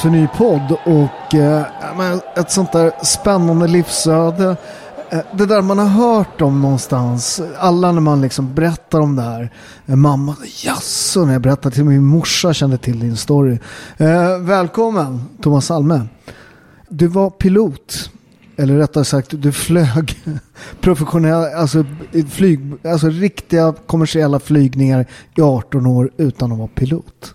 dags 0.00 0.02
för 0.02 0.10
ny 0.10 0.28
podd 0.28 0.76
och 0.84 1.34
eh, 1.34 1.66
ett 2.36 2.50
sånt 2.50 2.72
där 2.72 2.92
spännande 3.04 3.66
livsöde. 3.66 4.56
Eh, 5.10 5.20
det 5.32 5.46
där 5.46 5.62
man 5.62 5.78
har 5.78 5.86
hört 5.86 6.40
om 6.40 6.62
någonstans, 6.62 7.40
alla 7.58 7.92
när 7.92 8.00
man 8.00 8.20
liksom 8.20 8.54
berättar 8.54 9.00
om 9.00 9.16
det 9.16 9.22
här. 9.22 9.50
Eh, 9.86 9.96
mamma, 9.96 10.36
jaså 10.64 11.24
när 11.24 11.32
jag 11.32 11.42
berättar 11.42 11.70
till 11.70 11.84
min 11.84 12.04
morsa 12.04 12.52
kände 12.52 12.78
till 12.78 13.00
din 13.00 13.16
story. 13.16 13.58
Eh, 13.96 14.38
välkommen 14.38 15.24
Thomas 15.42 15.70
Alme. 15.70 16.06
Du 16.88 17.06
var 17.06 17.30
pilot. 17.30 18.10
Eller 18.56 18.76
rättare 18.76 19.04
sagt, 19.04 19.30
du 19.30 19.52
flög 19.52 20.22
professionella, 20.80 21.56
alltså, 21.56 21.84
flyg, 22.30 22.60
alltså 22.84 23.08
riktiga 23.08 23.74
kommersiella 23.86 24.40
flygningar 24.40 25.06
i 25.36 25.40
18 25.40 25.86
år 25.86 26.10
utan 26.16 26.52
att 26.52 26.58
vara 26.58 26.68
pilot. 26.68 27.34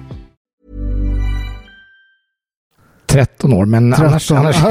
13 3.11 3.53
år, 3.53 3.65
men 3.65 3.91
13. 3.91 4.07
annars, 4.07 4.31
annars, 4.31 4.63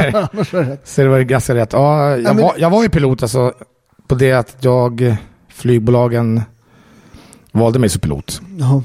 är, 0.55 0.79
så 0.85 1.01
det 1.03 1.09
var 1.09 1.21
ganska 1.21 1.55
rätt. 1.55 1.73
Ja, 1.73 2.11
jag, 2.11 2.21
Ja, 2.23 2.33
men- 2.33 2.43
var, 2.43 2.55
jag 2.59 2.71
var 2.71 2.83
ju 2.83 2.89
pilot 2.89 3.23
alltså 3.23 3.53
på 4.07 4.15
det 4.15 4.33
att 4.33 4.57
jag, 4.61 5.17
flygbolagen 5.49 6.43
valde 7.53 7.79
mig 7.79 7.89
som 7.89 8.01
pilot. 8.01 8.41
Ja, 8.59 8.83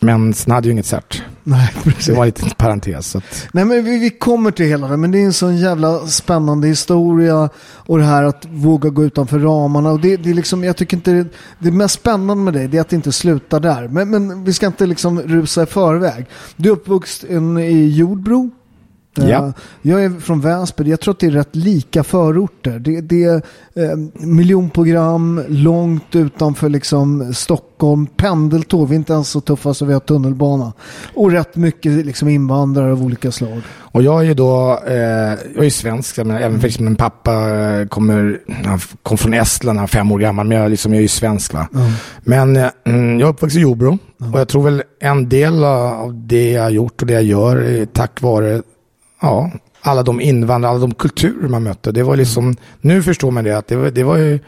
Men 0.00 0.34
sen 0.34 0.52
hade 0.52 0.64
jag 0.64 0.66
ju 0.66 0.72
inget 0.72 0.86
cert. 0.86 1.22
nej, 1.44 1.70
precis. 1.82 2.06
det 2.06 2.12
var 2.12 2.22
en 2.22 2.26
liten 2.26 2.50
parentes. 2.50 3.06
Så 3.06 3.18
att, 3.18 3.48
Nej 3.52 3.64
men 3.64 3.84
vi, 3.84 3.98
vi 3.98 4.10
kommer 4.10 4.50
till 4.50 4.66
hela 4.66 4.88
det, 4.88 4.96
men 4.96 5.10
det 5.10 5.18
är 5.18 5.24
en 5.24 5.32
sån 5.32 5.56
jävla 5.56 6.06
spännande 6.06 6.68
historia 6.68 7.48
och 7.64 7.98
det 7.98 8.04
här 8.04 8.22
att 8.22 8.46
våga 8.50 8.90
gå 8.90 9.04
utanför 9.04 9.38
ramarna. 9.38 9.90
Och 9.90 10.00
det, 10.00 10.16
det 10.16 10.30
är 10.30 10.34
liksom, 10.34 10.64
jag 10.64 10.76
tycker 10.76 10.96
inte 10.96 11.12
det, 11.12 11.26
det 11.58 11.70
mest 11.70 11.94
spännande 11.94 12.34
med 12.44 12.54
dig 12.54 12.68
det 12.68 12.76
är 12.76 12.80
att 12.80 12.88
det 12.88 12.96
inte 12.96 13.12
slutar 13.12 13.60
där. 13.60 13.88
Men, 13.88 14.10
men 14.10 14.44
vi 14.44 14.52
ska 14.52 14.66
inte 14.66 14.86
liksom 14.86 15.20
rusa 15.20 15.62
i 15.62 15.66
förväg. 15.66 16.26
Du 16.56 16.68
är 16.68 16.72
uppvuxen 16.72 17.58
i 17.58 17.88
Jordbro. 17.88 18.50
Ja. 19.14 19.46
Eh, 19.46 19.52
Jag 19.82 20.04
är 20.04 20.10
från 20.20 20.40
Väsby. 20.40 20.90
Jag 20.90 21.00
tror 21.00 21.14
att 21.14 21.20
det 21.20 21.26
är 21.26 21.30
rätt 21.30 21.56
lika 21.56 22.04
förorter. 22.04 22.78
Det, 22.78 23.00
det 23.00 23.24
är 23.24 23.34
eh, 23.74 23.96
miljonprogram 24.26 25.42
långt 25.48 26.16
utanför 26.16 26.68
liksom 26.68 27.34
Stockholm. 27.34 28.06
Pendeltåg, 28.06 28.88
vi 28.88 28.94
är 28.94 28.98
inte 28.98 29.12
ens 29.12 29.28
så 29.28 29.40
tuffa 29.40 29.74
så 29.74 29.84
vi 29.84 29.92
har 29.92 30.00
tunnelbana. 30.00 30.72
Och 31.14 31.30
rätt 31.30 31.56
mycket 31.56 32.06
liksom 32.06 32.28
invandrare 32.28 32.92
av 32.92 33.04
olika 33.04 33.32
slag. 33.32 33.60
och 33.92 34.02
jag 34.02 34.20
är 34.20 34.24
ju 34.24 34.34
då, 34.34 34.80
eh, 34.86 34.94
jag 35.56 35.64
är 35.66 35.70
svensk, 35.70 36.18
jag 36.18 36.26
menar, 36.26 36.40
även 36.40 36.60
fast 36.60 36.80
min 36.80 36.96
pappa 36.96 37.32
eh, 37.32 37.86
kommer, 37.86 38.40
han 38.64 38.78
kom 39.02 39.18
från 39.18 39.34
Estland, 39.34 39.78
han 39.78 39.84
är 39.84 39.88
fem 39.88 40.12
år 40.12 40.18
gammal, 40.18 40.46
men 40.46 40.58
jag, 40.58 40.70
liksom, 40.70 40.92
jag 40.92 40.98
är 40.98 41.02
ju 41.02 41.08
svensk 41.08 41.54
va. 41.54 41.68
Men 42.24 42.56
eh, 42.56 42.68
mm, 42.84 43.20
jag 43.20 43.28
är 43.28 43.32
uppvuxen 43.32 43.58
i 43.60 43.62
Jordbro 43.62 43.98
och 44.32 44.40
jag 44.40 44.48
tror 44.48 44.62
väl 44.62 44.82
en 45.00 45.28
del 45.28 45.64
av 45.64 46.14
det 46.26 46.50
jag 46.50 46.62
har 46.62 46.70
gjort 46.70 47.00
och 47.00 47.06
det 47.06 47.14
jag 47.14 47.22
gör 47.22 47.56
är 47.56 47.86
tack 47.86 48.22
vare 48.22 48.62
ja, 49.22 49.50
alla 49.80 50.02
de 50.02 50.20
invandrare, 50.20 50.70
alla 50.70 50.80
de 50.80 50.94
kulturer 50.94 51.48
man 51.48 51.62
mötte. 51.62 51.92
Det 51.92 52.02
var 52.02 52.16
liksom, 52.16 52.56
nu 52.80 53.02
förstår 53.02 53.30
man 53.30 53.44
det 53.44 53.58
att 53.58 53.66
det 53.66 53.76
var, 53.76 53.90
det 53.90 54.04
var 54.04 54.16
ju, 54.16 54.38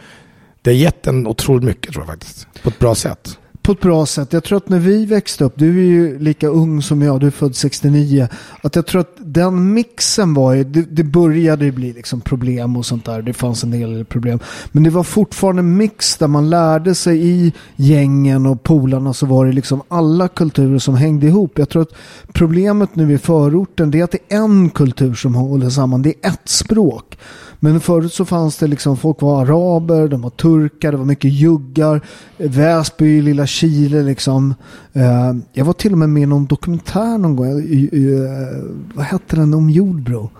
det 0.63 0.71
har 0.71 0.77
gett 0.77 1.07
en 1.07 1.27
otroligt 1.27 1.65
mycket 1.65 1.93
tror 1.93 2.05
jag 2.05 2.11
faktiskt. 2.11 2.47
På 2.63 2.69
ett 2.69 2.79
bra 2.79 2.95
sätt. 2.95 3.39
På 3.65 3.73
ett 3.73 3.81
bra 3.81 4.07
sätt. 4.07 4.33
Jag 4.33 4.45
tror 4.45 4.59
att 4.59 4.69
när 4.69 4.79
vi 4.79 5.07
växte 5.07 5.45
upp, 5.45 5.53
du 5.57 5.79
är 5.79 5.85
ju 5.85 6.19
lika 6.19 6.49
ung 6.49 6.83
som 6.83 7.03
jag, 7.03 7.21
du 7.21 7.27
är 7.27 7.31
född 7.31 7.57
69. 7.57 8.29
Att 8.63 8.77
jag 8.77 8.87
tror 8.87 9.01
att 9.01 9.17
den 9.19 9.73
mixen 9.73 10.35
var 10.35 10.53
ju, 10.53 10.65
det, 10.65 10.83
det 10.83 11.05
började 11.05 11.65
ju 11.65 11.73
bli 11.73 11.93
liksom 11.93 12.21
problem 12.21 12.77
och 12.77 12.87
sånt 12.87 13.05
där. 13.05 13.23
Det 13.23 13.33
fanns 13.33 13.65
en 13.65 13.71
del 13.71 14.05
problem. 14.05 14.39
Men 14.73 14.83
det 14.83 14.91
var 14.91 15.03
fortfarande 15.03 15.61
en 15.61 15.77
mix 15.77 16.17
där 16.17 16.29
man 16.29 16.51
lärde 16.51 16.95
sig 16.95 17.27
i 17.27 17.53
gängen 17.77 18.47
och 18.47 18.63
polarna 18.63 19.15
så 19.15 19.27
var 19.27 19.47
det 19.47 19.53
liksom 19.53 19.83
alla 19.89 20.29
kulturer 20.29 20.79
som 20.79 20.95
hängde 20.95 21.27
ihop. 21.27 21.59
Jag 21.59 21.69
tror 21.69 21.83
att 21.83 21.95
problemet 22.33 22.97
nu 22.97 23.13
i 23.13 23.19
förorten 23.19 23.91
det 23.91 24.01
är 24.01 24.05
att 24.05 24.11
det 24.11 24.35
är 24.35 24.37
en 24.37 24.71
kultur 24.71 25.15
som 25.15 25.35
håller 25.35 25.71
samman. 25.71 26.03
Det 26.03 26.15
är 26.23 26.29
ett 26.29 26.49
språk. 26.49 27.19
Men 27.61 27.81
förut 27.81 28.13
så 28.13 28.25
fanns 28.25 28.57
det 28.57 28.67
liksom, 28.67 28.97
folk 28.97 29.23
var 29.23 29.43
araber, 29.43 30.09
de 30.09 30.23
var 30.23 30.31
turkar, 30.31 30.93
det 30.93 30.99
var 30.99 31.05
mycket 31.05 31.33
juggar, 31.33 32.01
Väsby, 32.37 33.23
lilla 33.23 33.47
Chile 33.47 34.03
liksom. 34.03 34.55
Eh, 34.93 35.33
jag 35.53 35.65
var 35.65 35.73
till 35.73 35.93
och 35.93 35.99
med 35.99 36.09
med 36.09 36.23
i 36.23 36.27
någon 36.27 36.47
dokumentär 36.47 37.19
någon 37.19 37.37
gång, 37.37 37.61
i, 37.61 37.89
i, 37.93 38.15
eh, 38.15 38.65
vad 38.95 39.05
hette 39.05 39.37
den 39.37 39.55
om 39.55 39.71
Jordbro? 39.71 40.31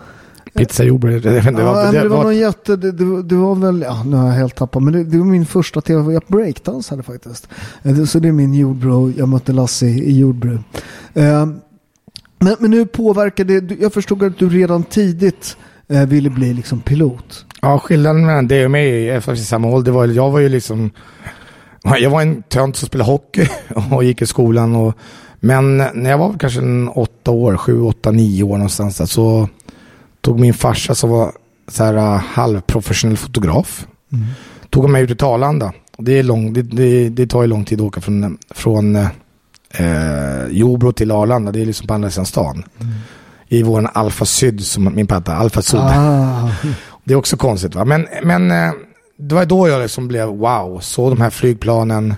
Pizza 0.55 0.85
Jordbro, 0.85 1.11
det, 1.11 1.35
ja, 1.35 1.53
var, 1.53 1.85
men 1.85 1.95
det, 1.95 2.01
det 2.01 2.09
var 2.09 2.23
någon 2.23 2.37
jätte, 2.37 2.77
det, 2.77 2.93
det, 2.93 3.23
det 3.23 3.35
var 3.37 3.55
väl, 3.55 3.81
ja 3.81 4.03
nu 4.03 4.17
har 4.17 4.27
jag 4.27 4.35
helt 4.35 4.55
tappat, 4.55 4.83
men 4.83 4.93
det, 4.93 5.05
det 5.05 5.19
var 5.19 5.25
min 5.25 5.47
första 5.47 5.81
tv, 5.81 6.13
jag 6.13 6.23
breakdansade 6.29 7.03
faktiskt. 7.03 7.49
Eh, 7.83 8.05
Så 8.05 8.19
det 8.19 8.29
är 8.29 8.33
min 8.33 8.55
Jordbro, 8.55 9.13
jag 9.17 9.29
mötte 9.29 9.53
Lasse 9.53 9.87
i 9.87 10.19
Jordbro. 10.19 10.59
Men, 12.39 12.57
men 12.59 12.73
hur 12.73 12.85
påverkade 12.85 13.61
det, 13.61 13.75
jag 13.81 13.93
förstod 13.93 14.23
att 14.23 14.39
du 14.39 14.49
redan 14.49 14.83
tidigt 14.83 15.57
eh, 15.89 16.07
ville 16.07 16.31
bli 16.31 16.55
liksom 16.55 16.81
pilot. 16.81 17.47
Ja, 17.63 17.79
skillnaden 17.79 18.27
mellan 18.27 18.49
det 18.49 18.65
och 18.65 18.71
mig 18.71 19.11
är 19.11 19.21
faktiskt 19.21 19.49
samma 19.49 19.69
ålder. 19.69 19.93
Var, 19.93 20.07
jag 20.07 20.31
var 20.31 20.41
ju 20.41 20.49
liksom... 20.49 20.91
Jag 22.01 22.11
var 22.11 22.23
en 22.23 22.43
tönt 22.43 22.77
som 22.77 22.87
spelade 22.87 23.11
hockey 23.11 23.49
och 23.91 24.05
gick 24.05 24.23
i 24.23 24.27
skolan. 24.27 24.77
Och, 24.77 24.95
men 25.41 25.77
när 25.77 26.11
jag 26.11 26.19
var 26.19 26.35
kanske 26.39 26.61
en 26.61 26.89
åtta 26.89 27.31
år, 27.31 27.57
sju, 27.57 27.81
åtta, 27.81 28.11
nio 28.11 28.43
år 28.43 28.57
någonstans 28.57 28.99
där, 28.99 29.07
så 29.07 29.49
tog 30.21 30.41
min 30.41 30.55
farsa 30.55 30.95
som 30.95 31.11
var 31.11 31.33
så 31.69 31.85
här, 31.85 31.95
uh, 31.95 32.17
halvprofessionell 32.17 33.17
fotograf. 33.17 33.87
Tog 34.71 34.85
han 34.85 34.93
mig 34.93 35.03
ut 35.03 35.19
till 35.19 35.27
Arlanda. 35.27 35.73
Det, 35.99 36.19
är 36.19 36.23
lång, 36.23 36.53
det, 36.53 36.63
det, 36.63 37.09
det 37.09 37.27
tar 37.27 37.43
ju 37.43 37.49
lång 37.49 37.65
tid 37.65 37.81
att 37.81 37.87
åka 37.87 38.01
från, 38.01 38.39
från 38.51 38.97
eh, 38.97 40.47
Jordbro 40.51 40.93
till 40.93 41.11
Arlanda. 41.11 41.53
Det 41.53 41.61
är 41.61 41.67
liksom 41.67 41.87
på 41.87 41.95
andra 41.95 42.11
sidan 42.11 42.27
stan. 42.27 42.65
I 43.55 43.63
våran 43.63 43.89
Alfa 43.93 44.25
Syd, 44.25 44.65
som 44.65 44.95
min 44.95 45.07
pappa, 45.07 45.33
Alfa 45.33 45.63
Syd. 45.63 45.81
Ah. 45.81 46.51
Det 47.05 47.15
är 47.15 47.19
också 47.19 47.37
konstigt 47.37 47.75
va. 47.75 47.85
Men, 47.85 48.07
men 48.23 48.51
eh, 48.51 48.73
det 49.17 49.35
var 49.35 49.45
då 49.45 49.69
jag 49.69 49.83
liksom 49.83 50.09
blev 50.09 50.29
wow. 50.29 50.81
Såg 50.81 51.13
de 51.13 51.21
här 51.21 51.31
flygplanen. 51.31 52.15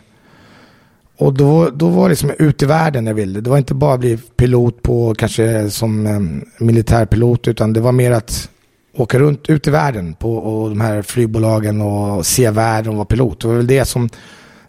Och 1.18 1.34
då, 1.34 1.70
då 1.70 1.88
var 1.88 2.02
det 2.02 2.08
liksom 2.08 2.30
ut 2.38 2.62
i 2.62 2.66
världen 2.66 3.06
jag 3.06 3.14
ville. 3.14 3.40
Det 3.40 3.50
var 3.50 3.58
inte 3.58 3.74
bara 3.74 3.98
bli 3.98 4.16
pilot 4.16 4.82
på 4.82 5.14
kanske 5.14 5.70
som 5.70 6.06
eh, 6.06 6.20
militärpilot. 6.64 7.48
Utan 7.48 7.72
det 7.72 7.80
var 7.80 7.92
mer 7.92 8.10
att 8.10 8.48
åka 8.96 9.18
runt 9.18 9.50
ut 9.50 9.66
i 9.66 9.70
världen 9.70 10.14
på 10.14 10.36
och 10.36 10.68
de 10.68 10.80
här 10.80 11.02
flygbolagen 11.02 11.80
och 11.80 12.26
se 12.26 12.50
världen 12.50 12.90
och 12.90 12.96
vara 12.96 13.06
pilot. 13.06 13.40
Det 13.40 13.48
var 13.48 13.54
väl 13.54 13.66
det 13.66 13.84
som 13.84 14.08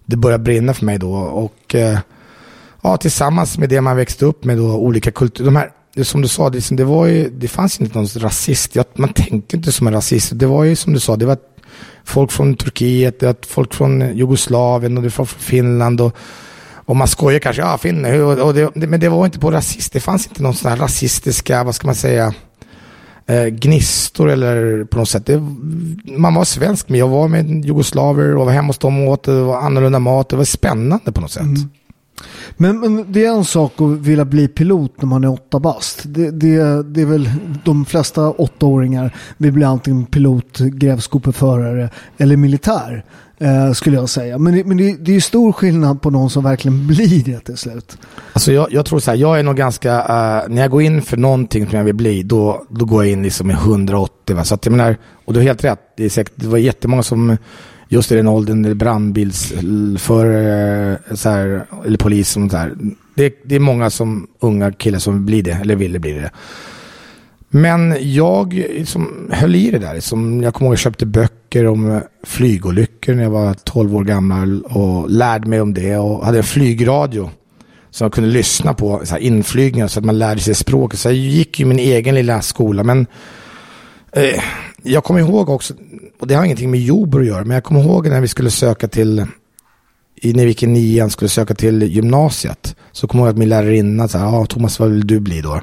det 0.06 0.16
började 0.16 0.44
brinna 0.44 0.74
för 0.74 0.86
mig 0.86 0.98
då. 0.98 1.14
Och 1.16 1.75
eh, 1.75 2.00
ja, 2.81 2.98
tillsammans 2.98 3.58
med 3.58 3.69
det 3.69 3.81
man 3.81 3.98
växte 3.98 4.25
upp 4.25 4.44
med 4.44 4.58
då, 4.58 4.75
olika 4.75 5.12
kulturer. 5.12 5.46
De 5.46 5.56
här, 5.56 5.72
det, 5.97 6.05
som 6.05 6.21
du 6.21 6.27
sa, 6.27 6.49
det, 6.49 6.69
det, 6.69 6.83
var 6.83 7.05
ju, 7.05 7.29
det 7.29 7.47
fanns 7.47 7.81
inte 7.81 7.97
någon 7.97 8.07
rasist. 8.07 8.75
Jag, 8.75 8.85
man 8.94 9.13
tänkte 9.13 9.55
inte 9.55 9.71
som 9.71 9.88
en 9.88 9.94
rasist. 9.94 10.31
Det 10.35 10.45
var 10.45 10.63
ju 10.63 10.75
som 10.75 10.94
du 10.94 10.99
sa, 10.99 11.15
det 11.15 11.25
var 11.25 11.38
folk 12.05 12.31
från 12.31 12.55
Turkiet, 12.55 13.19
det 13.19 13.25
var 13.25 13.35
folk 13.47 13.73
från 13.73 14.17
Jugoslavien 14.17 14.97
och 14.97 15.03
det 15.03 15.07
var 15.17 15.25
från 15.25 15.25
Finland. 15.25 16.01
Och, 16.01 16.15
och 16.85 16.95
man 16.95 17.07
skojar 17.07 17.39
kanske, 17.39 17.61
ja 17.61 17.77
finne, 17.77 18.21
och 18.21 18.53
det, 18.53 18.75
men 18.75 18.99
det 18.99 19.09
var 19.09 19.25
inte 19.25 19.39
på 19.39 19.51
rasist. 19.51 19.94
Det 19.94 19.99
fanns 19.99 20.27
inte 20.27 20.44
någon 20.44 20.53
sån 20.53 20.71
här 20.71 20.77
rasistiska, 20.77 21.63
vad 21.63 21.75
ska 21.75 21.88
man 21.88 21.95
säga, 21.95 22.33
eh, 23.25 23.45
gnistor 23.45 24.29
eller 24.29 24.83
på 24.83 24.97
något 24.97 25.09
sätt. 25.09 25.25
Det, 25.25 25.41
man 26.17 26.33
var 26.33 26.45
svensk, 26.45 26.89
men 26.89 26.99
jag 26.99 27.07
var 27.07 27.27
med 27.27 27.65
jugoslaver 27.65 28.35
och 28.35 28.45
var 28.45 28.53
hemma 28.53 28.67
hos 28.67 28.77
dem 28.77 29.01
och 29.01 29.13
åt, 29.13 29.23
det 29.23 29.41
var 29.41 29.61
annorlunda 29.61 29.99
mat. 29.99 30.29
Det 30.29 30.35
var 30.35 30.45
spännande 30.45 31.11
på 31.11 31.21
något 31.21 31.31
sätt. 31.31 31.44
Mm. 31.44 31.69
Men, 32.58 32.80
men, 32.80 33.06
det 33.12 33.25
är 33.25 33.31
en 33.31 33.46
sak 33.46 33.81
att 33.81 33.98
vilja 33.98 34.25
bli 34.25 34.48
pilot 34.48 35.02
när 35.02 35.06
man 35.06 35.24
är 35.24 35.31
åtta 35.31 35.60
bast. 35.60 36.02
Det, 36.04 36.31
det, 36.31 36.84
det 36.84 37.02
är 37.02 37.06
väl 37.06 37.30
de 37.66 37.86
flesta 37.86 38.31
åttaåringar 38.31 39.16
vill 39.38 39.52
bli 39.52 39.64
antingen 39.64 40.06
pilot, 40.06 40.58
grävskopeförare 40.58 41.90
eller 42.18 42.38
militär. 42.38 43.06
Eh, 43.40 43.72
skulle 43.72 43.96
jag 43.96 44.10
säga. 44.10 44.38
Men, 44.38 44.68
men 44.68 44.78
det, 44.78 44.96
det 45.00 45.16
är 45.16 45.19
stor 45.19 45.52
skillnad 45.52 46.02
på 46.02 46.10
någon 46.10 46.30
som 46.30 46.44
verkligen 46.44 46.88
blir 46.88 47.24
det 47.24 47.40
till 47.40 47.58
slut. 47.58 47.98
Alltså 48.34 48.52
jag, 48.52 48.68
jag 48.72 48.86
tror 48.86 49.00
så 49.00 49.12
här, 49.12 49.18
jag 49.18 49.40
är 49.40 49.44
nog 49.44 49.56
ganska, 49.56 49.98
uh, 50.00 50.50
när 50.54 50.62
jag 50.62 50.72
går 50.72 50.81
in 50.81 51.02
för 51.02 51.18
någonting 51.18 51.68
som 51.68 51.78
jag 51.78 51.86
vill 51.86 51.96
bli, 51.96 52.24
då, 52.24 52.66
då 52.69 52.86
går 52.86 53.04
jag 53.04 53.12
in 53.12 53.24
liksom 53.24 53.48
med 53.48 53.56
180. 53.56 54.36
Va? 54.36 54.44
Så 54.44 54.56
att 54.56 54.66
jag 54.66 54.72
menar, 54.72 54.98
och 55.25 55.34
du 55.34 55.40
har 55.40 55.44
helt 55.44 55.64
rätt, 55.64 55.80
det, 55.98 56.06
är 56.06 56.10
säkert, 56.10 56.34
det 56.36 56.48
var 56.48 56.58
jättemånga 56.58 57.04
som 57.04 57.38
just 57.89 58.12
i 58.12 58.16
den 58.16 58.28
åldern, 58.28 58.78
brandbilsförare 58.78 60.92
eh, 60.92 61.86
eller 61.86 61.98
polis. 61.98 62.30
Som 62.30 62.50
så. 62.50 62.69
Det, 63.16 63.36
det 63.44 63.56
är 63.56 63.60
många 63.60 63.89
som, 63.89 64.28
unga 64.39 64.72
killar 64.72 65.00
som 65.00 65.25
blir 65.25 65.44
det, 65.44 65.51
eller 65.51 65.75
ville 65.75 66.00
bli 66.00 66.12
det. 66.12 66.31
Men 67.50 67.95
jag 68.00 68.54
liksom, 68.54 69.30
höll 69.31 69.56
i 69.56 69.72
det 69.72 69.80
där. 69.80 70.00
Som 70.00 70.44
jag 70.44 70.54
kommer 70.54 70.68
ihåg 70.68 70.74
jag 70.74 70.80
köpte 70.80 71.06
böcker 71.06 71.68
om 71.68 72.01
flygolyckor 72.24 73.13
när 73.13 73.24
jag 73.24 73.30
var 73.30 73.54
12 73.54 73.95
år 73.95 74.04
gammal 74.04 74.62
och 74.62 75.10
lärde 75.10 75.50
mig 75.50 75.62
om 75.62 75.74
det 75.74 75.98
och 75.98 76.25
hade 76.25 76.38
en 76.38 76.44
flygradio 76.44 77.30
som 77.90 78.06
jag 78.06 78.13
kunde 78.13 78.30
lyssna 78.30 78.74
på 78.74 79.01
så 79.04 79.12
här, 79.12 79.22
inflygningar 79.22 79.88
så 79.88 80.00
att 80.00 80.06
man 80.06 80.19
lärde 80.19 80.42
sig 80.42 80.56
språket. 80.56 81.00
Så 81.00 81.07
jag 81.07 81.16
gick 81.16 81.60
ju 81.60 81.66
min 81.66 81.80
egen 81.80 82.16
lilla 82.16 82.42
skola. 82.42 82.83
Men 82.83 83.07
eh, 84.12 84.44
jag 84.83 85.04
kommer 85.04 85.19
ihåg 85.19 85.50
också, 85.50 85.74
och 86.19 86.28
det 86.28 86.36
har 86.36 86.46
ingenting 86.46 86.72
med 86.72 86.80
Jordbro 86.80 87.19
att 87.19 87.28
göra, 87.28 87.46
men 87.46 87.56
jag 87.56 87.64
kommer 87.64 87.81
ihåg 87.81 88.08
när 88.08 88.22
vi 88.22 88.28
skulle 88.28 88.52
söka 88.52 88.88
till, 88.88 89.16
när 90.24 90.44
vi 90.44 90.48
gick 90.48 90.64
i 90.64 90.68
nian, 90.68 91.10
skulle 91.10 91.30
söka 91.30 91.56
till 91.56 91.84
gymnasiet. 91.84 92.75
Så 92.92 93.08
kommer 93.08 93.24
jag 93.24 93.28
ihåg 93.28 93.34
att 93.34 93.40
min 93.40 93.50
lärarinna 93.50 94.08
sa, 94.08 94.19
ja 94.19 94.46
Thomas 94.46 94.80
vad 94.80 94.90
vill 94.90 95.08
du 95.08 95.19
bli 95.19 95.42
då? 95.42 95.62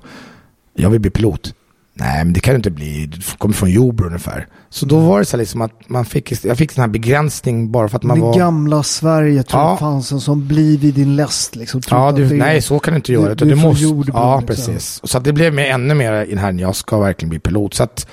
Jag 0.76 0.90
vill 0.90 1.00
bli 1.00 1.10
pilot. 1.10 1.54
Nej, 1.96 2.24
men 2.24 2.32
det 2.32 2.40
kan 2.40 2.54
du 2.54 2.56
inte 2.56 2.70
bli. 2.70 3.06
Du 3.06 3.20
kommer 3.38 3.54
från 3.54 3.70
Jordbro 3.70 4.06
ungefär. 4.06 4.46
Så 4.70 4.86
då 4.86 4.98
var 4.98 5.18
det 5.18 5.24
så 5.24 5.36
liksom 5.36 5.60
att 5.60 5.88
man 5.88 6.04
fick, 6.04 6.44
jag 6.44 6.58
fick 6.58 6.76
en 6.76 6.80
här 6.80 6.88
begränsning 6.88 7.72
bara 7.72 7.88
för 7.88 7.96
att 7.96 8.02
man 8.02 8.18
det 8.18 8.24
var... 8.24 8.32
Det 8.32 8.38
gamla 8.38 8.82
Sverige 8.82 9.42
tror 9.42 9.62
ja. 9.62 9.70
jag 9.70 9.78
fanns 9.78 10.12
en 10.12 10.20
som 10.20 10.48
blir 10.48 10.78
vid 10.78 10.94
din 10.94 11.16
läst. 11.16 11.56
Liksom, 11.56 11.80
ja, 11.90 12.12
du, 12.12 12.36
nej 12.36 12.62
så 12.62 12.78
kan 12.78 12.94
du 12.94 12.96
inte 12.96 13.12
göra. 13.12 13.34
Du, 13.34 13.44
du, 13.44 13.50
du 13.50 13.56
måste, 13.56 13.84
ja, 13.84 14.40
liksom. 14.40 14.46
precis. 14.46 15.00
Så 15.04 15.18
det 15.18 15.32
blev 15.32 15.54
mig 15.54 15.68
ännu 15.68 15.94
mer 15.94 16.24
i 16.24 16.30
den 16.30 16.38
här, 16.38 16.52
jag 16.52 16.76
ska 16.76 16.98
verkligen 16.98 17.30
bli 17.30 17.38
pilot. 17.38 17.74
Så 17.74 17.82
att, 17.82 18.06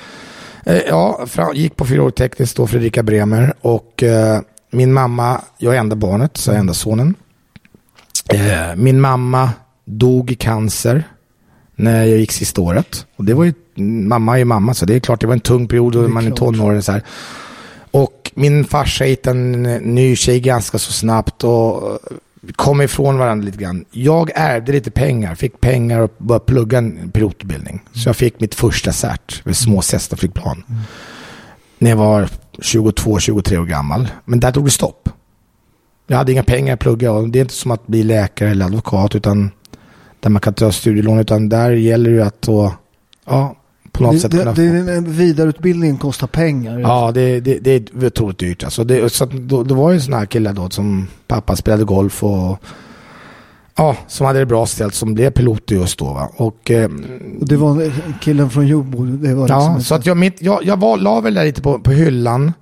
ja, 0.66 1.25
gick 1.54 1.75
på 1.75 1.86
fyraårig 1.86 2.16
tekniskt 2.16 2.58
då, 2.58 2.68
Fredrika 2.68 3.04
Bremer. 3.04 3.54
Och 3.62 4.04
eh, 4.04 4.42
min 4.72 4.94
mamma, 4.94 5.42
jag 5.58 5.75
är 5.75 5.80
enda 5.80 5.96
barnet, 5.96 6.38
så 6.38 6.50
jag 6.50 6.56
är 6.56 6.60
enda 6.60 6.74
sonen. 6.74 7.16
Eh, 8.30 8.75
min 8.75 9.02
mamma 9.02 9.50
dog 9.86 10.31
i 10.31 10.36
cancer 10.36 11.04
när 11.75 12.06
jag 12.06 12.19
gick 12.19 12.31
sista 12.31 12.62
året. 12.62 13.06
Och 13.16 13.25
det 13.25 13.34
var 13.34 13.44
ju, 13.44 13.54
mamma 13.84 14.34
är 14.34 14.38
ju 14.38 14.46
mamma, 14.46 14.74
så 14.74 14.86
det 14.86 14.96
är 14.96 15.00
klart 15.00 15.22
det 15.22 15.28
var 15.28 15.34
en 15.34 15.40
tung 15.40 15.68
period 15.68 15.96
och 15.96 16.10
man 16.10 16.28
är 16.28 16.31
tonåring. 16.31 16.81
Så 16.81 16.92
här. 16.92 17.04
Och 17.92 18.31
min 18.34 18.66
farsa 18.66 19.04
hittade 19.04 19.40
en 19.40 19.64
ny 19.74 20.16
tjej 20.16 20.40
ganska 20.40 20.80
så 20.80 20.92
snabbt 20.92 21.44
och 21.44 22.00
kom 22.56 22.82
ifrån 22.82 23.18
varandra 23.18 23.46
lite 23.46 23.58
grann. 23.58 23.86
Jag 23.92 24.32
ärvde 24.36 24.72
lite 24.72 24.92
pengar, 24.92 25.36
fick 25.36 25.62
pengar 25.62 26.00
och 26.00 26.12
började 26.18 26.46
plugga 26.46 26.78
en 26.78 27.12
pilotutbildning. 27.12 27.82
Så 27.94 28.10
jag 28.10 28.16
fick 28.16 28.40
mitt 28.40 28.56
första 28.56 28.92
cert 28.92 29.46
med 29.46 29.58
små 29.58 29.82
Cessna-flygplan. 29.82 30.64
Mm. 30.70 30.82
När 31.78 31.90
jag 31.90 31.98
var 31.98 32.30
22-23 32.58 33.58
år 33.58 33.66
gammal. 33.66 34.08
Men 34.26 34.40
där 34.40 34.52
tog 34.52 34.66
det 34.66 34.72
stopp. 34.72 35.10
Jag 36.08 36.18
hade 36.18 36.32
inga 36.32 36.44
pengar 36.44 36.74
att 36.74 36.80
plugga 36.80 37.12
och 37.12 37.30
det 37.30 37.40
är 37.40 37.42
inte 37.42 37.54
som 37.54 37.72
att 37.72 37.88
bli 37.88 38.04
läkare 38.04 38.50
eller 38.50 38.66
advokat 38.66 39.16
utan 39.16 39.52
där 40.20 40.30
man 40.30 40.42
kan 40.42 40.54
ta 40.54 40.72
studielån 40.72 41.20
utan 41.20 41.50
där 41.50 41.72
gäller 41.72 42.12
det 42.12 42.26
att 42.26 42.42
då, 42.42 42.74
ja, 43.26 43.56
på 43.92 44.04
något 44.04 44.14
det, 44.14 44.20
sätt 44.20 44.32
det, 44.32 44.38
kunna 44.38 44.52
det. 44.54 45.02
Vidareutbildning 45.02 45.98
kostar 45.98 46.28
pengar. 46.28 46.80
Ja, 46.80 47.12
det, 47.14 47.40
det, 47.40 47.60
det 47.60 47.72
är 47.72 48.06
otroligt 48.06 48.40
dyrt. 48.40 48.64
Alltså 48.64 48.84
det, 48.84 49.14
så 49.14 49.26
då, 49.26 49.64
det 49.64 49.74
var 49.74 49.92
ju 49.92 50.00
sådana 50.00 50.20
här 50.20 50.26
killar 50.26 50.54
då 50.54 50.70
som 50.70 51.08
pappa 51.28 51.56
spelade 51.56 51.84
golf 51.84 52.24
och 52.24 52.64
ja, 53.76 53.96
som 54.08 54.28
hade 54.28 54.40
det 54.40 54.46
bra 54.46 54.66
ställt 54.66 54.94
som 54.94 55.14
blev 55.14 55.32
pilot 55.32 55.72
just 55.72 56.00
då. 56.00 56.06
Va? 56.06 56.30
Och, 56.36 56.72
eh, 56.72 56.90
och 57.40 57.48
det 57.48 57.58
var 57.58 57.92
killen 58.22 58.50
från 58.50 58.68
Jordbro? 58.68 59.06
Det 59.06 59.34
var 59.34 59.50
ja, 59.50 59.80
så 59.80 59.96
att 59.96 60.06
jag, 60.06 60.18
mitt, 60.18 60.42
jag, 60.42 60.64
jag 60.64 60.80
var, 60.80 60.98
la 60.98 61.22
väl 61.22 61.34
där 61.34 61.46
lite 61.46 61.62
på, 61.62 61.80
på 61.80 61.92
hyllan. 61.92 62.54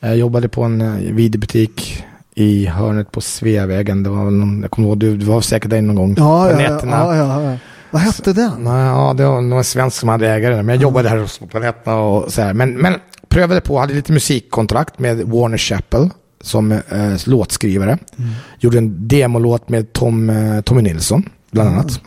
Jag 0.00 0.16
jobbade 0.16 0.48
på 0.48 0.62
en 0.62 0.80
eh, 0.80 1.12
videobutik 1.12 2.04
i 2.34 2.66
hörnet 2.66 3.12
på 3.12 3.20
Sveavägen. 3.20 4.02
Det 4.02 4.10
var 4.10 4.24
någon, 4.24 4.62
jag 4.62 4.70
kommer 4.70 4.88
ihåg, 4.88 4.98
du, 4.98 5.16
du 5.16 5.24
var 5.24 5.40
säkert 5.40 5.70
där 5.70 5.82
någon 5.82 5.96
gång. 5.96 6.14
Ja, 6.18 6.44
på 6.44 6.62
ja, 6.62 6.70
nätterna. 6.70 6.96
Ja, 6.96 7.42
ja. 7.42 7.58
Vad 7.94 8.02
hette 8.02 8.32
den? 8.32 8.66
Ja, 8.66 9.14
det 9.16 9.24
var 9.24 9.40
någon 9.40 9.64
svensk 9.64 9.96
som 9.96 10.08
hade 10.08 10.28
ägare 10.28 10.62
men 10.62 10.68
jag 10.68 10.82
jobbade 10.82 11.08
här 11.08 11.16
hos 11.16 11.38
Planeterna 11.50 11.96
och 11.96 12.32
så 12.32 12.42
här. 12.42 12.54
Men, 12.54 12.74
men 12.76 12.94
prövade 13.28 13.60
på, 13.60 13.78
hade 13.78 13.94
lite 13.94 14.12
musikkontrakt 14.12 14.98
med 14.98 15.22
Warner 15.22 15.58
Chappell 15.58 16.10
som 16.40 16.72
eh, 16.72 16.80
låtskrivare. 17.26 17.98
Mm. 18.18 18.30
Gjorde 18.58 18.78
en 18.78 19.08
demolåt 19.08 19.68
med 19.68 19.92
Tom, 19.92 20.30
eh, 20.30 20.60
Tommy 20.60 20.82
Nilsson, 20.82 21.28
bland 21.50 21.68
annat. 21.68 21.90
Mm. 21.90 22.00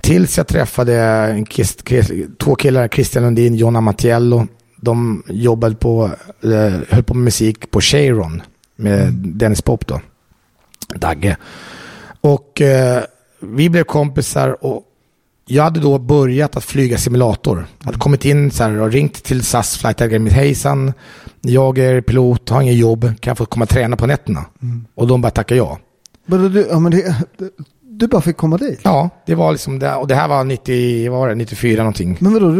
Tills 0.00 0.36
jag 0.36 0.46
träffade 0.46 0.94
en 1.00 1.46
kist, 1.46 1.88
kist, 1.88 2.10
två 2.38 2.54
killar, 2.54 2.88
Christian 2.88 3.24
Lundin, 3.24 3.54
Jonna 3.54 3.80
Mattiello. 3.80 4.46
De 4.76 5.22
jobbade 5.28 5.74
på, 5.74 6.10
eh, 6.42 6.80
höll 6.88 7.02
på 7.02 7.14
med 7.14 7.24
musik 7.24 7.70
på 7.70 7.80
Cheiron 7.80 8.42
med 8.76 9.02
mm. 9.02 9.38
Dennis 9.38 9.62
Pop 9.62 9.86
då. 9.86 10.00
Dagge. 10.94 11.36
Och 12.20 12.60
eh, 12.60 13.02
vi 13.40 13.70
blev 13.70 13.84
kompisar 13.84 14.64
och 14.64 14.84
jag 15.48 15.64
hade 15.64 15.80
då 15.80 15.98
börjat 15.98 16.56
att 16.56 16.64
flyga 16.64 16.98
simulator. 16.98 17.66
Jag 17.78 17.86
hade 17.86 17.98
kommit 17.98 18.24
in 18.24 18.50
så 18.50 18.62
här 18.62 18.80
och 18.80 18.92
ringt 18.92 19.24
till 19.24 19.44
SAS 19.44 19.76
Flight 19.76 20.00
Academy. 20.00 20.30
Hejsan, 20.30 20.92
jag 21.40 21.78
är 21.78 22.00
pilot, 22.00 22.48
har 22.48 22.62
inget 22.62 22.76
jobb, 22.76 23.02
kan 23.02 23.30
jag 23.30 23.38
få 23.38 23.46
komma 23.46 23.62
och 23.62 23.68
träna 23.68 23.96
på 23.96 24.06
nätterna? 24.06 24.44
Mm. 24.62 24.86
Och 24.94 25.06
de 25.06 25.20
bara 25.20 25.30
tackade 25.30 25.58
ja. 25.58 25.78
Men 26.26 26.52
du, 26.52 26.66
ja, 26.70 26.78
men 26.78 26.92
det, 26.92 27.16
du 27.82 28.06
bara 28.06 28.20
fick 28.20 28.36
komma 28.36 28.56
dit? 28.56 28.80
Ja, 28.82 29.10
det 29.26 29.34
var 29.34 29.52
liksom 29.52 29.78
det. 29.78 29.94
Och 29.94 30.08
det 30.08 30.14
här 30.14 30.28
var 30.28 30.44
90, 30.44 31.10
vad 31.10 31.20
var 31.20 31.28
det, 31.28 31.34
94 31.34 31.82
någonting. 31.82 32.16
Men 32.20 32.32
vadå, 32.32 32.54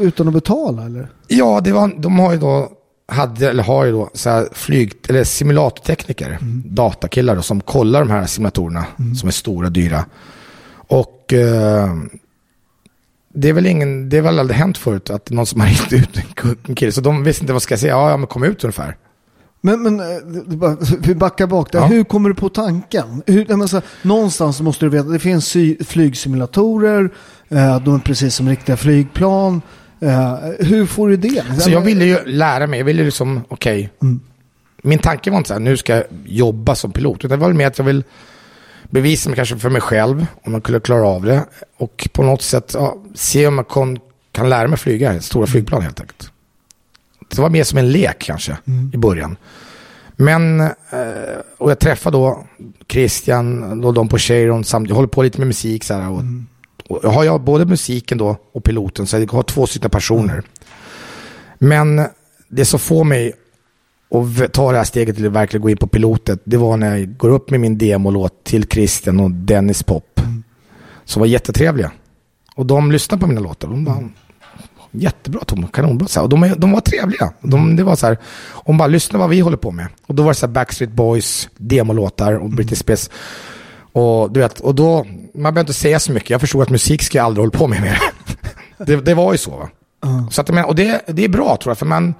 utan 0.00 0.28
att 0.28 0.34
betala 0.34 0.84
eller? 0.84 1.08
Ja, 1.28 1.60
det 1.64 1.72
var, 1.72 1.92
de 1.98 2.18
har 2.18 2.32
ju 2.32 2.38
då 2.38 2.68
hade, 3.08 3.50
eller 3.50 3.62
har 3.62 3.84
ju 3.84 3.92
då, 3.92 4.10
så 4.14 4.30
här 4.30 4.48
flyg, 4.52 4.92
eller 5.08 5.24
simulatortekniker, 5.24 6.26
mm. 6.26 6.62
datakillar 6.66 7.36
då, 7.36 7.42
som 7.42 7.60
kollar 7.60 8.00
de 8.00 8.10
här 8.10 8.26
simulatorerna 8.26 8.86
mm. 8.98 9.14
som 9.14 9.26
är 9.26 9.32
stora, 9.32 9.70
dyra. 9.70 10.04
Och 10.88 11.32
eh, 11.32 11.94
det 13.40 13.48
är 13.48 13.52
väl 13.52 13.66
ingen, 13.66 14.08
det 14.08 14.16
har 14.16 14.24
väl 14.24 14.38
aldrig 14.38 14.58
hänt 14.58 14.78
förut 14.78 15.10
att 15.10 15.30
någon 15.30 15.46
som 15.46 15.60
har 15.60 15.68
ringt 15.68 15.92
ut 15.92 16.24
en 16.68 16.74
kille, 16.74 16.92
så 16.92 17.00
de 17.00 17.24
visste 17.24 17.42
inte 17.42 17.52
vad 17.52 17.62
ska 17.62 17.72
jag 17.72 17.80
säga, 17.80 17.92
ja, 17.92 18.10
ja 18.10 18.16
men 18.16 18.26
kom 18.26 18.44
ut 18.44 18.64
ungefär. 18.64 18.96
Men, 19.60 19.82
men 19.82 20.00
eh, 20.00 20.76
vi 21.00 21.14
backar 21.14 21.46
bak 21.46 21.72
där. 21.72 21.78
Ja. 21.78 21.86
Hur 21.86 22.04
kommer 22.04 22.28
du 22.28 22.34
på 22.34 22.48
tanken? 22.48 23.22
Hur, 23.26 23.46
menar, 23.46 23.82
någonstans 24.06 24.60
måste 24.60 24.84
du 24.84 24.88
veta, 24.88 25.08
det 25.08 25.18
finns 25.18 25.56
flygsimulatorer, 25.86 27.10
eh, 27.48 27.80
de 27.80 27.94
är 27.94 27.98
precis 27.98 28.34
som 28.34 28.48
riktiga 28.48 28.76
flygplan. 28.76 29.62
Uh, 30.02 30.36
hur 30.58 30.86
får 30.86 31.08
du 31.08 31.16
det? 31.16 31.44
Alltså 31.50 31.70
jag 31.70 31.80
ville 31.80 32.04
ju 32.04 32.24
lära 32.24 32.66
mig, 32.66 32.78
jag 32.78 32.84
ville 32.84 33.04
liksom, 33.04 33.40
okej. 33.48 33.78
Okay. 33.78 34.08
Mm. 34.08 34.20
Min 34.82 34.98
tanke 34.98 35.30
var 35.30 35.38
inte 35.38 35.48
så 35.48 35.54
här, 35.54 35.60
nu 35.60 35.76
ska 35.76 35.96
jag 35.96 36.04
jobba 36.26 36.74
som 36.74 36.92
pilot. 36.92 37.24
Utan 37.24 37.38
det 37.38 37.44
var 37.46 37.52
mer 37.52 37.66
att 37.66 37.78
jag 37.78 37.84
vill 37.84 38.04
bevisa 38.90 39.28
mig 39.28 39.36
kanske 39.36 39.58
för 39.58 39.70
mig 39.70 39.80
själv, 39.80 40.26
om 40.44 40.52
man 40.52 40.60
kunde 40.60 40.80
klara 40.80 41.06
av 41.06 41.22
det. 41.22 41.44
Och 41.76 42.08
på 42.12 42.22
något 42.22 42.42
sätt 42.42 42.70
ja, 42.74 42.96
se 43.14 43.46
om 43.46 43.54
man 43.54 43.64
kon, 43.64 43.98
kan 44.32 44.48
lära 44.48 44.68
mig 44.68 44.78
flyga 44.78 45.20
stora 45.20 45.42
mm. 45.42 45.52
flygplan 45.52 45.82
helt 45.82 46.00
enkelt. 46.00 46.32
Det 47.28 47.42
var 47.42 47.50
mer 47.50 47.64
som 47.64 47.78
en 47.78 47.92
lek 47.92 48.18
kanske 48.18 48.58
mm. 48.66 48.90
i 48.94 48.96
början. 48.96 49.36
Men, 50.16 50.60
eh, 50.60 50.68
och 51.58 51.70
jag 51.70 51.78
träffade 51.78 52.16
då 52.16 52.46
Christian 52.88 53.84
och 53.84 53.94
de 53.94 54.08
på 54.08 54.18
Cheiron, 54.18 54.64
jag 54.88 54.94
håller 54.94 55.08
på 55.08 55.22
lite 55.22 55.38
med 55.38 55.46
musik 55.46 55.84
så 55.84 55.94
här. 55.94 56.10
Och, 56.10 56.20
mm 56.20 56.46
jag 56.88 57.10
har 57.10 57.24
jag 57.24 57.40
både 57.40 57.66
musiken 57.66 58.18
då 58.18 58.36
och 58.52 58.64
piloten 58.64 59.06
så 59.06 59.18
jag 59.18 59.32
har 59.32 59.42
två 59.42 59.66
stycken 59.66 59.90
personer. 59.90 60.42
Men 61.58 62.06
det 62.48 62.64
som 62.64 62.80
får 62.80 63.04
mig 63.04 63.32
och 64.08 64.26
ta 64.52 64.72
det 64.72 64.78
här 64.78 64.84
steget 64.84 65.16
till 65.16 65.26
att 65.26 65.32
verkligen 65.32 65.62
gå 65.62 65.70
in 65.70 65.76
på 65.76 65.86
pilotet, 65.86 66.40
det 66.44 66.56
var 66.56 66.76
när 66.76 66.96
jag 66.96 67.16
går 67.16 67.28
upp 67.28 67.50
med 67.50 67.60
min 67.60 67.78
demolåt 67.78 68.44
till 68.44 68.68
Christian 68.68 69.20
och 69.20 69.30
Dennis 69.30 69.82
Pop. 69.82 70.20
Som 71.04 71.20
var 71.20 71.26
jättetrevliga. 71.26 71.90
Och 72.54 72.66
de 72.66 72.92
lyssnade 72.92 73.20
på 73.20 73.26
mina 73.26 73.40
låtar. 73.40 73.68
De 73.68 73.84
bara, 73.84 74.08
jättebra 74.90 75.40
Tom, 75.44 75.68
kanonbra. 75.68 76.08
Så 76.08 76.20
här. 76.20 76.24
Och 76.24 76.28
de, 76.28 76.54
de 76.58 76.72
var 76.72 76.80
trevliga. 76.80 77.32
De, 77.40 77.76
det 77.76 77.82
var 77.84 77.96
så 77.96 78.06
här, 78.06 78.18
om 78.50 78.78
bara 78.78 78.88
lyssna 78.88 79.18
vad 79.18 79.30
vi 79.30 79.40
håller 79.40 79.56
på 79.56 79.70
med. 79.70 79.86
Och 80.06 80.14
då 80.14 80.22
var 80.22 80.30
det 80.30 80.34
så 80.34 80.46
här 80.46 80.52
Backstreet 80.52 80.92
Boys, 80.92 81.48
demolåtar 81.56 82.32
och 82.34 82.50
British 82.50 82.78
Space. 82.78 83.10
Och 83.92 84.32
du 84.32 84.40
vet, 84.40 84.60
och 84.60 84.74
då, 84.74 85.06
man 85.34 85.54
behöver 85.54 85.60
inte 85.60 85.72
säga 85.72 86.00
så 86.00 86.12
mycket. 86.12 86.30
Jag 86.30 86.40
förstod 86.40 86.62
att 86.62 86.70
musik 86.70 87.02
ska 87.02 87.18
jag 87.18 87.24
aldrig 87.24 87.46
hålla 87.46 87.58
på 87.58 87.66
med 87.66 87.80
mer. 87.80 87.98
det, 88.86 88.96
det 88.96 89.14
var 89.14 89.32
ju 89.32 89.38
så 89.38 89.50
va. 89.50 89.68
Så 90.30 90.40
att, 90.40 90.50
och 90.66 90.74
det, 90.74 91.02
det 91.06 91.24
är 91.24 91.28
bra 91.28 91.56
tror 91.56 91.70
jag, 91.70 91.78
för 91.78 91.86
man, 91.86 92.14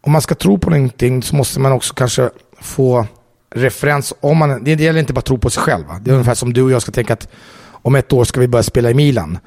om 0.00 0.12
man 0.12 0.22
ska 0.22 0.34
tro 0.34 0.58
på 0.58 0.70
någonting 0.70 1.22
så 1.22 1.36
måste 1.36 1.60
man 1.60 1.72
också 1.72 1.94
kanske 1.94 2.30
få 2.60 3.06
referens. 3.54 4.14
Om 4.20 4.36
man, 4.36 4.64
det, 4.64 4.80
gäller 4.80 5.00
inte 5.00 5.12
bara 5.12 5.18
att 5.18 5.24
tro 5.24 5.38
på 5.38 5.50
sig 5.50 5.62
själv. 5.62 5.86
Va? 5.86 6.00
Det 6.02 6.10
är 6.10 6.12
ungefär 6.12 6.34
som 6.34 6.52
du 6.52 6.62
och 6.62 6.70
jag 6.70 6.82
ska 6.82 6.92
tänka 6.92 7.12
att 7.12 7.28
om 7.70 7.94
ett 7.94 8.12
år 8.12 8.24
ska 8.24 8.40
vi 8.40 8.48
börja 8.48 8.62
spela 8.62 8.90
i 8.90 8.94
Milan. 8.94 9.38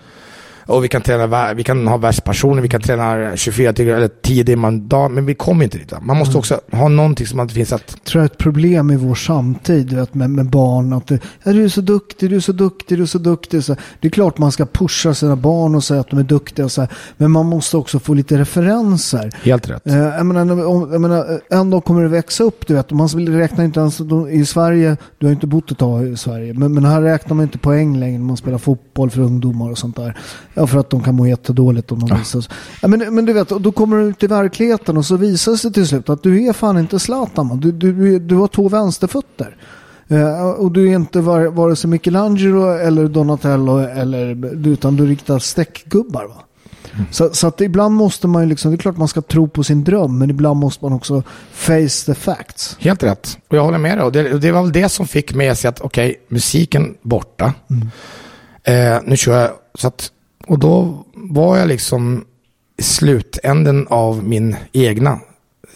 Och 0.72 0.84
vi 0.84 0.88
kan, 0.88 1.02
träna, 1.02 1.54
vi 1.54 1.64
kan 1.64 1.88
ha 1.88 1.98
världspersoner, 1.98 2.62
vi 2.62 2.70
kan 2.70 2.82
träna 2.82 3.36
24 3.36 3.74
timmar 3.74 3.94
eller 3.94 4.08
10 4.08 4.46
timmar 4.46 4.68
om 4.68 4.88
dagen, 4.88 5.14
men 5.14 5.26
vi 5.26 5.36
kommer 5.36 5.64
inte 5.64 5.78
dit. 5.78 5.94
Man 6.02 6.18
måste 6.18 6.38
också 6.38 6.62
ha 6.72 6.88
någonting 6.88 7.28
som 7.28 7.40
att 7.40 7.48
det 7.48 7.54
finns 7.54 7.74
att... 7.74 8.04
tror 8.04 8.22
jag 8.22 8.30
är 8.30 8.34
ett 8.34 8.38
problem 8.38 8.92
i 8.92 8.96
vår 8.96 9.16
samtid 9.16 9.94
vet, 9.94 10.14
med, 10.14 10.30
med 10.30 10.50
barn. 10.50 10.94
Att 10.94 11.12
ja, 11.44 11.54
du 11.54 11.64
är 11.64 11.70
så 11.70 11.82
duktig, 11.82 12.30
du 12.30 12.36
är 12.36 12.40
så 12.40 12.52
duktig, 12.52 12.98
du 12.98 13.02
är 13.02 13.08
så 13.08 13.18
duktig. 13.18 13.64
Så, 13.64 13.76
det 14.00 14.08
är 14.08 14.12
klart 14.12 14.38
man 14.38 14.52
ska 14.52 14.66
pusha 14.66 15.14
sina 15.14 15.36
barn 15.36 15.76
och 15.76 15.84
säga 15.84 16.02
att 16.02 16.10
de 16.10 16.20
är 16.20 16.24
duktiga. 16.24 16.70
Så 16.70 16.88
men 17.18 17.32
man 17.32 17.46
måste 17.46 17.78
också 17.78 18.00
få 18.00 18.14
lite 18.14 18.38
referenser. 18.38 19.32
Helt 19.44 19.70
rätt. 19.70 19.88
Eh, 19.88 19.98
jag, 19.98 20.26
menar, 20.26 20.66
om, 20.66 20.92
jag 20.92 21.02
menar, 21.02 21.42
en 21.50 21.70
dag 21.70 21.84
kommer 21.84 22.02
det 22.02 22.08
växa 22.08 22.44
upp, 22.44 22.68
du 22.68 22.74
vet. 22.74 22.92
Man 22.92 23.08
räknar 23.08 23.66
inte 23.66 23.80
ens 23.80 24.02
i 24.32 24.46
Sverige, 24.46 24.98
du 25.18 25.26
har 25.26 25.34
inte 25.34 25.48
bott 25.48 25.72
ett 25.72 25.78
tag 25.78 26.08
i 26.08 26.18
Sverige, 26.18 26.54
men, 26.54 26.74
men 26.74 26.86
här 26.86 27.02
räknar 27.02 27.36
man 27.36 27.44
inte 27.44 27.58
poäng 27.58 28.00
längre 28.00 28.18
när 28.18 28.26
man 28.26 28.38
spelar 28.38 28.58
fotboll 28.58 29.10
för 29.10 29.22
ungdomar 29.22 29.72
och 29.72 29.78
sånt 29.78 29.96
där. 29.96 30.18
Ja, 30.62 30.68
för 30.68 30.80
att 30.80 30.90
de 30.90 31.04
kan 31.04 31.16
må 31.16 31.28
jättedåligt 31.28 31.92
om 31.92 32.00
de 32.00 32.18
visar 32.18 32.42
sig. 32.42 32.54
Ja, 32.82 32.88
men, 32.88 33.16
men 33.16 33.26
du 33.26 33.34
vet, 33.34 33.50
då 33.50 33.72
kommer 33.72 33.98
du 33.98 34.04
ut 34.04 34.24
i 34.24 34.28
verkligheten 34.28 34.98
och 34.98 35.06
så 35.06 35.16
visar 35.16 35.52
det 35.52 35.58
sig 35.58 35.74
till 35.74 35.88
slut 35.88 36.10
att 36.10 36.24
du 36.24 36.48
är 36.48 36.54
fan 36.54 36.78
inte 36.78 37.00
Zlatan. 37.00 37.60
Du, 37.60 37.72
du, 37.72 38.20
du, 38.20 38.36
har 38.36 38.48
två 38.48 38.70
vänsterfötter. 38.70 39.56
Eh, 40.08 40.50
och 40.50 40.72
du 40.72 40.90
är 40.90 40.96
inte 40.96 41.22
var, 41.22 41.46
vare 41.46 41.76
sig 41.76 41.90
Michelangelo 41.90 42.70
eller 42.70 43.08
Donatello 43.08 43.78
eller, 43.78 44.46
utan 44.68 44.96
du 44.96 45.06
riktar 45.06 45.40
stäckgubbar. 45.40 46.26
Va? 46.26 46.44
Så, 47.12 47.30
så 47.34 47.48
att 47.48 47.62
ibland 47.62 47.96
måste 47.96 48.28
man 48.28 48.44
ju 48.44 48.50
liksom, 48.50 48.72
det 48.72 48.76
är 48.76 48.80
klart 48.80 48.98
man 48.98 49.08
ska 49.08 49.22
tro 49.22 49.48
på 49.48 49.64
sin 49.64 49.84
dröm, 49.84 50.18
men 50.18 50.30
ibland 50.30 50.60
måste 50.60 50.86
man 50.86 50.94
också 50.94 51.24
face 51.52 52.06
the 52.06 52.14
facts. 52.14 52.78
Helt 52.80 53.04
rätt. 53.04 53.38
Och 53.48 53.58
jag 53.58 53.64
håller 53.64 53.78
med 53.78 53.98
dig. 53.98 54.06
Och 54.06 54.12
det, 54.12 54.40
det 54.40 54.52
var 54.52 54.62
väl 54.62 54.72
det 54.72 54.90
som 54.90 55.08
fick 55.08 55.36
att 55.36 55.60
säga 55.60 55.70
att 55.70 55.82
okej, 55.82 56.22
musiken 56.28 56.96
borta. 57.02 57.54
Eh, 58.64 58.98
nu 59.06 59.18
kör 59.18 59.42
jag. 59.42 59.52
Så 59.76 59.88
att, 59.88 60.12
och 60.52 60.60
då 60.60 61.06
var 61.14 61.58
jag 61.58 61.68
liksom 61.68 62.26
i 62.78 62.84
slutänden 62.84 63.88
av 63.90 64.24
min 64.24 64.56
egna 64.72 65.20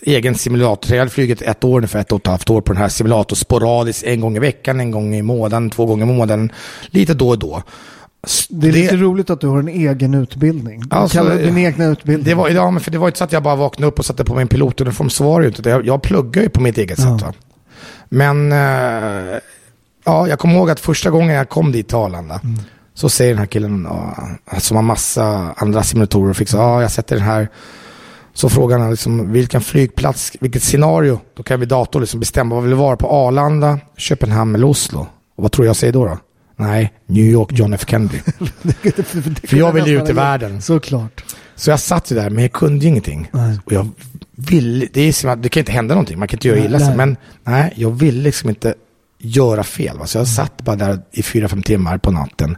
egen 0.01 0.35
simulator. 0.35 0.91
Jag 0.91 0.99
hade 0.99 1.11
flugit 1.11 1.41
ett 1.41 1.63
år 1.63 1.77
ungefär, 1.77 1.99
ett 1.99 2.11
och 2.11 2.19
ett 2.19 2.27
halvt 2.27 2.49
år 2.49 2.61
på 2.61 2.73
den 2.73 2.81
här 2.81 2.89
simulatorn 2.89 3.35
sporadiskt 3.35 4.03
en 4.03 4.21
gång 4.21 4.35
i 4.35 4.39
veckan, 4.39 4.79
en 4.79 4.91
gång 4.91 5.15
i 5.15 5.21
månaden, 5.21 5.69
två 5.69 5.85
gånger 5.85 6.03
i 6.05 6.07
månaden, 6.07 6.51
lite 6.87 7.13
då 7.13 7.29
och 7.29 7.39
då. 7.39 7.63
Det 8.49 8.67
är 8.67 8.71
lite 8.71 8.95
roligt 8.95 9.29
att 9.29 9.41
du 9.41 9.47
har 9.47 9.59
en 9.59 9.67
egen 9.67 10.13
utbildning. 10.13 10.79
Du 10.79 10.95
Alltså, 10.95 11.17
kallar 11.17 11.35
det 11.35 11.41
din 11.41 11.57
egna 11.57 11.85
utbildning. 11.85 12.25
Det 12.25 12.33
var, 12.33 12.49
ja, 12.49 12.71
men 12.71 12.81
för 12.81 12.91
det 12.91 12.97
var 12.97 13.07
inte 13.07 13.17
så 13.17 13.23
att 13.23 13.31
jag 13.31 13.43
bara 13.43 13.55
vaknade 13.55 13.87
upp 13.87 13.99
och 13.99 14.05
satte 14.05 14.23
på 14.23 14.35
min 14.35 14.47
pilotuniform. 14.47 15.09
Så 15.09 15.23
var 15.23 15.39
det 15.39 15.43
ju 15.45 15.47
inte. 15.55 15.69
Jag, 15.69 15.85
jag 15.85 16.01
pluggar 16.01 16.41
ju 16.41 16.49
på 16.49 16.61
mitt 16.61 16.77
eget 16.77 16.97
sätt. 16.99 17.21
Va? 17.21 17.33
Men 18.09 18.51
eh, 18.51 19.37
ja, 20.05 20.27
jag 20.27 20.39
kommer 20.39 20.55
ihåg 20.55 20.69
att 20.69 20.79
första 20.79 21.09
gången 21.09 21.35
jag 21.35 21.49
kom 21.49 21.71
dit 21.71 21.87
till 21.87 21.97
Arlanda. 21.97 22.41
Så 22.95 23.09
säger 23.09 23.31
den 23.31 23.39
här 23.39 23.45
killen, 23.45 23.87
ja, 23.89 24.59
som 24.59 24.75
har 24.75 24.83
massa 24.83 25.53
andra 25.57 25.83
simulatorer 25.83 26.29
och 26.29 26.49
så, 26.49 26.57
ja, 26.57 26.81
jag 26.81 26.91
sätter 26.91 27.15
den 27.15 27.25
här. 27.25 27.49
Så 28.33 28.49
frågar 28.49 28.79
han 28.79 28.91
liksom, 28.91 29.31
vilken 29.31 29.61
flygplats, 29.61 30.31
vilket 30.39 30.63
scenario. 30.63 31.19
Då 31.33 31.43
kan 31.43 31.59
vi 31.59 31.65
dator 31.65 31.99
liksom 31.99 32.19
bestämma 32.19 32.55
vad 32.55 32.63
vill 32.63 32.69
det 32.69 32.77
vara 32.77 32.97
på 32.97 33.07
Arlanda, 33.07 33.79
Köpenhamn 33.97 34.55
eller 34.55 34.67
Oslo. 34.67 35.07
Och 35.35 35.43
vad 35.43 35.51
tror 35.51 35.67
jag 35.67 35.75
säger 35.75 35.93
då? 35.93 36.05
då? 36.05 36.17
Nej, 36.57 36.93
New 37.05 37.25
York 37.25 37.49
John 37.51 37.73
F 37.73 37.85
Kennedy. 37.87 38.17
För 39.47 39.57
jag 39.57 39.71
vill 39.71 39.87
ju 39.87 40.01
ut 40.01 40.09
i 40.09 40.13
världen. 40.13 40.61
Såklart. 40.61 41.23
Så 41.55 41.69
jag 41.69 41.79
satt 41.79 42.11
ju 42.11 42.15
där, 42.15 42.29
men 42.29 42.41
jag 42.41 42.51
kunde 42.51 42.85
ju 42.85 42.89
ingenting. 42.89 43.29
Nej. 43.31 43.59
Och 43.65 43.71
jag 43.71 43.89
ville, 44.35 44.87
det 44.93 45.01
är 45.01 45.13
som 45.13 45.29
att 45.29 45.43
det 45.43 45.49
kan 45.49 45.61
inte 45.61 45.71
hända 45.71 45.95
någonting, 45.95 46.19
man 46.19 46.27
kan 46.27 46.37
inte 46.37 46.47
göra 46.47 46.57
Nej, 46.57 46.67
illa 46.67 46.79
sig. 46.79 46.97
Men 46.97 47.17
nej, 47.43 47.73
jag 47.75 47.91
ville 47.91 48.21
liksom 48.21 48.49
inte 48.49 48.75
göra 49.25 49.63
fel. 49.63 49.97
Va? 49.97 50.05
Så 50.07 50.17
jag 50.17 50.27
satt 50.27 50.61
bara 50.61 50.75
där 50.75 50.99
i 51.11 51.23
fyra, 51.23 51.47
fem 51.47 51.63
timmar 51.63 51.97
på 51.97 52.11
natten 52.11 52.57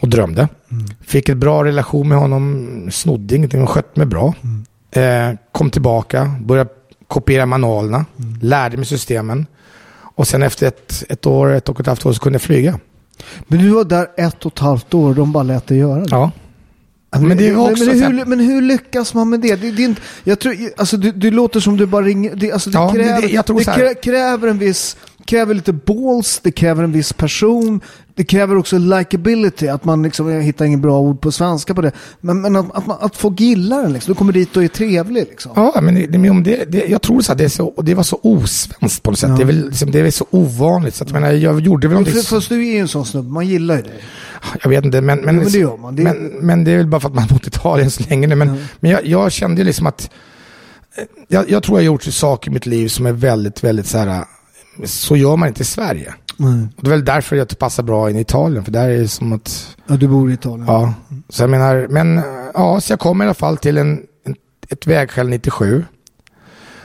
och 0.00 0.08
drömde. 0.08 0.48
Fick 1.06 1.28
ett 1.28 1.36
bra 1.36 1.64
relation 1.64 2.08
med 2.08 2.18
honom, 2.18 2.88
snodde 2.92 3.36
ingenting 3.36 3.62
och 3.62 3.70
skötte 3.70 4.00
mig 4.00 4.06
bra. 4.06 4.34
Eh, 4.90 5.30
kom 5.52 5.70
tillbaka, 5.70 6.34
började 6.40 6.70
kopiera 7.08 7.46
manualerna, 7.46 8.04
lärde 8.42 8.76
mig 8.76 8.86
systemen. 8.86 9.46
Och 10.14 10.28
sen 10.28 10.42
efter 10.42 10.66
ett, 10.66 11.04
ett 11.08 11.26
år, 11.26 11.52
ett 11.52 11.68
och 11.68 11.80
ett 11.80 11.86
halvt 11.86 12.06
år 12.06 12.12
så 12.12 12.20
kunde 12.20 12.34
jag 12.34 12.42
flyga. 12.42 12.78
Men 13.46 13.58
du 13.58 13.68
var 13.70 13.84
där 13.84 14.06
ett 14.16 14.46
och 14.46 14.52
ett 14.52 14.58
halvt 14.58 14.94
år 14.94 15.08
och 15.08 15.14
de 15.14 15.32
bara 15.32 15.42
lät 15.44 15.66
dig 15.66 15.78
göra 15.78 16.00
det. 16.00 16.06
Ja. 16.10 16.30
Men, 17.10 17.28
Men 17.28 17.36
det 17.36 17.48
är 17.48 17.56
också 17.70 17.84
men, 17.84 18.02
hur, 18.18 18.24
men 18.24 18.40
hur 18.40 18.62
lyckas 18.62 19.14
man 19.14 19.30
med 19.30 19.40
det? 19.40 19.56
det, 19.56 19.70
det 19.70 19.82
är 19.82 19.84
inte, 19.84 20.00
jag 20.24 20.38
tror, 20.38 20.54
alltså, 20.76 20.96
du, 20.96 21.12
du 21.12 21.30
låter 21.30 21.60
som 21.60 21.76
du 21.76 21.86
bara 21.86 22.04
ringer. 22.06 22.34
Det, 22.36 22.52
alltså, 22.52 22.70
det, 22.70 22.78
Ja, 22.78 22.92
kräver, 22.92 23.22
det- 23.76 23.88
det 23.88 23.94
kräver 23.94 24.48
en 24.48 24.58
viss 24.58 24.96
kräver 25.26 25.54
lite 25.54 25.72
balls, 25.72 26.40
det 26.42 26.52
kräver 26.52 26.84
en 26.84 26.92
viss 26.92 27.12
person, 27.12 27.80
det 28.14 28.24
kräver 28.24 28.56
också 28.56 28.78
likability, 28.78 29.68
att 29.68 29.84
man 29.84 30.02
liksom, 30.02 30.30
jag 30.30 30.42
hittar 30.42 30.64
ingen 30.64 30.80
bra 30.80 30.98
ord 31.00 31.20
på 31.20 31.32
svenska 31.32 31.74
på 31.74 31.82
det, 31.82 31.92
men, 32.20 32.40
men 32.40 32.56
att, 32.56 32.76
att, 32.76 32.86
man, 32.86 32.96
att 33.00 33.16
folk 33.16 33.40
gillar 33.40 33.82
den 33.82 33.92
liksom. 33.92 34.14
Du 34.14 34.18
kommer 34.18 34.32
dit 34.32 34.56
och 34.56 34.64
är 34.64 34.68
trevlig 34.68 35.22
liksom. 35.30 35.52
Ja, 35.56 35.80
men 35.82 35.94
det, 35.94 36.18
men 36.18 36.42
det, 36.42 36.64
det, 36.64 36.84
jag 36.88 37.02
tror 37.02 37.20
så 37.20 37.32
att 37.32 37.38
det, 37.38 37.44
är 37.44 37.48
så, 37.48 37.82
det 37.82 37.94
var 37.94 38.02
så 38.02 38.20
osvenskt 38.22 39.02
på 39.02 39.10
något 39.10 39.18
sätt. 39.18 39.30
Ja. 39.30 39.36
Det, 39.36 39.42
är 39.42 39.46
väl, 39.46 39.66
liksom, 39.68 39.90
det 39.90 39.98
är 39.98 40.02
väl 40.02 40.12
så 40.12 40.26
ovanligt. 40.30 40.94
Så 40.94 41.04
att, 41.04 41.10
jag, 41.10 41.20
menar, 41.20 41.32
jag 41.34 41.60
gjorde 41.60 41.88
väl 41.88 41.94
någonting... 41.98 42.22
fast 42.22 42.48
du 42.48 42.68
är 42.68 42.72
ju 42.72 42.78
en 42.78 42.88
sån 42.88 43.06
snubbe, 43.06 43.30
man 43.32 43.46
gillar 43.46 43.76
ju 43.76 43.82
dig. 43.82 44.00
Jag 44.62 44.70
vet 44.70 44.84
inte, 44.84 45.00
men, 45.00 45.18
men, 45.20 45.34
Jo, 45.36 45.42
men 45.42 45.52
det 45.52 45.58
gör 45.58 45.76
man. 45.76 45.96
Det- 45.96 46.02
men, 46.02 46.16
men 46.40 46.64
det 46.64 46.70
är 46.70 46.76
väl 46.76 46.86
bara 46.86 47.00
för 47.00 47.08
att 47.08 47.14
man 47.14 47.22
har 47.24 47.30
bott 47.30 47.44
i 47.44 47.48
Italien 47.48 47.90
så 47.90 48.02
länge 48.08 48.26
nu. 48.26 48.34
Men, 48.34 48.64
men 48.80 48.90
jag, 48.90 49.06
jag 49.06 49.32
kände 49.32 49.64
liksom 49.64 49.86
att 49.86 50.10
eh, 50.96 51.04
jag, 51.28 51.50
jag 51.50 51.62
tror 51.62 51.78
jag 51.78 51.82
har 51.82 51.86
gjort 51.86 52.02
saker 52.02 52.50
i 52.50 52.54
mitt 52.54 52.66
liv 52.66 52.88
som 52.88 53.06
är 53.06 53.12
väldigt, 53.12 53.64
väldigt 53.64 53.86
så 53.86 53.98
här. 53.98 54.24
Så 54.84 55.16
gör 55.16 55.36
man 55.36 55.48
inte 55.48 55.62
i 55.62 55.64
Sverige. 55.64 56.14
Mm. 56.40 56.68
Och 56.76 56.82
det 56.84 56.88
är 56.88 56.90
väl 56.90 57.04
därför 57.04 57.36
jag 57.36 57.58
passar 57.58 57.82
bra 57.82 58.10
in 58.10 58.16
i 58.16 58.20
Italien. 58.20 58.64
För 58.64 58.72
där 58.72 58.88
är 58.88 58.98
det 58.98 59.08
som 59.08 59.32
att, 59.32 59.76
Ja, 59.86 59.96
du 59.96 60.08
bor 60.08 60.30
i 60.30 60.34
Italien. 60.34 60.66
ja. 60.66 60.94
Så 61.28 61.42
jag 61.42 61.50
menar, 61.50 61.86
men 61.90 62.22
ja, 62.54 62.80
så 62.80 62.92
jag 62.92 63.00
kom 63.00 63.22
i 63.22 63.24
alla 63.24 63.34
fall 63.34 63.56
till 63.56 63.78
en, 63.78 64.00
en, 64.24 64.34
ett 64.68 64.86
vägskäl 64.86 65.28
97. 65.28 65.84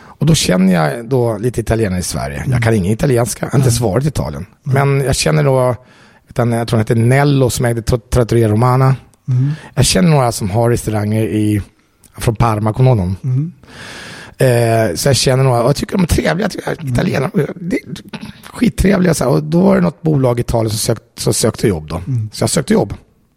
Och 0.04 0.26
då 0.26 0.36
känner 0.36 0.74
jag 0.74 1.10
då 1.10 1.38
lite 1.38 1.62
italienare 1.62 2.00
i 2.00 2.04
Sverige. 2.04 2.44
Jag 2.48 2.64
kan 2.64 2.74
ingen 2.74 2.92
italienska, 2.94 3.46
jag 3.46 3.52
har 3.52 3.60
inte 3.60 3.68
ens 3.70 3.80
varit 3.82 4.06
i 4.06 4.08
Italien. 4.08 4.46
Men 4.64 5.02
jag 5.02 5.16
känner 5.16 5.44
då, 5.44 5.76
utan 6.30 6.52
jag 6.52 6.68
tror 6.68 6.78
han 6.78 6.82
heter 6.82 6.96
Nello 6.96 7.50
som 7.50 7.66
ägde 7.66 7.82
Trat- 7.82 8.10
Trattoria 8.10 8.48
Romana. 8.50 8.96
Jag 9.74 9.86
känner 9.86 10.10
några 10.10 10.32
som 10.32 10.50
har 10.50 10.70
restauranger 10.70 11.24
i, 11.24 11.62
från 12.18 12.36
Parma, 12.36 12.74
kommer 12.74 12.90
honom? 12.90 13.16
Eh, 14.46 14.96
så 14.96 15.10
jag 15.10 15.16
känner 15.16 15.44
några, 15.44 15.58
jag 15.58 15.76
tycker 15.76 15.98
de 15.98 16.04
är 16.04 16.08
trevliga, 16.08 16.50
jag 16.66 16.78
tycker 16.78 16.92
italienare, 16.92 17.48
det, 17.56 17.80
skittrevliga. 18.54 19.14
Så 19.14 19.24
här. 19.24 19.32
Och 19.32 19.44
då 19.44 19.62
var 19.62 19.76
det 19.76 19.82
något 19.82 20.02
bolag 20.02 20.40
i 20.40 20.42
Italien 20.42 20.70
som, 20.70 20.78
sökt, 20.80 21.04
som 21.20 21.34
sökte 21.34 21.68
jobb 21.68 21.88
då. 21.88 22.02
Så 22.32 22.44
jag 22.44 22.50
sökte 22.50 22.74
jobb. 22.74 22.94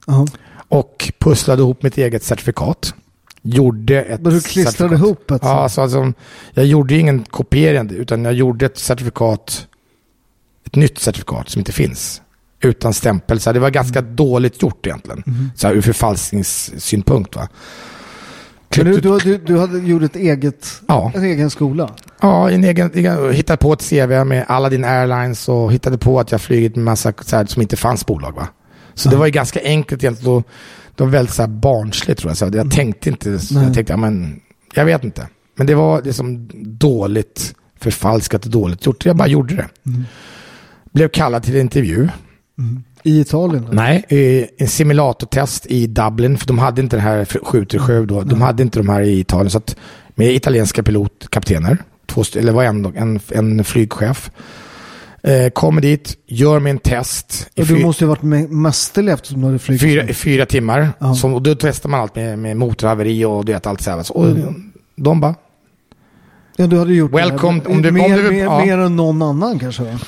Ja. 0.07 0.27
Och 0.69 1.13
pusslade 1.19 1.63
ihop 1.63 1.83
mitt 1.83 1.99
eget 1.99 2.23
certifikat. 2.25 2.95
Gjorde 3.43 4.03
ett 4.03 4.21
Men 4.21 4.33
du 4.33 4.41
klistrade 4.41 4.73
certifikat. 4.77 4.99
ihop 5.07 5.31
ett 5.31 5.41
Ja, 5.45 5.49
alltså, 5.63 5.81
alltså, 5.81 6.13
jag 6.53 6.67
gjorde 6.67 6.95
ingen 6.99 7.23
kopiering 7.25 7.91
utan 7.91 8.25
jag 8.25 8.35
gjorde 8.35 8.67
ett 8.67 8.79
certifikat, 8.79 9.67
ett 10.67 10.75
nytt 10.75 10.99
certifikat 10.99 11.49
som 11.49 11.59
inte 11.61 11.73
finns. 11.73 12.21
Utan 12.61 12.95
stämpel. 12.95 13.41
Så 13.41 13.53
det 13.53 13.61
var 13.61 13.71
ganska 13.71 13.99
Mm. 13.99 14.17
dåligt 14.17 14.63
gjort 14.63 14.87
egentligen. 14.87 15.51
Så 15.57 15.67
här, 15.67 15.75
ur 15.75 15.81
förfalskningssynpunkt. 15.81 17.37
Va? 17.37 17.49
Men 18.76 18.87
du, 18.87 18.93
Klippt 19.00 19.07
ut- 19.07 19.23
du, 19.25 19.38
du, 19.38 19.45
du 19.45 19.59
hade 19.59 19.78
gjort 19.78 20.02
ett 20.02 20.16
eget, 20.16 20.69
Ja. 20.88 21.12
en 21.14 21.25
egen 21.25 21.50
skola? 21.50 21.90
Ja, 22.21 22.50
en 22.50 22.64
egen, 22.64 22.90
egen, 22.95 23.33
hittade 23.33 23.57
på 23.57 23.73
ett 23.73 23.88
CV 23.90 24.25
med 24.25 24.45
Aladdin 24.49 24.85
Airlines 24.85 25.49
och 25.49 25.73
hittade 25.73 25.99
på 25.99 26.21
att 26.21 26.33
jag 26.33 26.40
flugit 26.40 26.76
med 26.76 26.85
massa 26.85 27.12
så 27.21 27.37
här, 27.37 27.47
som 27.47 27.62
inte 27.62 27.76
fanns 27.76 28.07
bolag. 28.07 28.35
Va? 28.35 28.49
Så 28.95 29.09
det 29.09 29.16
var 29.16 29.26
ju 29.26 29.33
ganska 29.33 29.61
enkelt 29.64 30.04
egentligen. 30.04 30.43
Det 30.97 31.02
var 31.04 31.11
väldigt 31.11 31.35
så 31.35 31.43
här, 31.43 31.49
barnsligt 31.49 32.21
tror 32.21 32.31
jag. 32.31 32.37
Så 32.37 32.50
jag 32.52 32.71
tänkte 32.71 33.09
inte, 33.11 33.38
så 33.38 33.54
Nej. 33.54 33.64
jag 33.64 33.75
tänkte, 33.75 33.93
ja, 33.93 33.97
men, 33.97 34.40
jag 34.75 34.85
vet 34.85 35.04
inte. 35.04 35.28
Men 35.57 35.66
det 35.66 35.75
var 35.75 36.02
liksom 36.02 36.50
dåligt 36.78 37.54
förfalskat 37.81 38.45
och 38.45 38.50
dåligt 38.50 38.87
gjort. 38.87 39.07
Jag 39.07 39.16
bara 39.16 39.28
gjorde 39.28 39.54
det. 39.54 39.69
Blev 40.93 41.09
kallad 41.09 41.43
till 41.43 41.57
intervju. 41.57 42.09
I 43.07 43.21
Italien? 43.21 43.65
eller? 43.65 43.75
Nej, 43.75 44.05
eh, 44.09 44.47
en 44.59 44.69
simulatortest 44.69 45.67
i 45.67 45.87
Dublin. 45.87 46.39
För 46.39 46.47
de 46.47 46.59
hade 46.59 46.81
inte 46.81 46.97
det 46.97 47.01
här 47.03 47.25
7 47.45 47.65
till 47.65 47.79
7 47.81 48.07
då. 48.07 48.21
De 48.23 48.43
hade 48.43 48.63
inte 48.63 48.79
de 48.79 48.89
här 48.89 49.01
i 49.01 49.19
Italien. 49.21 49.51
Så 49.51 49.59
att 49.59 49.77
med 50.15 50.35
italienska 50.35 50.83
pilotkaptener, 50.83 51.79
två, 52.07 52.23
eller 52.37 52.53
var 52.53 52.65
en, 52.65 52.93
en, 52.97 53.21
en 53.29 53.65
flygchef. 53.65 54.31
Eh, 55.23 55.51
kommer 55.51 55.81
dit, 55.83 56.17
gör 56.27 56.61
min 56.61 56.79
test. 56.79 57.49
i 57.55 57.63
Och 57.63 57.67
du 57.67 57.77
måste 57.85 58.05
ju 58.05 58.09
varit 58.09 58.23
med- 58.23 58.51
mästerlig 58.51 59.13
eftersom 59.13 59.41
du 59.41 59.47
hade 59.47 59.59
flugit. 59.59 59.83
Fyra, 59.83 60.07
fyra 60.15 60.47
timmar. 60.47 60.89
Ja. 60.99 61.15
Som, 61.15 61.35
och 61.35 61.43
då 61.43 61.55
testar 61.55 61.89
man 61.91 62.01
allt 62.01 62.17
med, 62.17 62.39
med 62.39 62.57
motorhaveri 62.57 63.25
och 63.25 63.45
du 63.45 63.53
vet, 63.53 63.67
allt 63.67 63.81
så 63.81 63.91
här. 63.91 64.17
Och 64.17 64.27
Mm. 64.27 64.73
de 64.97 65.21
bara, 65.21 65.35
Ja, 66.57 66.67
du 66.67 66.79
hade 66.79 66.95
gjort 66.95 67.13
det 67.13 67.21
här. 67.21 67.31
Welcome, 67.31 67.61
om 67.67 67.83
du- 67.83 67.89
om 67.89 67.95
mer, 67.95 68.17
du- 68.17 68.31
mer, 68.31 68.45
ja. 68.45 68.65
mer 68.65 68.79
än 68.79 68.97
någon 68.97 69.23
annan 69.23 69.59
kanske? 69.59 69.99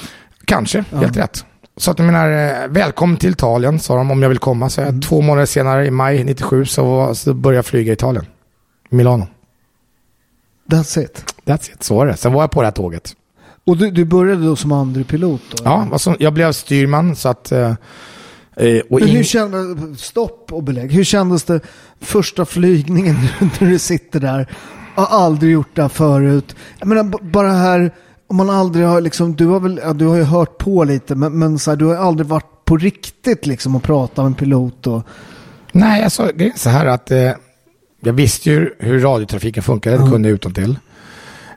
kanske, 0.44 0.84
helt 0.92 1.16
rätt. 1.16 1.44
Så 1.76 1.90
att 1.90 1.98
jag 1.98 2.06
menar, 2.06 2.30
eh, 2.30 2.68
välkommen 2.68 3.16
till 3.16 3.30
Italien, 3.30 3.78
sa 3.78 3.96
de 3.96 4.10
om 4.10 4.22
jag 4.22 4.28
vill 4.28 4.38
komma. 4.38 4.70
Så 4.70 4.80
jag, 4.80 4.88
Mm. 4.88 5.00
två 5.00 5.20
månader 5.20 5.46
senare, 5.46 5.86
i 5.86 5.90
maj 5.90 6.24
97, 6.24 6.64
så, 6.64 7.14
så 7.14 7.34
började 7.34 7.58
jag 7.58 7.66
flyga 7.66 7.92
i 7.92 7.94
Italien. 7.94 8.26
Milano. 8.90 9.26
That's 10.70 11.00
it. 11.00 11.34
That's 11.44 11.70
it, 11.72 11.82
så 11.82 11.96
var 11.96 12.06
det. 12.06 12.16
Sen 12.16 12.32
var 12.32 12.42
jag 12.42 12.50
på 12.50 12.60
det 12.62 12.66
här 12.66 12.72
tåget. 12.72 13.12
Och 13.66 13.76
du, 13.76 13.90
du 13.90 14.04
började 14.04 14.44
då 14.46 14.56
som 14.56 14.72
andre 14.72 15.04
pilot? 15.04 15.40
Då, 15.50 15.62
Ja, 15.64 15.98
som, 15.98 16.16
jag 16.18 16.32
blev 16.32 16.52
styrman 16.52 17.16
så 17.16 17.28
att... 17.28 17.52
Eh, 17.52 17.60
eh, 18.56 18.80
och 18.90 19.00
Men 19.00 19.08
in, 19.08 19.16
hur 19.16 19.22
kändes, 19.24 20.00
stopp 20.00 20.52
och 20.52 20.62
belägg, 20.62 20.92
hur 20.92 21.04
kändes 21.04 21.44
det 21.44 21.60
första 22.00 22.44
flygningen 22.44 23.16
när 23.60 23.68
du 23.68 23.78
sitter 23.78 24.20
där? 24.20 24.46
Har 24.94 25.06
aldrig 25.06 25.52
gjort 25.52 25.68
det 25.74 25.82
här 25.82 25.88
förut. 25.88 26.56
Jag 26.78 26.88
menar 26.88 27.04
bara 27.22 27.52
här, 27.52 27.90
om 28.28 28.36
man 28.36 28.50
aldrig 28.50 28.86
har 28.86 29.00
liksom, 29.00 29.36
du 29.36 29.46
har 29.46 29.60
väl, 29.60 29.80
ja, 29.84 29.92
du 29.92 30.06
har 30.06 30.16
ju 30.16 30.22
hört 30.22 30.58
på 30.58 30.84
lite, 30.84 31.14
men, 31.14 31.38
men 31.38 31.58
så 31.58 31.70
här, 31.70 31.76
du 31.76 31.84
har 31.84 31.94
aldrig 31.96 32.26
varit 32.26 32.64
på 32.64 32.76
riktigt 32.76 33.46
liksom 33.46 33.76
och 33.76 33.82
pratat 33.82 34.16
med 34.16 34.26
en 34.26 34.34
pilot 34.34 34.86
och... 34.86 35.02
nej, 35.72 36.04
alltså, 36.04 36.30
det 36.34 36.46
är 36.46 36.52
så 36.56 36.68
här 36.70 36.86
att 36.86 37.10
eh, 37.10 37.30
jag 38.00 38.12
visste 38.12 38.50
ju 38.50 38.74
hur 38.78 39.00
radiotrafiken 39.00 39.62
funkar, 39.62 39.92
det 39.92 40.10
kunde 40.10 40.28
jag 40.28 40.34
utan 40.34 40.54
till. 40.54 40.78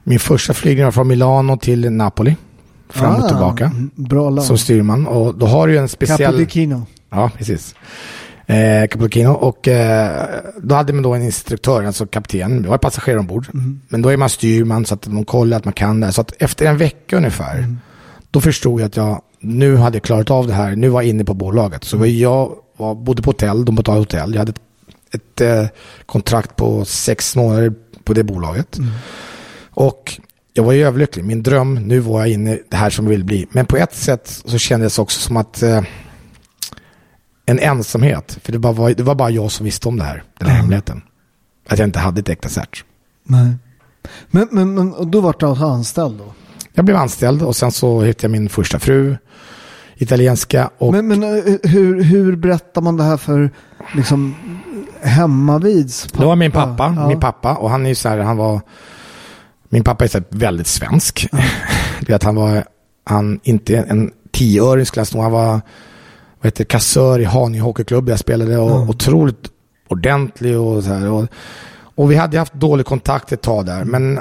Min 0.03 0.19
första 0.19 0.53
flygning 0.53 0.85
var 0.85 0.91
från 0.91 1.07
Milano 1.07 1.57
till 1.57 1.91
Napoli. 1.91 2.35
Fram 2.89 3.15
och 3.15 3.23
Ah, 3.23 3.27
tillbaka. 3.27 3.65
mm, 3.65 3.91
Bra 3.95 4.29
land. 4.29 4.47
Som 4.47 4.57
styrman. 4.57 5.07
Och 5.07 5.35
då 5.35 5.45
har 5.45 5.67
du 5.67 5.73
ju 5.73 5.79
en 5.79 5.89
speciell... 5.89 6.17
Capodichino. 6.31 6.85
Ja, 7.09 7.31
precis. 7.37 7.75
Eh, 8.49 8.87
Cappuccino. 8.87 9.29
Och 9.31 9.67
eh, 9.67 10.29
då 10.57 10.75
hade 10.75 10.93
man 10.93 11.03
då 11.03 11.13
en 11.13 11.21
instruktör, 11.21 11.83
alltså 11.83 12.05
kapten. 12.05 12.61
Det 12.61 12.69
var 12.69 12.77
passagerare 12.77 13.19
ombord. 13.19 13.47
Men 13.87 14.01
då 14.01 14.09
är 14.09 14.17
man 14.17 14.29
styrman 14.29 14.85
så 14.85 14.93
att 14.93 15.01
de 15.01 15.25
kollar 15.25 15.57
att 15.57 15.65
man 15.65 15.73
kan 15.73 15.99
det. 15.99 16.11
Så 16.11 16.21
att 16.21 16.33
efter 16.41 16.65
en 16.65 16.77
vecka 16.77 17.17
ungefär, 17.17 17.75
då 18.31 18.41
förstod 18.41 18.81
jag 18.81 18.87
att 18.87 18.95
jag 18.95 19.21
nu 19.39 19.75
hade 19.75 19.99
klarat 19.99 20.31
av 20.31 20.47
det 20.47 20.53
här. 20.53 20.75
Nu 20.75 20.89
var 20.89 21.01
jag 21.01 21.09
inne 21.09 21.25
på 21.25 21.33
bolaget. 21.33 21.83
Så 21.83 22.05
jag 22.05 22.55
var, 22.77 22.95
bodde 22.95 23.21
på 23.21 23.29
hotell, 23.29 23.65
de 23.65 23.75
betalade 23.75 24.01
hotell. 24.01 24.33
Jag 24.33 24.39
hade 24.39 24.51
ett, 24.51 24.61
ett 25.13 25.41
eh, 25.41 25.65
kontrakt 26.05 26.55
på 26.55 26.85
sex 26.85 27.35
månader 27.35 27.73
på 28.03 28.13
det 28.13 28.23
bolaget. 28.23 28.77
Och 29.69 30.19
jag 30.53 30.63
var 30.63 30.73
ju 30.73 30.83
överlycklig. 30.83 31.25
Min 31.25 31.43
dröm, 31.43 31.75
nu 31.75 31.99
var 31.99 32.19
jag 32.19 32.29
inne 32.29 32.53
i 32.53 32.63
det 32.69 32.77
här 32.77 32.89
som 32.89 33.05
jag 33.05 33.09
vill 33.09 33.23
bli. 33.23 33.47
Men 33.51 33.65
på 33.65 33.77
ett 33.77 33.95
sätt 33.95 34.41
så 34.45 34.57
kändes 34.57 34.95
det 34.95 35.01
också 35.01 35.19
som 35.19 35.37
att 35.37 35.63
eh, 35.63 35.81
en 37.49 37.59
ensamhet. 37.59 38.37
För 38.43 38.51
det, 38.51 38.59
bara 38.59 38.73
var, 38.73 38.89
det 38.89 39.03
var 39.03 39.15
bara 39.15 39.29
jag 39.29 39.51
som 39.51 39.63
visste 39.65 39.87
om 39.87 39.97
det 39.97 40.03
här, 40.03 40.23
den 40.39 40.49
här 40.49 40.57
hemligheten. 40.57 41.01
Att 41.69 41.79
jag 41.79 41.87
inte 41.87 41.99
hade 41.99 42.19
ett 42.19 42.29
äkta 42.29 42.49
cert. 42.49 42.83
Nej. 43.23 43.53
Men, 44.31 44.47
men, 44.51 44.73
men 44.73 44.93
och 44.93 45.07
då 45.07 45.21
var 45.21 45.35
du 45.39 45.45
alltså 45.45 45.65
anställd 45.65 46.17
då? 46.17 46.33
Jag 46.73 46.85
blev 46.85 46.97
anställd 46.97 47.41
och 47.41 47.55
sen 47.55 47.71
så 47.71 48.01
hittade 48.01 48.23
jag 48.25 48.31
min 48.31 48.49
första 48.49 48.79
fru, 48.79 49.17
italienska. 49.95 50.69
Och 50.77 50.93
Men, 50.93 51.07
men 51.07 51.23
eh, 51.23 51.53
hur, 51.63 52.03
hur 52.03 52.35
berättar 52.35 52.81
man 52.81 52.97
det 52.97 53.03
här 53.03 53.17
för 53.17 53.51
liksom 53.95 54.35
hemmavids 55.01 56.07
pappa? 56.07 56.19
det 56.21 56.25
var 56.27 56.35
min 56.35 56.51
pappa, 56.51 56.93
Ja. 56.97 57.07
min 57.07 57.19
pappa. 57.19 57.55
Och 57.55 57.69
han 57.69 57.85
är 57.85 57.89
ju 57.89 57.95
så 57.95 58.09
här, 58.09 58.17
han 58.17 58.37
var, 58.37 58.61
min 59.69 59.83
pappa 59.83 60.03
är 60.03 60.07
så 60.07 60.21
väldigt 60.29 60.67
svensk. 60.67 61.27
du 61.99 62.13
vet, 62.13 62.23
han 62.23 62.35
var, 62.35 62.63
han 63.03 63.39
inte 63.43 63.77
en 63.77 64.11
tioöring 64.31 64.85
skulle 64.85 65.05
jag 65.13 65.21
han 65.21 65.31
var, 65.31 65.61
vad 66.41 66.45
heter 66.47 66.63
kassör 66.63 67.19
i 67.19 67.23
Haninge 67.23 67.61
Hockeyklubb 67.61 68.09
jag 68.09 68.19
spelade 68.19 68.57
och 68.57 68.89
otroligt 68.89 69.49
ordentlig 69.87 70.59
och 70.59 70.83
så 70.83 70.89
här. 70.89 71.09
Och, 71.09 71.25
och 71.95 72.11
vi 72.11 72.15
hade 72.15 72.39
haft 72.39 72.53
dålig 72.53 72.85
kontakt 72.85 73.31
ett 73.31 73.41
tag 73.41 73.65
där, 73.65 73.83
men 73.83 74.19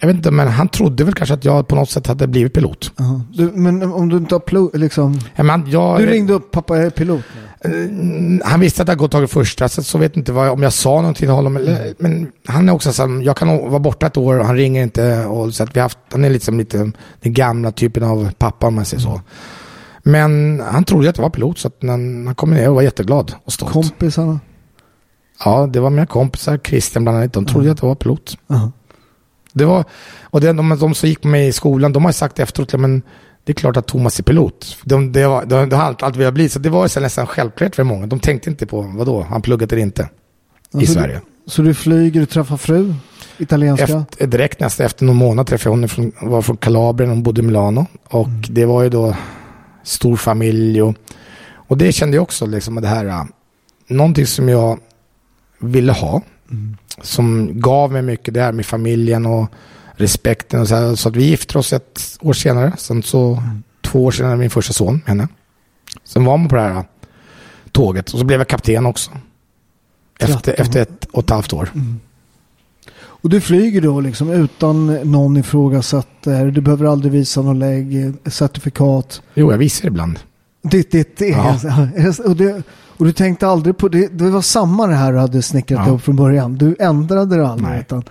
jag 0.00 0.06
vet 0.06 0.16
inte, 0.16 0.30
men 0.30 0.48
han 0.48 0.68
trodde 0.68 1.04
väl 1.04 1.14
kanske 1.14 1.34
att 1.34 1.44
jag 1.44 1.68
på 1.68 1.74
något 1.76 1.90
sätt 1.90 2.06
hade 2.06 2.26
blivit 2.26 2.52
pilot. 2.54 2.92
Ja. 2.96 3.20
Du, 3.34 3.50
men 3.54 3.92
om 3.92 4.08
du 4.08 4.16
inte 4.16 4.34
har 4.34 4.40
plo- 4.40 4.76
liksom... 4.76 5.18
Ja, 5.34 5.42
Men 5.42 5.70
jag, 5.70 5.98
Du 5.98 6.06
ringde 6.06 6.32
upp 6.32 6.50
pappa 6.50 6.76
jag 6.76 6.86
är 6.86 6.90
pilot. 6.90 7.22
Mm, 7.64 8.42
han 8.44 8.60
visste 8.60 8.82
att 8.82 8.88
jag 8.88 8.98
gått 8.98 9.10
tagit 9.10 9.30
första, 9.30 9.68
så, 9.68 9.82
så 9.82 9.98
vet 9.98 10.16
inte 10.16 10.32
vad, 10.32 10.48
om 10.50 10.62
jag 10.62 10.72
sa 10.72 10.90
någonting 10.94 11.14
till 11.20 11.28
honom. 11.28 11.56
Eller, 11.56 11.94
men 11.98 12.32
han 12.46 12.68
är 12.68 12.72
också 12.72 12.92
så 12.92 13.20
jag 13.24 13.36
kan 13.36 13.48
vara 13.70 13.78
borta 13.78 14.06
ett 14.06 14.16
år 14.16 14.38
och 14.38 14.46
han 14.46 14.56
ringer 14.56 14.82
inte. 14.82 15.24
Och, 15.24 15.54
så 15.54 15.62
att 15.62 15.76
vi 15.76 15.80
haft, 15.80 15.98
han 16.12 16.24
är 16.24 16.30
liksom 16.30 16.58
lite 16.58 16.78
den 17.20 17.32
gamla 17.32 17.70
typen 17.72 18.02
av 18.02 18.30
pappa 18.38 18.66
om 18.66 18.74
man 18.74 18.84
säger 18.84 19.02
så. 19.02 19.20
Men 20.02 20.60
han 20.60 20.84
trodde 20.84 21.10
att 21.10 21.16
jag 21.16 21.22
var 21.22 21.30
pilot 21.30 21.58
så 21.58 21.68
att 21.68 21.82
när 21.82 21.92
han 21.92 22.34
kom 22.34 22.50
ner 22.50 22.68
och 22.68 22.74
var 22.74 22.82
jätteglad 22.82 23.34
och 23.44 23.52
stolt. 23.52 23.72
Kompisarna. 23.72 24.40
Ja, 25.44 25.66
det 25.66 25.80
var 25.80 25.90
mina 25.90 26.06
kompisar, 26.06 26.58
Christian 26.58 27.04
bland 27.04 27.18
annat, 27.18 27.32
de 27.32 27.46
trodde 27.46 27.72
att 27.72 27.82
jag 27.82 27.88
var 27.88 27.94
pilot. 27.94 28.38
Ja. 28.46 28.72
Det 29.52 29.64
var, 29.64 29.84
och 30.22 30.40
det, 30.40 30.52
de, 30.52 30.76
de 30.80 30.94
som 30.94 31.08
gick 31.08 31.24
med 31.24 31.30
mig 31.30 31.48
i 31.48 31.52
skolan, 31.52 31.92
de 31.92 32.04
har 32.04 32.12
sagt 32.12 32.38
efteråt, 32.38 32.74
men 32.74 33.02
det 33.44 33.52
är 33.52 33.54
klart 33.54 33.76
att 33.76 33.86
Thomas 33.86 34.18
är 34.18 34.22
pilot. 34.22 34.76
De, 34.84 35.12
det, 35.12 35.26
var, 35.26 35.44
det, 35.44 35.66
det 35.66 35.76
har 35.76 35.84
allt, 35.84 36.02
allt 36.02 36.16
velat 36.16 36.34
bli, 36.34 36.48
så 36.48 36.58
det 36.58 36.70
var 36.70 36.88
så 36.88 37.00
nästan 37.00 37.26
självklart 37.26 37.74
för 37.74 37.84
många. 37.84 38.06
De 38.06 38.20
tänkte 38.20 38.50
inte 38.50 38.66
på, 38.66 38.80
vadå, 38.82 39.22
han 39.22 39.42
pluggat 39.42 39.72
eller 39.72 39.82
inte 39.82 40.02
i 40.72 40.76
Alltså, 40.76 40.92
Sverige. 40.92 41.20
Så 41.46 41.62
du 41.62 41.74
flyger, 41.74 42.20
du 42.20 42.26
träffar 42.26 42.56
fru? 42.56 42.94
Italienska? 43.38 43.84
Efter, 43.84 44.26
direkt 44.26 44.60
nästan 44.60 44.86
efter 44.86 45.04
någon 45.04 45.16
månad 45.16 45.46
träffade 45.46 45.74
jag 45.74 45.80
hon 45.80 45.88
från, 45.88 46.12
var 46.20 46.42
från 46.42 46.56
Kalabrien, 46.56 47.10
hon 47.10 47.22
bodde 47.22 47.40
i 47.40 47.44
Milano. 47.44 47.86
Och 48.08 48.28
det 48.28 48.64
var 48.64 48.82
ju 48.82 48.88
då 48.88 49.16
stor 49.82 50.16
familj 50.16 50.82
och, 50.82 50.94
och 51.54 51.78
det 51.78 51.92
kände 51.92 52.16
jag 52.16 52.22
också, 52.22 52.46
liksom 52.46 52.74
det 52.74 52.88
här, 52.88 53.06
äh, 53.06 53.24
någonting 53.86 54.26
som 54.26 54.48
jag 54.48 54.78
ville 55.58 55.92
ha. 55.92 56.22
Som 57.02 57.60
gav 57.60 57.92
mig 57.92 58.02
mycket, 58.02 58.34
det 58.34 58.40
här 58.40 58.52
med 58.52 58.66
familjen 58.66 59.26
och 59.26 59.50
respekten 59.92 60.60
och 60.60 60.68
så 60.68 60.74
här. 60.74 60.94
Så 60.94 61.08
att 61.08 61.16
vi 61.16 61.24
gifte 61.24 61.58
oss 61.58 61.72
ett 61.72 62.18
år 62.20 62.32
senare. 62.32 62.72
Sen 62.78 63.02
så, 63.02 63.42
två 63.80 64.04
år 64.04 64.10
senare, 64.10 64.36
min 64.36 64.50
första 64.50 64.72
son 64.72 64.94
med 64.94 65.08
henne. 65.08 65.28
Sen 66.04 66.24
var 66.24 66.36
man 66.36 66.48
på 66.48 66.56
det 66.56 66.62
här 66.62 66.70
äh, 66.70 66.84
tåget 67.72 68.12
och 68.12 68.18
så 68.18 68.24
blev 68.24 68.40
jag 68.40 68.48
kapten 68.48 68.86
också. 68.86 69.10
Efter, 70.18 70.60
efter 70.60 70.82
ett 70.82 71.04
och 71.12 71.24
ett 71.24 71.30
halvt 71.30 71.52
år. 71.52 71.70
Och 73.22 73.30
du 73.30 73.40
flyger 73.40 73.80
då 73.80 74.00
liksom 74.00 74.30
utan 74.30 74.86
någon 74.86 75.36
ifrågasätter. 75.36 76.46
Du 76.50 76.60
behöver 76.60 76.86
aldrig 76.86 77.12
visa 77.12 77.42
någon 77.42 77.58
lägg, 77.58 78.12
certifikat. 78.26 79.22
Jo, 79.34 79.50
jag 79.50 79.58
visar 79.58 79.86
ibland. 79.88 80.18
Ditt, 80.62 80.90
ditt, 80.90 81.16
det. 81.16 81.28
Ja. 81.28 81.56
Och, 82.24 82.36
det, 82.36 82.62
och 82.96 83.04
du 83.04 83.12
tänkte 83.12 83.46
aldrig 83.48 83.76
på 83.78 83.88
det. 83.88 84.18
Det 84.18 84.30
var 84.30 84.40
samma 84.42 84.86
det 84.86 84.94
här 84.94 85.12
du 85.12 85.18
hade 85.18 85.42
snickrat 85.42 85.86
Ja. 85.86 85.92
upp 85.92 86.02
från 86.02 86.16
början. 86.16 86.54
Du 86.58 86.76
ändrade 86.78 87.36
det 87.36 87.48
aldrig. 87.48 87.80
Utan, 87.80 88.04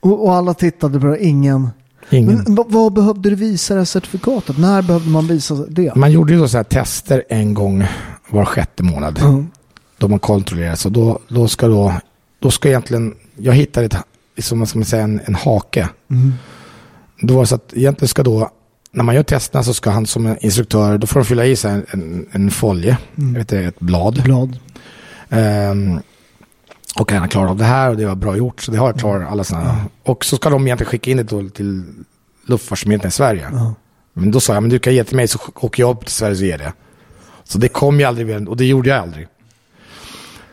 och, 0.00 0.24
och 0.24 0.34
alla 0.34 0.54
tittade 0.54 1.00
på 1.00 1.06
det. 1.06 1.24
Ingen. 1.24 1.68
Ingen. 2.10 2.44
Men 2.46 2.64
vad, 2.68 2.92
behövde 2.92 3.30
du 3.30 3.36
visa 3.36 3.74
det 3.74 3.80
här 3.80 3.84
certifikatet? 3.84 4.58
När 4.58 4.82
behövde 4.82 5.10
man 5.10 5.26
visa 5.26 5.54
det? 5.54 5.94
Man 5.96 6.12
gjorde 6.12 6.32
ju 6.32 6.38
då 6.38 6.48
så 6.48 6.56
här 6.56 6.64
tester 6.64 7.22
en 7.28 7.54
gång 7.54 7.84
var 8.30 8.44
sjätte 8.44 8.82
månad. 8.82 9.18
Ja. 9.22 9.44
Då 9.98 10.08
man 10.08 10.18
kontrollerar. 10.18 10.74
Så 10.74 10.88
då, 10.88 11.18
då 11.28 11.48
ska 11.48 11.68
då, 11.68 11.94
då 12.38 12.50
ska 12.50 12.68
egentligen, 12.68 13.14
jag 13.36 13.52
hittade 13.52 13.86
ett, 13.86 13.96
som 14.42 14.58
man 14.58 14.66
ska 14.66 14.84
säga, 14.84 15.02
en, 15.02 15.20
en 15.24 15.34
hake. 15.34 15.88
Mm. 16.10 16.32
Då 17.20 17.34
var 17.34 17.42
det 17.42 17.46
så 17.46 17.54
att 17.54 17.72
egentligen 17.74 18.08
ska 18.08 18.22
då, 18.22 18.50
när 18.92 19.04
man 19.04 19.14
gör 19.14 19.22
testerna 19.22 19.64
så 19.64 19.74
ska 19.74 19.90
han 19.90 20.06
som 20.06 20.36
instruktör, 20.40 20.98
då 20.98 21.06
får 21.06 21.20
de 21.20 21.26
fylla 21.26 21.44
i 21.44 21.56
sig 21.56 21.72
en, 21.72 21.86
en, 21.90 22.26
en 22.32 22.50
folje, 22.50 22.98
jag 23.14 23.24
vet 23.24 23.52
ett 23.52 23.80
blad. 23.80 24.22
Blad. 24.22 24.58
Ehm, 25.28 26.00
och 26.98 27.12
han 27.12 27.20
har 27.20 27.28
klarat 27.28 27.50
av 27.50 27.56
det 27.56 27.64
här 27.64 27.90
och 27.90 27.96
det 27.96 28.06
var 28.06 28.14
bra 28.14 28.36
gjort. 28.36 28.60
Så 28.60 28.70
det 28.70 28.78
har 28.78 28.86
jag 28.86 28.98
klarat 28.98 29.30
alla 29.30 29.44
sådana. 29.44 29.84
Och 30.02 30.24
så 30.24 30.36
ska 30.36 30.50
de 30.50 30.66
egentligen 30.66 30.90
skicka 30.90 31.10
in 31.10 31.16
det 31.16 31.50
till 31.54 31.84
Luftfartsmyndigheten 32.46 33.08
i 33.08 33.12
Sverige. 33.12 33.48
Ja. 33.52 33.74
Men 34.12 34.30
då 34.30 34.40
sa 34.40 34.54
jag, 34.54 34.62
men 34.62 34.70
du 34.70 34.78
kan 34.78 34.94
ge 34.94 35.04
till 35.04 35.16
mig 35.16 35.28
så 35.28 35.38
åker 35.54 35.82
jag 35.82 35.96
upp 35.96 36.04
till 36.04 36.14
Sverige 36.14 36.34
och 36.34 36.42
ger 36.42 36.58
det. 36.58 36.72
Så 37.44 37.58
det 37.58 37.68
kom 37.68 38.00
ju 38.00 38.06
aldrig, 38.06 38.48
och 38.48 38.56
det 38.56 38.64
gjorde 38.66 38.88
jag 38.88 38.98
aldrig. 38.98 39.28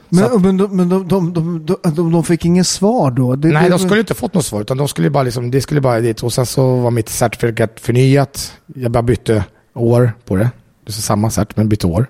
Men, 0.09 0.41
men, 0.41 0.57
de, 0.57 0.77
men 0.77 0.89
de, 0.89 1.07
de, 1.07 1.65
de, 1.95 2.11
de, 2.11 2.23
fick 2.23 2.45
inget 2.45 2.67
svar 2.67 3.11
då? 3.11 3.35
Det, 3.35 3.47
Nej, 3.47 3.63
det, 3.63 3.69
de 3.69 3.79
skulle 3.79 3.99
inte 3.99 4.13
fått 4.13 4.33
något 4.33 4.45
svar, 4.45 4.61
utan 4.61 4.77
de 4.77 4.87
skulle 4.87 5.09
bara 5.09 5.23
liksom, 5.23 5.51
det 5.51 5.61
skulle 5.61 5.81
bara 5.81 5.99
dit. 5.99 6.23
Och 6.23 6.33
sen 6.33 6.45
så 6.45 6.75
var 6.75 6.91
mitt 6.91 7.09
certifikat 7.09 7.71
förnyat. 7.79 8.53
Jag 8.75 8.91
bara 8.91 9.03
bytte 9.03 9.43
år 9.73 10.11
på 10.25 10.35
det. 10.35 10.49
Det 10.85 10.89
är 10.89 10.93
samma 10.93 11.29
cert, 11.29 11.57
men 11.57 11.69
bytte 11.69 11.87
år. 11.87 12.07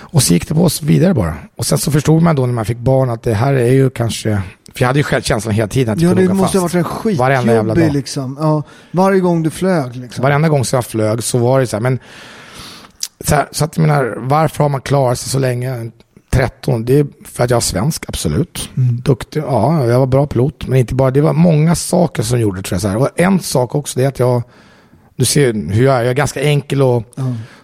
Och 0.00 0.22
så 0.22 0.32
gick 0.34 0.48
det 0.48 0.54
på 0.54 0.64
oss 0.64 0.82
vidare 0.82 1.14
bara. 1.14 1.34
Och 1.56 1.66
sen 1.66 1.78
så 1.78 1.90
förstod 1.90 2.22
man 2.22 2.36
då 2.36 2.46
när 2.46 2.52
man 2.52 2.64
fick 2.64 2.78
barn 2.78 3.10
att 3.10 3.22
det 3.22 3.34
här 3.34 3.52
är 3.54 3.72
ju 3.72 3.90
kanske... 3.90 4.42
För 4.74 4.82
jag 4.82 4.86
hade 4.86 4.98
ju 4.98 5.02
själv 5.02 5.22
känslan 5.22 5.54
hela 5.54 5.68
tiden 5.68 5.92
att 5.94 6.00
jag 6.00 6.08
Ja, 6.10 6.12
skulle 6.14 6.26
det 6.26 6.32
åka 6.32 6.42
måste 6.42 6.58
ha 6.58 6.68
fast. 6.68 6.74
varit 6.74 7.12
en 7.12 7.16
Varenda 7.18 7.52
jävla 7.52 7.74
skitjobbig 7.74 7.88
dag. 7.92 7.94
liksom. 7.96 8.36
Ja, 8.40 8.62
varje 8.90 9.20
gång 9.20 9.42
du 9.42 9.50
flög 9.50 9.96
liksom. 9.96 10.22
Varenda 10.22 10.48
gång 10.48 10.64
som 10.64 10.76
jag 10.76 10.84
flög 10.84 11.22
så 11.22 11.38
var 11.38 11.60
det 11.60 11.66
så 11.66 11.76
här, 11.76 11.82
men... 11.82 11.98
Så, 13.24 13.34
här, 13.34 13.48
så 13.50 13.64
att 13.64 13.76
jag 13.76 13.86
menar, 13.86 14.14
varför 14.20 14.64
har 14.64 14.68
man 14.68 14.80
klarat 14.80 15.18
sig 15.18 15.30
så 15.30 15.38
länge? 15.38 15.90
13, 16.32 16.84
det 16.84 16.98
är 16.98 17.06
för 17.24 17.44
att 17.44 17.50
jag 17.50 17.56
är 17.56 17.60
svensk, 17.60 18.04
absolut. 18.08 18.70
Mm. 18.76 19.00
Duktig, 19.00 19.40
ja, 19.40 19.86
jag 19.86 19.98
var 19.98 20.06
bra 20.06 20.26
pilot. 20.26 20.66
Men 20.66 20.78
inte 20.78 20.94
bara, 20.94 21.10
det 21.10 21.20
var 21.20 21.32
många 21.32 21.74
saker 21.74 22.22
som 22.22 22.40
gjorde 22.40 22.62
tror 22.62 22.74
jag. 22.74 22.82
Så 22.82 22.88
här. 22.88 22.96
Och 22.96 23.08
en 23.16 23.40
sak 23.40 23.74
också, 23.74 23.98
det 23.98 24.04
är 24.04 24.08
att 24.08 24.18
jag, 24.18 24.42
du 25.16 25.24
ser 25.24 25.72
hur 25.72 25.84
jag 25.84 25.96
är, 25.96 26.00
jag 26.00 26.10
är 26.10 26.14
ganska 26.14 26.42
enkel 26.42 26.82
och, 26.82 27.02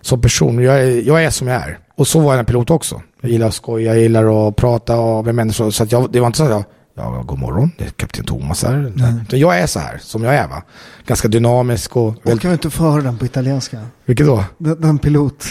som 0.01 0.21
person. 0.21 0.63
Jag 0.63 0.81
är, 0.81 1.03
jag 1.07 1.25
är 1.25 1.31
som 1.31 1.49
jag 1.49 1.63
är. 1.63 1.79
Och 1.97 2.07
så 2.07 2.21
var 2.21 2.33
jag 2.33 2.39
en 2.39 2.47
pilot 2.47 2.71
också. 2.71 3.03
Jag 3.21 3.31
gillar 3.31 3.47
att 3.47 3.55
skoja, 3.55 3.95
jag 3.95 4.03
gillar 4.03 4.49
att 4.49 4.57
prata 4.57 5.23
med 5.23 5.35
människor. 5.35 5.71
Så 5.71 5.83
att 5.83 5.93
jag, 5.93 6.13
det 6.13 6.21
var 6.21 6.27
inte 6.27 6.39
så 6.39 6.45
att 6.45 6.51
jag, 6.51 6.65
ja, 6.97 7.25
god 7.27 7.39
morgon, 7.39 7.71
det 7.79 7.85
är 7.85 7.89
kapten 7.89 8.25
Thomas 8.25 8.65
här. 8.65 8.93
Utan 9.23 9.39
Jag 9.39 9.59
är 9.59 9.67
så 9.67 9.79
här, 9.79 9.99
som 10.03 10.25
jag 10.25 10.35
är 10.35 10.49
va. 10.49 10.63
Ganska 11.07 11.29
dynamisk 11.29 11.97
och... 11.97 12.15
Jag 12.23 12.41
kan 12.41 12.51
vi 12.51 12.53
inte 12.53 12.71
få 12.71 12.83
höra 12.83 13.03
den 13.03 13.19
på 13.19 13.25
italienska? 13.25 13.79
Vilket 14.05 14.27
då? 14.27 14.45
Den, 14.59 14.81
den 14.81 14.99
pilot. 14.99 15.45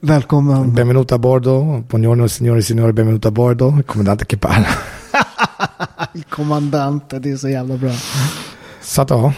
Välkommen. 0.00 0.74
Benvenuto 0.74 1.14
a 1.14 1.18
bordo, 1.18 1.84
buongiorno 1.88 2.26
signore 2.28 2.58
e 2.58 2.62
signore, 2.62 2.92
benvenuto 2.92 3.28
a 3.28 3.30
bordo, 3.30 3.82
comandante 3.86 4.26
che 4.26 4.36
parla. 4.36 4.66
Kommandante, 6.28 7.18
det 7.18 7.30
är 7.30 7.36
så 7.36 7.48
jävla 7.48 7.76
bra. 7.76 7.92
Så 8.82 9.02
att 9.02 9.10
ja, 9.10 9.32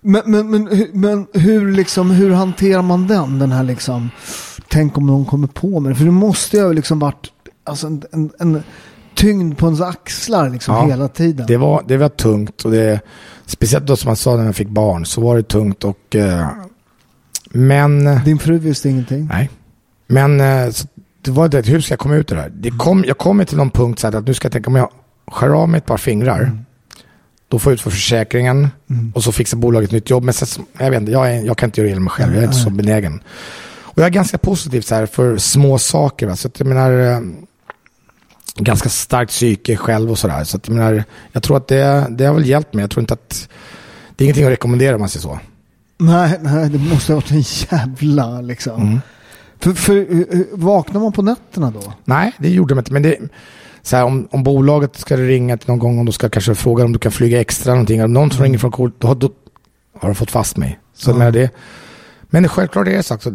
Men, 0.00 0.22
men, 0.26 0.50
men, 0.50 0.86
men 0.92 1.26
hur, 1.32 1.72
liksom, 1.72 2.10
hur 2.10 2.30
hanterar 2.30 2.82
man 2.82 3.06
den? 3.06 3.38
Den 3.38 3.52
här 3.52 3.62
liksom, 3.62 4.10
tänk 4.68 4.98
om 4.98 5.06
någon 5.06 5.24
kommer 5.24 5.46
på 5.48 5.80
mig. 5.80 5.94
För 5.94 6.04
det 6.04 6.10
måste 6.10 6.56
ju 6.56 6.72
liksom 6.72 6.98
varit 6.98 7.26
alltså, 7.64 7.86
en, 7.86 8.02
en, 8.12 8.30
en 8.38 8.62
tyngd 9.14 9.58
på 9.58 9.66
ens 9.66 9.80
axlar 9.80 10.50
liksom, 10.50 10.74
Ja, 10.74 10.86
hela 10.86 11.08
tiden. 11.08 11.46
det 11.46 11.56
var, 11.56 11.84
det 11.88 11.96
var 11.96 12.08
tungt 12.08 12.62
och 12.64 12.70
det, 12.70 13.00
speciellt 13.46 13.86
då 13.86 13.96
som 13.96 14.08
man 14.08 14.16
sa 14.16 14.36
när 14.36 14.44
jag 14.44 14.56
fick 14.56 14.68
barn, 14.68 15.06
så 15.06 15.20
var 15.20 15.36
det 15.36 15.42
tungt 15.42 15.84
och 15.84 16.16
eh, 16.16 16.46
men, 17.50 18.20
Din 18.24 18.38
fru 18.38 18.58
visste 18.58 18.88
ingenting. 18.88 19.28
nej, 19.32 19.50
men 20.06 20.40
eh, 20.40 20.72
det 21.22 21.30
var 21.30 21.48
det, 21.48 21.66
hur 21.66 21.80
ska 21.80 21.92
jag 21.92 21.98
komma 21.98 22.16
ut 22.16 22.32
ur 22.32 22.36
det 22.36 22.42
här? 22.42 22.52
Det 22.54 22.70
kom, 22.70 23.04
jag 23.06 23.18
kommer 23.18 23.44
till 23.44 23.56
någon 23.56 23.70
punkt 23.70 23.98
så 23.98 24.06
att 24.06 24.26
nu 24.26 24.34
ska 24.34 24.46
jag 24.46 24.52
tänka 24.52 24.70
om 24.70 24.76
jag 24.76 24.90
skär 25.26 25.48
av 25.48 25.68
mig 25.68 25.78
ett 25.78 25.86
par 25.86 25.96
fingrar, 25.96 26.64
då 27.48 27.58
får 27.58 27.72
jag 27.72 27.74
ut 27.74 27.80
för 27.80 27.90
försäkringen 27.90 28.68
och 29.14 29.24
så 29.24 29.32
fixar 29.32 29.58
bolaget 29.58 29.88
ett 29.88 29.92
nytt 29.92 30.10
jobb. 30.10 30.24
Men 30.24 30.34
sen, 30.34 30.66
jag 30.78 30.90
vet 30.90 31.00
inte, 31.00 31.12
jag, 31.12 31.34
är, 31.34 31.42
jag 31.44 31.58
kan 31.58 31.66
inte 31.66 31.80
göra 31.80 31.94
det 31.94 32.00
mig 32.00 32.10
själv, 32.10 32.34
jag 32.34 32.42
är 32.42 32.46
inte 32.46 32.58
så 32.58 32.70
benägen. 32.70 33.22
Och 33.98 33.98
jag 33.98 34.06
är 34.06 34.10
ganska 34.10 34.38
positiv 34.38 34.80
så 34.80 34.94
här 34.94 35.06
för 35.06 35.36
små 35.36 35.78
saker. 35.78 36.26
Va? 36.26 36.36
Så 36.36 36.48
att 36.48 36.60
jag 36.60 36.66
menar, 36.66 36.92
eh, 36.92 37.20
ganska 38.56 38.88
starkt 38.88 39.30
psyke 39.30 39.76
själv 39.76 40.10
och 40.10 40.18
sådär. 40.18 40.44
Så 40.44 40.56
att 40.56 40.68
jag 40.68 40.76
menar, 40.76 41.04
jag 41.32 41.42
tror 41.42 41.56
att 41.56 41.68
det, 41.68 42.06
det 42.10 42.24
har 42.24 42.34
väl 42.34 42.46
hjälpt 42.46 42.74
mig. 42.74 42.82
Jag 42.82 42.90
tror 42.90 43.00
inte 43.02 43.14
att, 43.14 43.48
det 44.16 44.24
är 44.24 44.26
ingenting 44.26 44.44
att 44.44 44.50
rekommendera 44.50 44.94
om 44.94 45.00
man 45.00 45.08
säger 45.08 45.22
så. 45.22 45.38
Nej, 45.98 46.38
nej, 46.42 46.70
det 46.70 46.78
måste 46.78 47.12
ha 47.12 47.20
varit 47.20 47.30
en 47.30 47.40
jävla 47.40 48.40
liksom. 48.40 48.82
Mm. 48.82 49.00
För, 49.58 49.72
för 49.72 49.96
eh, 49.96 50.40
eh, 50.40 50.46
vaknar 50.52 51.00
man 51.00 51.12
på 51.12 51.22
nätterna 51.22 51.70
då? 51.70 51.92
Nej, 52.04 52.32
det 52.38 52.48
gjorde 52.48 52.74
de 52.74 52.78
inte. 52.78 52.92
Men 52.92 53.02
det, 53.02 53.18
så 53.82 53.96
här, 53.96 54.04
om, 54.04 54.28
om 54.30 54.42
bolaget 54.42 54.96
ska 54.96 55.16
ringa 55.16 55.56
till 55.56 55.68
någon 55.68 55.78
gång 55.78 55.98
och 55.98 56.04
de 56.04 56.12
ska 56.12 56.28
kanske 56.28 56.54
fråga 56.54 56.84
om 56.84 56.92
du 56.92 56.98
kan 56.98 57.12
flyga 57.12 57.40
extra 57.40 57.72
någonting. 57.72 58.04
Om 58.04 58.12
någon 58.12 58.30
som 58.30 58.42
ringer 58.44 58.58
från 58.58 58.70
kort, 58.70 58.94
då, 58.98 59.14
då 59.14 59.30
har 59.98 60.08
de 60.08 60.14
fått 60.14 60.30
fast 60.30 60.56
mig. 60.56 60.78
Så 60.94 61.14
med 61.14 61.32
det, 61.32 61.50
men 62.22 62.48
självklart 62.48 62.88
är 62.88 62.92
det 62.92 63.02
så 63.02 63.14
att 63.14 63.26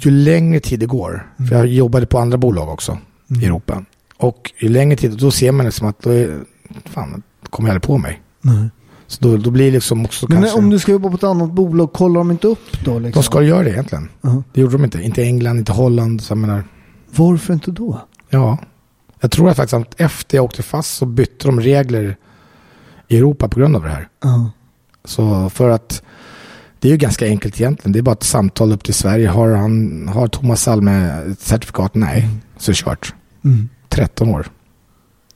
ju 0.00 0.10
längre 0.10 0.60
tid 0.60 0.80
det 0.80 0.86
går, 0.86 1.32
för 1.48 1.56
jag 1.56 1.66
jobbade 1.66 2.06
på 2.06 2.18
andra 2.18 2.38
bolag 2.38 2.68
också 2.68 2.98
i 3.42 3.44
Europa. 3.44 3.84
Och 4.16 4.52
ju 4.58 4.68
längre 4.68 4.96
tid, 4.96 5.18
då 5.18 5.30
ser 5.30 5.52
man 5.52 5.66
liksom 5.66 5.88
att 5.88 6.02
då 6.02 6.10
är, 6.10 6.40
fan, 6.84 7.22
kommer 7.50 7.68
jag 7.68 7.74
aldrig 7.74 7.86
på 7.86 7.98
mig. 7.98 8.22
Så 9.10 9.24
då, 9.24 9.36
då 9.36 9.50
blir 9.50 9.72
liksom 9.72 10.04
också 10.04 10.26
Men 10.28 10.38
kanske... 10.42 10.58
om 10.58 10.70
du 10.70 10.78
ska 10.78 10.92
jobba 10.92 11.08
på 11.10 11.16
ett 11.16 11.24
annat 11.24 11.52
bolag, 11.52 11.92
kollar 11.92 12.20
de 12.20 12.30
inte 12.30 12.46
upp 12.46 12.84
då? 12.84 12.98
Liksom? 12.98 13.20
De 13.20 13.24
ska 13.24 13.42
göra 13.42 13.62
det 13.62 13.70
egentligen. 13.70 14.08
Ja. 14.20 14.42
Det 14.52 14.60
gjorde 14.60 14.72
de 14.72 14.84
inte. 14.84 15.02
Inte 15.02 15.22
England, 15.22 15.58
inte 15.58 15.72
Holland. 15.72 16.22
Så 16.22 16.30
jag 16.30 16.38
menar, 16.38 16.64
Varför 17.10 17.54
inte 17.54 17.70
då? 17.70 18.00
ja. 18.30 18.58
Jag 19.20 19.30
tror 19.30 19.50
att 19.50 19.56
faktiskt 19.56 19.74
att 19.74 20.00
efter 20.00 20.36
jag 20.36 20.44
åkte 20.44 20.62
fast 20.62 20.96
så 20.96 21.06
bytte 21.06 21.48
de 21.48 21.60
regler 21.60 22.16
i 23.08 23.16
Europa 23.18 23.48
på 23.48 23.60
grund 23.60 23.76
av 23.76 23.82
det 23.82 23.88
här. 23.88 24.08
Ja. 24.22 24.50
Så 25.04 25.50
för 25.50 25.68
att 25.68 26.02
det 26.80 26.88
är 26.88 26.92
ju 26.92 26.98
ganska 26.98 27.26
enkelt 27.26 27.60
egentligen. 27.60 27.92
Det 27.92 27.98
är 27.98 28.02
bara 28.02 28.12
ett 28.12 28.22
samtal 28.22 28.72
upp 28.72 28.84
till 28.84 28.94
Sverige. 28.94 29.28
Har, 29.28 29.50
han, 29.50 30.08
har 30.08 30.28
Thomas 30.28 30.62
Salme 30.62 30.92
ett 31.32 31.40
certifikat? 31.40 31.94
Nej. 31.94 32.28
Så 32.58 32.70
är 32.70 32.72
det 32.72 32.76
kört. 32.76 33.14
Mm. 33.44 33.68
13 33.88 34.28
år. 34.28 34.46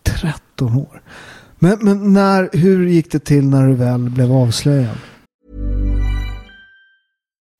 13 0.03 0.77
år. 0.77 1.03
Men, 1.65 1.79
men 1.81 2.13
när, 2.13 2.51
hur 2.53 2.87
gick 2.89 3.13
det 3.13 3.25
till 3.25 3.49
när 3.49 3.67
du 3.69 3.75
väl 3.75 4.11
blev 4.11 4.33
avslöjad? 4.33 4.97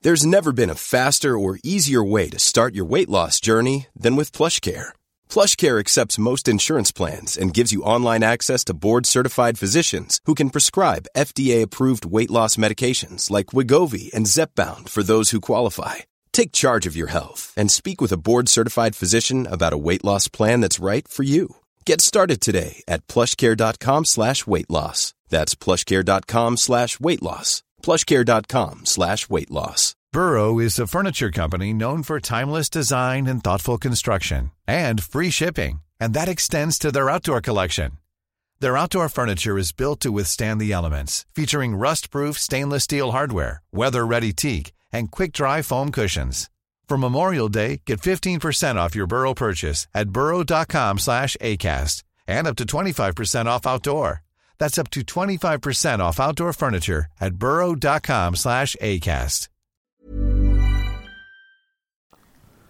There's 0.03 0.25
never 0.25 0.51
been 0.51 0.69
a 0.69 0.75
faster 0.75 1.37
or 1.37 1.59
easier 1.63 2.11
way 2.11 2.29
to 2.29 2.39
start 2.39 2.75
your 2.75 2.89
weight 2.89 3.09
loss 3.09 3.39
journey 3.45 3.87
than 4.03 4.17
with 4.17 4.37
PlushCare. 4.37 4.87
PlushCare 5.29 5.79
accepts 5.79 6.19
most 6.19 6.47
insurance 6.47 6.91
plans 6.91 7.37
and 7.37 7.53
gives 7.53 7.71
you 7.71 7.95
online 7.95 8.23
access 8.23 8.65
to 8.65 8.73
board-certified 8.73 9.59
physicians 9.59 10.19
who 10.27 10.35
can 10.35 10.49
prescribe 10.49 11.07
FDA-approved 11.15 12.05
weight 12.05 12.31
loss 12.31 12.57
medications 12.57 13.31
like 13.31 13.53
Wigovi 13.55 14.13
and 14.13 14.27
Zepbound 14.27 14.89
for 14.89 15.03
those 15.03 15.31
who 15.31 15.39
qualify. 15.39 15.95
Take 16.33 16.51
charge 16.51 16.89
of 16.89 16.97
your 16.97 17.11
health 17.11 17.53
and 17.55 17.71
speak 17.71 18.01
with 18.01 18.11
a 18.11 18.17
board-certified 18.17 18.95
physician 18.97 19.47
about 19.47 19.73
a 19.73 19.77
weight 19.77 20.03
loss 20.03 20.27
plan 20.27 20.59
that's 20.61 20.83
right 20.83 21.07
for 21.07 21.23
you. 21.23 21.47
Get 21.85 21.99
started 21.99 22.39
today 22.39 22.81
at 22.87 23.07
plushcare.com 23.07 24.05
slash 24.05 24.47
weight 24.47 24.69
loss. 24.69 25.13
That's 25.29 25.53
plushcare.com 25.55 26.57
slash 26.57 26.99
weight 26.99 27.21
loss. 27.21 27.61
plushcare.com 27.81 28.85
slash 28.85 29.29
weight 29.29 29.51
loss. 29.51 29.95
Burrow 30.13 30.59
is 30.59 30.79
a 30.79 30.87
furniture 30.87 31.31
company 31.31 31.73
known 31.73 32.03
for 32.03 32.19
timeless 32.19 32.69
design 32.69 33.25
and 33.27 33.43
thoughtful 33.43 33.77
construction 33.77 34.51
and 34.67 35.03
free 35.03 35.31
shipping, 35.31 35.81
and 35.99 36.13
that 36.13 36.29
extends 36.29 36.79
to 36.79 36.91
their 36.91 37.09
outdoor 37.09 37.41
collection. 37.41 37.93
Their 38.59 38.77
outdoor 38.77 39.09
furniture 39.09 39.57
is 39.57 39.73
built 39.73 39.99
to 40.01 40.11
withstand 40.11 40.61
the 40.61 40.71
elements, 40.71 41.25
featuring 41.35 41.75
rust-proof 41.75 42.39
stainless 42.39 42.85
steel 42.85 43.11
hardware, 43.11 43.61
weather-ready 43.73 44.31
teak, 44.31 44.71
and 44.93 45.11
quick-dry 45.11 45.61
foam 45.63 45.91
cushions. 45.91 46.49
For 46.89 46.97
Memorial 46.97 47.49
Day, 47.49 47.81
get 47.85 48.01
15% 48.01 48.75
off 48.75 48.95
your 48.95 49.07
Burrow 49.07 49.33
purchase 49.33 49.87
at 49.93 50.09
burrow.com 50.09 50.99
slash 50.99 51.37
ACAST 51.41 52.03
and 52.27 52.47
up 52.47 52.55
to 52.57 52.65
25% 52.65 53.45
off 53.45 53.65
outdoor. 53.65 54.21
That's 54.59 54.77
up 54.77 54.89
to 54.91 55.01
25% 55.01 55.99
off 55.99 56.19
outdoor 56.19 56.53
furniture 56.53 57.05
at 57.19 57.33
burrow.com 57.33 58.35
slash 58.35 58.75
ACAST. 58.81 59.49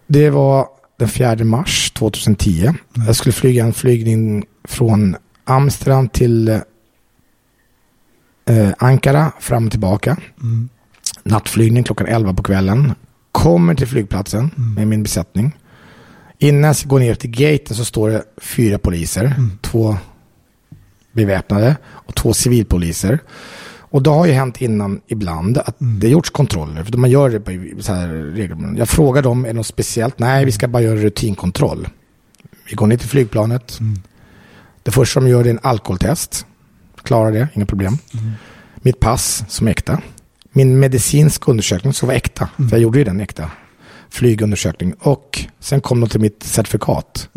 Det 0.08 0.30
var 0.30 0.68
den 1.00 1.08
4 1.08 1.44
mars 1.44 1.92
2010. 1.92 2.74
Jag 3.08 3.16
skulle 3.16 3.34
flyga 3.34 3.64
en 3.64 3.74
flygning 3.74 4.46
från 4.64 5.16
Amsterdam 5.44 6.10
till 6.10 6.48
eh, 6.50 6.62
Ankara 8.78 9.32
fram 9.40 9.66
och 9.66 9.72
tillbaka. 9.72 10.18
Nattflygning 11.24 11.84
klockan 11.84 12.08
11 12.08 12.34
på 12.34 12.44
kvällen. 12.44 12.94
Kommer 13.34 13.76
till 13.76 13.88
flygplatsen 13.88 14.52
med 14.76 14.88
min 14.88 15.04
besättning. 15.04 15.58
Innan 16.38 16.64
jag 16.64 16.76
går 16.90 17.00
ner 17.00 17.16
till 17.16 17.30
gaten 17.30 17.76
så 17.76 17.86
står 17.86 18.10
det 18.10 18.24
fyra 18.42 18.78
poliser. 18.78 19.36
Två 19.62 19.98
beväpnade 21.12 21.76
och 21.86 22.16
två 22.16 22.34
civilpoliser. 22.34 23.20
Och 23.94 24.04
det 24.04 24.10
har 24.10 24.26
ju 24.26 24.32
hänt 24.32 24.62
innan 24.62 25.02
ibland 25.08 25.58
att 25.58 25.76
det 25.80 26.10
gjorts 26.10 26.30
kontroller. 26.30 26.84
För 26.84 26.98
man 26.98 27.10
gör 27.10 27.30
det 27.30 27.40
på 27.40 27.52
så 27.82 27.94
här 27.94 28.08
regelbundet. 28.08 28.80
Jag 28.80 28.90
frågar 28.90 29.22
dem, 29.22 29.46
är 29.46 29.48
det 29.48 29.54
något 29.54 29.68
speciellt? 29.68 30.20
Nej, 30.20 30.46
vi 30.46 30.52
ska 30.52 30.68
bara 30.68 30.84
göra 30.84 30.96
rutinkontroll. 30.96 31.88
Vi 32.70 32.76
går 32.76 32.88
ner 32.88 32.98
till 32.98 33.10
flygplanet. 33.10 33.80
Det 34.84 34.92
första 34.92 35.20
de 35.20 35.30
gör 35.30 35.46
är 35.46 35.50
en 35.50 35.60
alkoholtest. 35.64 36.46
Klarar 37.04 37.32
det, 37.32 37.48
inga 37.54 37.66
problem. 37.66 37.98
Mitt 38.76 39.00
pass 39.00 39.44
som 39.48 39.68
är 39.68 39.72
äkta. 39.72 40.02
Min 40.54 40.80
medicinska 40.80 41.52
undersökning 41.52 41.94
som 41.94 42.08
var 42.08 42.16
äkta. 42.16 42.50
För 42.58 42.72
jag 42.72 42.80
gjorde 42.80 42.98
ju 42.98 43.04
den 43.04 43.22
äkta. 43.22 43.52
Flygundersökning. 44.10 44.94
Och 45.00 45.46
sen 45.60 45.82
kom 45.82 46.00
de 46.00 46.10
till 46.10 46.20
mitt 46.20 46.44
certifikat. 46.44 47.30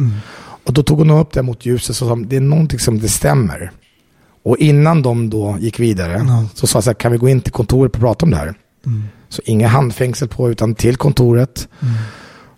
Och 0.67 0.73
då 0.73 0.83
tog 0.83 0.99
hon 0.99 1.11
upp 1.11 1.33
det 1.33 1.43
mot 1.43 1.67
ljuset 1.67 1.91
och 1.91 1.97
sa 1.97 2.17
det 2.17 2.37
är 2.37 2.41
någonting 2.41 2.79
som 2.79 2.99
det 2.99 3.09
stämmer. 3.09 3.71
Och 4.43 4.59
innan 4.59 5.03
de 5.03 5.31
då 5.31 5.57
gick 5.61 5.81
vidare 5.81 6.27
så 6.55 6.67
sa 6.67 6.77
jag 6.77 6.85
så 6.85 6.91
här, 6.91 6.95
kan 6.95 7.13
vi 7.13 7.19
gå 7.19 7.29
in 7.29 7.41
till 7.41 7.53
kontoret 7.53 7.95
och 7.95 8.01
prata 8.01 8.27
om 8.27 8.31
det 8.31 8.37
här? 8.37 8.55
Så 9.29 9.43
inga 9.45 9.69
handfängsel 9.69 10.29
på 10.29 10.51
utan 10.51 10.75
till 10.75 10.97
kontoret. 10.97 11.69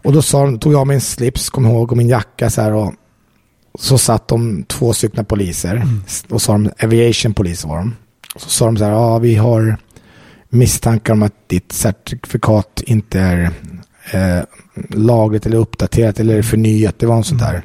Och 0.05 0.12
då 0.12 0.23
sa 0.23 0.44
de, 0.44 0.59
tog 0.59 0.73
jag 0.73 0.87
min 0.87 1.01
slips, 1.01 1.51
kom 1.51 1.66
ihåg, 1.66 1.90
och 1.90 1.97
min 1.97 2.09
jacka 2.09 2.51
så 2.51 2.62
här 2.62 2.73
och 2.73 2.94
så 3.79 3.99
satt 3.99 4.29
de 4.29 4.64
två 4.68 4.92
stycken 4.92 5.25
poliser. 5.25 5.83
Och 6.29 6.42
sa 6.42 6.53
de, 6.53 6.71
aviation 6.83 7.35
police 7.35 7.66
var 7.68 7.77
de. 7.77 7.94
Så 8.37 8.49
sa 8.49 8.64
de 8.64 8.77
så 8.77 8.85
här, 8.85 8.92
ja 8.92 9.18
vi 9.18 9.35
har 9.35 9.77
misstankar 10.48 11.12
om 11.12 11.22
att 11.22 11.34
ditt 11.48 11.72
certifikat 11.72 12.82
inte 12.87 13.20
är 13.20 13.50
eh, 14.12 14.44
lagligt 14.88 15.46
eller 15.46 15.56
uppdaterat 15.56 16.20
eller 16.20 16.42
förnyat. 16.42 16.98
Det 16.98 17.06
var 17.06 17.16
något 17.16 17.26
sånt 17.26 17.40
där. 17.40 17.62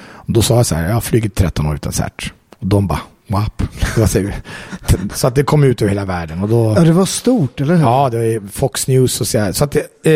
Och 0.00 0.32
då 0.32 0.42
sa 0.42 0.56
jag 0.56 0.66
så 0.66 0.74
här, 0.74 0.86
jag 0.86 0.94
har 0.94 1.00
flugit 1.00 1.34
13 1.34 1.66
år 1.66 1.74
utan 1.74 1.92
cert. 1.92 2.32
Och 2.58 2.66
de 2.66 2.86
bara, 2.86 3.00
wap. 3.26 3.62
Var 3.96 4.06
så, 5.16 5.26
att 5.26 5.34
det 5.34 5.42
kom 5.42 5.64
ut 5.64 5.82
över 5.82 5.88
hela 5.88 6.04
världen. 6.04 6.42
Och 6.42 6.48
då, 6.48 6.74
Ja, 6.76 6.82
det 6.82 6.92
var 6.92 7.06
stort, 7.06 7.60
eller 7.60 7.74
hur? 7.74 7.82
Ja, 7.82 8.08
det 8.10 8.18
är 8.18 8.40
Fox 8.52 8.88
News 8.88 9.20
och 9.20 9.26
så 9.26 9.38
här. 9.38 9.52
Så 9.52 9.64
att 9.64 9.76
eh, 10.04 10.12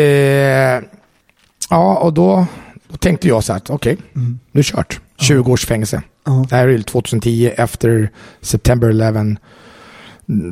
ja, 1.69 1.95
och 1.95 2.13
då, 2.13 2.45
Då 2.87 2.97
tänkte 2.97 3.27
jag 3.27 3.43
så 3.43 3.53
här, 3.53 3.57
att 3.57 3.69
okej, 3.69 3.97
nu 4.13 4.21
är 4.21 4.37
det 4.51 4.63
kört. 4.63 4.99
20 5.19 5.51
års 5.51 5.65
fängelse. 5.65 6.01
Ja. 6.25 6.45
Det 6.49 6.55
här 6.55 6.67
är 6.67 6.81
2010 6.81 7.51
efter 7.57 8.09
September 8.41 8.89
11. 8.89 9.35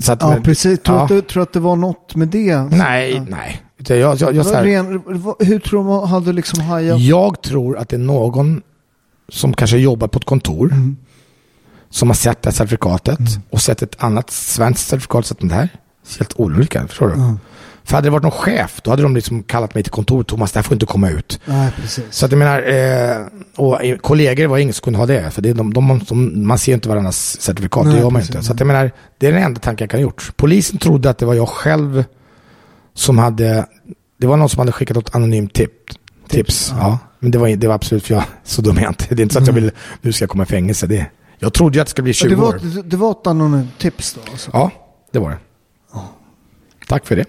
Så 0.02 0.12
att, 0.12 0.22
Ja, 0.22 0.38
precis. 0.44 0.80
Tror 0.80 0.98
ja. 0.98 1.08
du 1.10 1.22
tror 1.22 1.44
att 1.44 1.54
det 1.54 1.60
var 1.60 1.76
något 1.76 2.16
med 2.16 2.28
det? 2.28 2.58
Nej, 2.62 3.20
nej. 3.30 3.62
Utan 3.78 4.00
Jag, 4.00 4.16
jag, 4.18 4.36
jag, 4.36 4.44
Vad 4.44 4.56
här, 4.56 4.64
ren, 4.64 5.02
hur 5.40 5.60
tror 5.60 5.84
man 5.84 6.08
hade 6.08 6.34
liksom 6.34 6.60
hajat? 6.62 7.00
jag 7.00 7.42
tror 7.42 7.78
att 7.78 7.90
det 7.90 7.96
är 7.96 8.00
någon 8.00 8.62
som 9.30 9.54
kanske 9.54 9.78
jobbar 9.78 10.08
på 10.08 10.20
ett 10.20 10.26
kontor 10.26 10.66
Mm. 10.72 10.98
som 11.90 12.10
har 12.10 12.14
sett 12.16 12.42
det 12.42 12.50
här 12.50 12.56
certifikatet 12.56 13.20
och 13.50 13.62
sett 13.62 13.82
ett 13.82 14.04
annat 14.04 14.30
svenskt 14.32 14.88
certifikat 14.88 15.26
sett 15.26 15.38
det 15.40 15.54
här. 15.54 15.70
Helt 16.20 16.34
olika, 16.40 16.88
förstår 16.88 17.08
du? 17.08 17.14
För 17.92 17.98
hade 17.98 18.08
det 18.08 18.12
varit 18.12 18.24
någon 18.24 18.32
chef, 18.32 18.82
då 18.84 18.92
hade 18.92 19.04
de 19.04 19.16
liksom 19.16 19.44
kallat 19.44 19.74
mig 19.74 19.84
till 19.84 19.92
kontoret. 19.92 20.28
Thomas, 20.28 20.52
det 20.52 20.58
här 20.58 20.64
får 20.64 20.74
inte 20.74 20.86
komma 20.86 21.10
ut. 21.10 21.40
Nej, 21.46 21.72
precis. 21.82 22.04
Så 22.10 22.26
att 22.26 22.32
jag 22.32 22.40
menar, 22.40 22.62
eh, 22.62 23.26
och 23.56 24.02
kollegor 24.02 24.48
var 24.48 24.58
ingen 24.58 24.74
som 24.74 24.84
kunde 24.84 25.00
ha 25.00 25.06
det. 25.06 25.32
För 25.32 25.42
det 25.42 25.50
är 25.50 25.54
de, 25.54 25.74
de, 25.74 26.02
de, 26.10 26.48
man 26.48 26.58
ser 26.58 26.74
inte 26.74 26.90
varandras 26.90 27.42
certifikat, 27.42 27.86
Nej, 27.86 27.94
det 27.94 28.00
gör 28.00 28.10
man 28.10 28.22
precis. 28.22 28.36
inte. 28.36 28.48
Så 28.48 28.54
att 28.54 28.60
jag 28.60 28.68
menar, 28.68 28.92
det 29.18 29.28
är 29.28 29.32
den 29.32 29.44
enda 29.44 29.60
tanken 29.60 29.84
jag 29.86 29.90
kan 29.90 29.98
ha 30.00 30.02
gjort. 30.02 30.32
Polisen 30.36 30.78
trodde 30.78 31.10
att 31.10 31.18
det 31.18 31.26
var 31.26 31.34
jag 31.34 31.50
själv 31.50 32.04
som 32.94 33.18
hade, 33.18 33.66
det 34.20 34.28
var 34.28 34.38
någon 34.38 34.50
som 34.50 34.60
hade 34.60 34.72
skickat 34.72 34.98
ett 34.98 35.16
anonymt 35.16 35.54
tip, 35.54 35.72
tips. 36.30 36.74
Ja. 36.78 37.00
Men 37.20 37.32
det 37.32 37.38
var, 37.38 37.50
det 37.50 37.68
var 37.68 37.76
absolut, 37.76 38.04
för 38.04 38.14
jag, 38.14 38.24
så 38.44 38.62
dum 38.62 38.78
är 38.78 38.82
jag 38.82 38.92
inte. 38.92 39.16
Det 39.16 39.22
är 39.22 39.24
inte 39.24 39.34
så 39.34 39.40
att 39.40 39.48
jag 39.48 39.54
vill, 39.54 39.72
nu 40.02 40.14
ska 40.14 40.24
jag 40.24 40.30
komma 40.30 40.44
i 40.44 40.46
fängelse. 40.46 40.88
Det, 40.88 41.06
jag 41.40 41.54
trodde 41.54 41.78
ju 41.78 41.82
att 41.82 41.88
det 41.88 41.92
skulle 41.92 42.04
bli 42.04 42.14
20 42.14 42.30
det, 42.30 42.36
var, 42.36 42.48
år. 42.48 42.60
det, 42.64 42.82
det 42.82 42.98
var 42.98 43.12
ett 43.12 43.28
anonymt 43.28 43.78
tips 43.80 44.14
då? 44.14 44.32
Alltså. 44.32 44.50
Ja, 44.54 44.72
det 45.12 45.20
var 45.20 45.30
det. 45.30 45.38
Tack 46.88 47.08
för 47.08 47.16
det. 47.16 47.26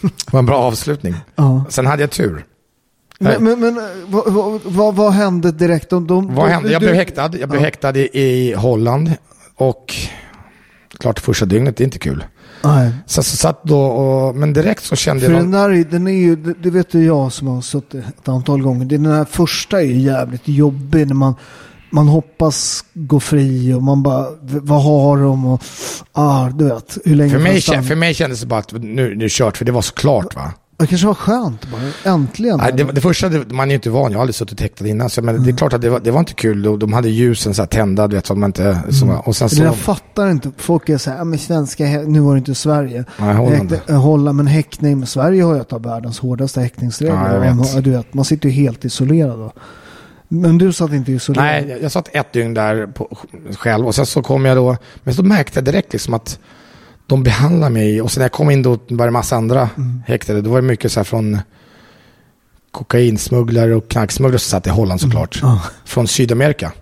Det 0.00 0.32
var 0.32 0.38
en 0.38 0.46
bra 0.46 0.56
avslutning. 0.58 1.14
Ja. 1.36 1.64
Sen 1.68 1.86
hade 1.86 2.02
jag 2.02 2.10
tur. 2.10 2.44
Men, 3.20 3.44
men, 3.44 3.60
men 3.60 3.80
vad, 4.06 4.32
vad, 4.32 4.60
vad, 4.64 4.94
vad 4.94 5.12
hände 5.12 5.52
direkt? 5.52 5.90
De, 5.90 6.06
de, 6.06 6.34
Vad 6.34 6.46
de- 6.46 6.52
hände? 6.52 6.72
Jag 6.72 6.82
blev 6.82 6.94
häktad. 6.94 7.22
Jag 7.40 7.48
blev 7.48 7.60
Ja. 7.60 7.64
häktad 7.64 7.96
i, 7.98 8.10
i 8.12 8.54
Holland. 8.54 9.12
Och 9.54 9.94
klart 10.98 11.18
första 11.20 11.46
dygnet, 11.46 11.76
det 11.76 11.82
är 11.82 11.84
inte 11.84 11.98
kul. 11.98 12.24
Nej. 12.64 12.90
Så, 13.06 13.22
så 13.22 13.36
satt 13.36 13.64
då 13.64 13.80
och, 13.80 14.36
men 14.36 14.52
direkt 14.52 14.84
så 14.84 14.96
kände 14.96 15.24
För 15.26 15.32
jag... 15.32 15.42
den 15.42 15.50
där, 15.50 15.70
är- 15.70 15.84
den 15.84 16.06
är 16.06 16.12
ju, 16.12 16.36
det, 16.36 16.70
vet 16.70 16.94
ju 16.94 17.04
jag 17.06 17.32
som 17.32 17.46
har 17.48 17.60
suttit 17.60 18.04
ett 18.08 18.28
antal 18.28 18.62
gånger. 18.62 18.84
Den 18.84 19.06
här 19.06 19.24
första 19.24 19.80
är 19.80 19.84
ju 19.86 19.98
jävligt 20.00 20.48
jobbig 20.48 21.06
när 21.06 21.14
man, 21.14 21.34
man 21.90 22.08
hoppas 22.08 22.84
gå 22.94 23.20
fri 23.20 23.74
och 23.74 23.82
man 23.82 24.02
bara, 24.02 24.26
vad 24.40 24.82
har 24.82 25.18
de 25.22 25.46
och, 25.46 25.62
ah, 26.12 26.48
du 26.50 26.64
vet, 26.64 26.98
hur 27.04 27.14
länge 27.14 27.30
För 27.30 27.38
mig, 27.38 27.58
kä- 27.58 27.82
för 27.82 27.94
mig 27.96 28.14
kändes 28.14 28.40
det 28.40 28.46
bara 28.46 28.60
att 28.60 28.72
nu, 28.72 29.14
nu 29.14 29.24
är 29.24 29.28
kört, 29.28 29.56
för 29.56 29.64
det 29.64 29.72
var 29.72 29.82
så 29.82 29.94
klart 29.94 30.36
va. 30.36 30.52
Det 30.80 30.86
kanske 30.86 31.06
var 31.06 31.14
skönt 31.14 31.66
bara, 31.72 32.12
äntligen. 32.14 32.58
Nej, 32.58 32.72
det, 32.72 32.84
det 32.84 33.00
första, 33.00 33.28
det, 33.28 33.52
man 33.54 33.68
är 33.68 33.70
ju 33.70 33.74
inte 33.74 33.90
van, 33.90 34.12
jag 34.12 34.18
har 34.18 34.22
aldrig 34.22 34.34
suttit 34.34 34.60
häktad 34.60 34.86
innan, 34.86 35.10
så, 35.10 35.22
men 35.22 35.34
Mm. 35.34 35.46
det 35.46 35.52
är 35.52 35.56
klart 35.56 35.72
att 35.72 35.80
det 35.82 35.90
var, 35.90 36.00
det 36.00 36.10
var 36.10 36.18
inte 36.20 36.34
kul. 36.34 36.62
De, 36.62 36.78
de 36.78 36.92
hade 36.92 37.08
ljusen 37.08 37.54
så 37.54 37.62
här 37.62 37.66
tända, 37.66 38.08
du 38.08 38.16
vet, 38.16 38.30
att 38.30 38.38
man 38.38 38.48
inte... 38.48 38.78
Så, 38.90 39.04
Mm. 39.04 39.16
och 39.20 39.36
sen 39.36 39.48
så... 39.50 39.62
jag 39.62 39.76
fattar 39.76 40.30
inte. 40.30 40.50
Folk 40.56 40.88
är 40.88 40.98
så 40.98 41.10
här, 41.10 41.24
men 41.24 41.38
svenska, 41.38 41.84
nu 41.84 42.20
var 42.20 42.34
det 42.34 42.38
inte 42.38 42.54
Sverige. 42.54 43.04
Nej, 43.18 43.34
Holland. 43.34 43.70
Häkte- 43.72 43.92
eh, 43.92 44.00
Holland, 44.02 44.36
men 44.36 44.46
häktning, 44.46 45.06
Sverige 45.06 45.42
har 45.42 45.54
ju 45.54 45.60
ett 45.60 45.72
av 45.72 45.82
världens 45.82 46.18
hårdaste 46.18 46.60
häktningsregler. 46.60 47.44
Ja, 47.46 47.54
vet. 47.54 47.76
Och, 47.76 47.82
Du 47.82 47.90
vet, 47.90 48.14
man 48.14 48.24
sitter 48.24 48.48
ju 48.48 48.54
helt 48.54 48.84
isolerad 48.84 49.38
då. 49.38 49.52
Men 50.28 50.58
du 50.58 50.72
satt 50.72 50.92
inte 50.92 51.12
isolerad? 51.12 51.46
Nej, 51.46 51.78
jag, 51.82 51.92
satt 51.92 52.08
ett 52.12 52.32
dygn 52.32 52.54
där 52.54 52.86
på, 52.86 53.16
själv 53.58 53.86
och 53.86 53.94
sen 53.94 54.06
så 54.06 54.22
kom 54.22 54.44
jag 54.44 54.56
då, 54.56 54.76
men 55.04 55.14
så 55.14 55.22
märkte 55.22 55.58
jag 55.58 55.64
direkt 55.64 55.92
liksom 55.92 56.14
att 56.14 56.38
de 57.06 57.22
behandlar 57.22 57.70
mig 57.70 58.02
och 58.02 58.10
sen 58.12 58.20
när 58.20 58.24
jag 58.24 58.32
kom 58.32 58.50
in 58.50 58.62
då 58.62 58.78
var 58.88 59.06
det 59.06 59.10
massa 59.12 59.36
andra 59.36 59.70
Mm. 59.76 60.02
häktade, 60.06 60.40
då 60.42 60.50
var 60.50 60.60
det 60.60 60.66
mycket 60.66 60.92
så 60.92 61.00
här 61.00 61.04
från 61.04 61.38
kokainsmugglare 62.70 63.74
och 63.74 63.88
knarksmugglare 63.88 64.38
som 64.38 64.50
satt 64.50 64.66
i 64.66 64.70
Holland 64.70 65.00
såklart, 65.00 65.38
Ja. 65.42 65.62
från 65.84 66.08
Sydamerika. 66.08 66.72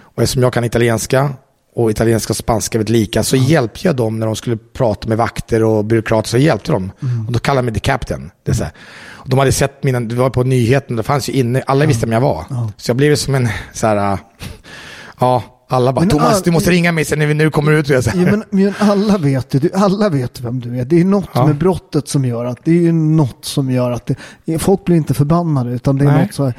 Och 0.00 0.22
eftersom 0.22 0.42
jag 0.42 0.52
kan 0.52 0.64
italienska 0.64 1.30
och 1.74 1.90
italienska 1.90 2.32
och 2.32 2.36
spanska 2.36 2.78
väldigt 2.78 2.92
lika 2.92 3.22
så 3.22 3.36
hjälpte 3.36 3.80
jag 3.86 3.96
dem 3.96 4.18
när 4.18 4.26
de 4.26 4.36
skulle 4.36 4.56
prata 4.56 5.08
med 5.08 5.18
vakter 5.18 5.62
och 5.64 5.84
byråkrater 5.84 6.28
så 6.28 6.38
hjälpte 6.38 6.72
de. 6.72 6.92
Och 7.26 7.32
då 7.32 7.38
kallade 7.38 7.58
de 7.66 7.70
mig 7.72 7.74
the 7.74 7.80
captain. 7.80 8.30
Det 8.44 8.54
så 8.54 8.64
här. 8.64 8.72
Och 9.10 9.28
de 9.28 9.38
hade 9.38 9.52
sett 9.52 9.82
mina, 9.84 10.00
det 10.00 10.14
var 10.14 10.30
på 10.30 10.42
nyheten, 10.42 10.96
det 10.96 11.02
fanns 11.02 11.28
ju 11.28 11.32
inne, 11.32 11.62
alla 11.66 11.86
visste 11.86 12.06
vem 12.06 12.12
jag 12.12 12.20
var. 12.20 12.44
Så 12.76 12.90
jag 12.90 12.96
blev 12.96 13.16
som 13.16 13.34
en 13.34 13.48
så 13.72 13.86
här, 13.86 14.18
ja, 15.20 15.42
alla 15.68 15.92
bara, 15.92 16.00
Men 16.00 16.08
Thomas 16.08 16.34
all- 16.36 16.42
du 16.44 16.50
måste 16.50 16.70
ringa 16.70 16.92
mig 16.92 17.04
sen 17.04 17.18
när 17.18 17.26
vi 17.26 17.34
nu 17.34 17.50
kommer 17.50 17.72
ut. 17.72 17.88
Ja, 17.88 18.00
men, 18.14 18.44
men 18.50 18.74
alla 18.78 19.18
vet 19.18 19.54
ju, 19.54 19.58
du- 19.58 19.70
alla 19.74 20.08
vet 20.08 20.40
vem 20.40 20.60
du 20.60 20.78
är. 20.80 20.84
Det 20.84 21.00
är 21.00 21.04
något 21.04 21.28
Ja. 21.34 21.46
med 21.46 21.56
brottet 21.56 22.08
som 22.08 22.24
gör 22.24 22.44
att, 22.44 22.58
det 22.64 22.88
är 22.88 22.92
något 22.92 23.44
som 23.44 23.70
gör 23.70 23.90
att 23.90 24.10
det, 24.44 24.58
folk 24.58 24.84
blir 24.84 24.96
inte 24.96 25.14
förbannade 25.14 25.70
utan 25.72 25.96
det 25.98 26.04
är 26.04 26.12
Nej. 26.12 26.22
något 26.22 26.34
så 26.34 26.44
här, 26.44 26.54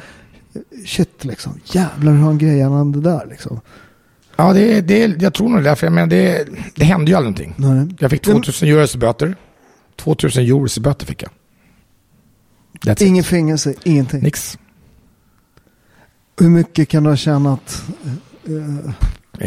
shit 0.85 1.23
liksom, 1.25 1.59
jävlar 1.65 2.11
hur 2.11 2.19
han 2.19 2.37
grejar 2.37 2.69
han 2.69 2.91
det 2.91 3.01
där 3.01 3.25
liksom. 3.29 3.59
Ja, 4.35 4.53
det, 4.53 4.81
det, 4.81 5.21
jag 5.21 5.33
tror 5.33 5.49
nog 5.49 5.59
det, 5.59 5.63
därför 5.63 5.85
jag 5.87 5.93
menar, 5.93 6.07
det, 6.07 6.47
det 6.75 6.85
hände 6.85 7.11
ju 7.11 7.17
aldrig 7.17 7.47
någonting. 7.47 7.53
Nej. 7.75 7.95
Jag 7.99 8.11
fick 8.11 8.21
2000 8.21 8.67
euros 8.67 8.95
i 8.95 8.97
böter. 8.97 9.35
2000 9.95 10.43
euros 10.43 10.77
i 10.77 10.81
böter 10.81 11.05
fick 11.05 11.23
jag. 11.23 11.31
That's 12.85 12.91
it. 12.93 13.01
Ingen 13.01 13.23
fängelse, 13.23 13.73
ingenting. 13.83 14.21
Nix. 14.23 14.57
Hur 16.39 16.49
mycket 16.49 16.89
kan 16.89 17.03
du 17.03 17.09
ha 17.09 17.17
tjänat? 17.17 17.83
eh, 18.45 18.93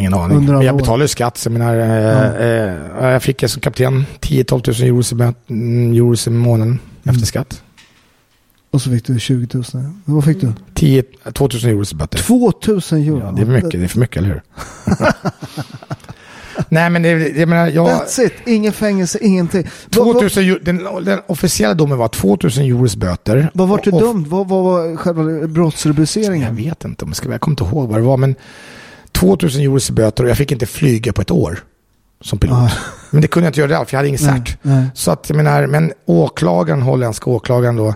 Ingen 0.00 0.14
aning. 0.14 0.44
Men 0.46 0.60
jag 0.62 0.74
år. 0.74 0.78
betalar 0.78 1.04
ju 1.04 1.08
skatt. 1.08 1.36
Så 1.36 1.46
jag, 1.48 1.52
menar, 1.52 1.74
eh, 1.76 3.02
eh, 3.02 3.10
jag 3.12 3.22
fick 3.22 3.50
som 3.50 3.60
kapten 3.60 4.04
10-12 4.20 4.80
000 4.82 4.88
euros 4.88 5.12
i, 5.12 5.14
böt- 5.14 5.50
mm, 5.50 6.38
månaden 6.38 6.78
efter 7.04 7.26
skatt. 7.26 7.62
Och 8.76 8.82
så 8.82 8.90
fick 8.90 9.06
du 9.06 9.18
20 9.20 9.48
000. 9.54 9.64
Vad 10.04 10.24
fick 10.24 10.40
du? 10.40 10.52
10, 10.74 11.02
2 11.32 11.48
000 11.62 11.64
euros 11.72 11.92
i 11.92 11.96
böter. 11.96 12.18
2 12.18 12.52
000 12.66 12.80
euro. 12.92 13.20
Ja, 13.24 13.32
det 13.36 13.42
är 13.42 13.46
mycket, 13.46 13.70
det 13.70 13.84
är 13.84 13.88
för 13.88 14.00
mycket, 14.00 14.16
eller 14.16 14.28
hur? 14.28 14.42
Nej, 16.68 16.90
men 16.90 17.02
det, 17.02 17.10
jag 17.10 17.48
menar, 17.48 17.66
jag... 17.68 17.88
That's 17.88 18.20
it, 18.20 18.32
ingen 18.46 18.72
fängelse, 18.72 19.18
ingenting. 19.22 19.66
Vad- 19.96 20.06
vad- 20.06 20.14
2000, 20.14 20.42
euro- 20.42 20.58
den, 20.62 21.04
den 21.04 21.18
officiella 21.26 21.74
domen 21.74 21.98
var 21.98 22.08
2000 22.08 22.64
euros 22.64 22.96
böter. 22.96 23.50
Vad 23.54 23.68
var 23.68 23.80
du 23.84 23.90
dömd? 23.90 24.26
Vad 24.26 24.48
vad 24.48 24.64
var 24.64 24.96
själva 24.96 25.30
Jag 25.32 25.50
brottsrubriceringen? 25.50 26.56
vet 26.56 26.84
inte, 26.84 27.04
om 27.04 27.10
jag, 27.10 27.16
ska, 27.16 27.30
jag 27.30 27.40
kommer 27.40 27.52
inte 27.52 27.64
ihåg 27.64 27.88
vad 27.88 27.98
det 27.98 28.02
var, 28.04 28.16
men 28.16 28.34
2000 29.12 29.62
euros 29.62 29.90
böter 29.90 30.24
och 30.24 30.30
jag 30.30 30.36
fick 30.36 30.52
inte 30.52 30.66
flyga 30.66 31.12
på 31.12 31.22
ett 31.22 31.30
år 31.30 31.58
som 32.20 32.38
pilot. 32.38 32.56
Ah. 32.58 32.70
Men 33.10 33.22
det 33.22 33.28
kunde 33.28 33.46
jag 33.46 33.50
inte 33.50 33.60
göra 33.60 33.84
för 33.84 33.94
jag 33.94 33.98
hade 33.98 34.08
ingen 34.08 34.20
Nej, 34.22 34.42
cert. 34.46 34.98
Så 34.98 35.10
att 35.10 35.28
jag 35.28 35.36
menar, 35.36 35.66
men 35.66 35.92
åklagaren, 36.06 36.82
holländska 36.82 37.30
åklagaren 37.30 37.76
då, 37.76 37.94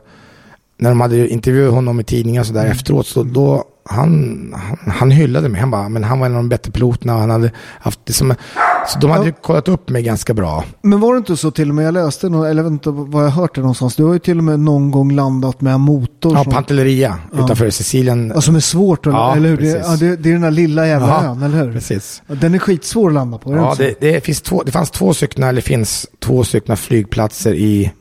när 0.81 0.89
de 0.91 1.01
hade 1.01 1.29
intervjuat 1.29 1.75
honom 1.75 2.01
i 2.01 2.05
tidningar 2.05 2.43
så 2.43 2.53
där 2.53 2.61
Mm. 2.61 2.73
efteråt, 2.73 3.07
så 3.07 3.23
då, 3.23 3.65
han, 3.91 4.55
han, 4.57 4.93
han 4.95 5.11
hyllade 5.11 5.49
mig. 5.49 5.61
Han 5.61 5.71
bara, 5.71 5.89
men 5.89 6.05
han 6.05 6.19
var 6.21 6.27
en 6.27 6.33
av 6.33 6.37
de 6.39 6.49
bättre 6.49 6.73
piloterna 6.73 7.15
och 7.15 7.21
han 7.21 7.31
hade 7.31 7.51
haft 7.81 8.01
det 8.05 8.13
som, 8.13 8.35
så 8.89 8.99
de 8.99 9.11
hade 9.11 9.27
ju 9.27 9.33
kollat 9.33 9.69
upp 9.69 9.89
mig 9.89 10.03
ganska 10.03 10.35
bra. 10.35 10.65
Men 10.83 11.01
var 11.01 11.15
det 11.15 11.19
inte 11.19 11.37
så 11.37 11.51
till 11.51 11.69
och 11.69 11.75
med, 11.75 11.85
jag 11.87 11.95
läste, 11.95 12.29
nå- 12.29 12.45
eller 12.45 12.63
vet 12.63 12.71
inte 12.73 12.91
vad 12.91 13.25
jag 13.25 13.31
hört 13.31 13.55
det 13.55 13.61
någonstans, 13.61 13.97
du 13.97 14.05
har 14.05 14.13
ju 14.13 14.19
till 14.19 14.39
och 14.39 14.45
med 14.45 14.61
någon 14.61 14.91
gång 14.91 15.13
landat 15.13 15.61
med 15.61 15.75
en 15.75 15.81
motor 15.81 16.35
Ja, 16.37 16.43
som, 16.45 16.53
Pantelleria 16.53 17.19
utanför 17.33 17.71
Sicilien. 17.71 18.33
ja, 18.35 18.41
som 18.41 18.57
är 18.57 18.61
svårt, 18.61 19.07
att, 19.07 19.13
Ja, 19.13 19.37
eller 19.37 19.49
hur? 19.49 19.57
Det, 19.57 19.69
ja, 19.87 19.97
det, 19.97 20.17
det 20.17 20.29
är 20.29 20.33
den 20.33 20.43
där 20.43 20.51
lilla 20.51 20.87
jävla 20.87 21.09
Ja, 21.09 21.25
ön, 21.31 21.43
eller 21.43 21.65
hur? 21.65 21.73
Precis. 21.73 22.23
Ja, 22.27 22.35
Den 22.35 22.55
är 22.55 22.59
skitsvår 22.59 23.09
att 23.09 23.15
landa 23.15 23.39
på, 23.39 23.53
Ja, 23.57 23.75
det, 23.79 23.95
det, 24.01 24.25
finns 24.25 24.43
två, 24.43 24.63
det 24.63 24.73
fanns 24.73 24.91
två 24.91 25.15
stycken, 25.15 25.43
eller 25.43 25.61
finns 25.61 26.07
två 26.19 26.45
stycken 26.45 26.77
flygplatser 26.77 27.55
i 27.55 27.93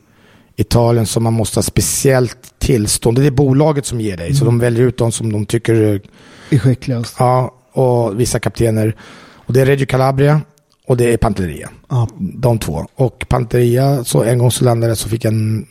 Italien 0.60 1.06
som 1.06 1.22
man 1.22 1.32
måste 1.32 1.58
ha 1.58 1.62
speciellt 1.62 2.58
tillstånd. 2.58 3.18
Det 3.18 3.26
är 3.26 3.30
bolaget 3.30 3.86
som 3.86 4.00
ger 4.00 4.16
dig, 4.16 4.34
så 4.34 4.44
de 4.44 4.58
väljer 4.58 4.82
ut 4.82 4.98
de 4.98 5.12
som 5.12 5.32
de 5.32 5.46
tycker, 5.46 5.74
är 5.74 6.58
skickligast. 6.58 7.16
ja, 7.18 7.54
och 7.72 8.20
vissa 8.20 8.40
kaptener. 8.40 8.96
Och 9.34 9.52
det 9.52 9.60
är 9.60 9.66
Reggio 9.66 9.86
Calabria 9.86 10.40
och 10.86 10.96
det 10.96 11.12
är 11.12 11.16
Pantelleria. 11.16 11.70
Ja. 11.88 12.08
De 12.18 12.58
två. 12.58 12.86
Och 12.94 13.24
Pantelleria, 13.28 14.04
så 14.04 14.22
en 14.22 14.38
gång 14.38 14.50
så 14.50 14.64
landade 14.64 14.96
så 14.96 15.08
fick 15.08 15.24
en, 15.24 15.66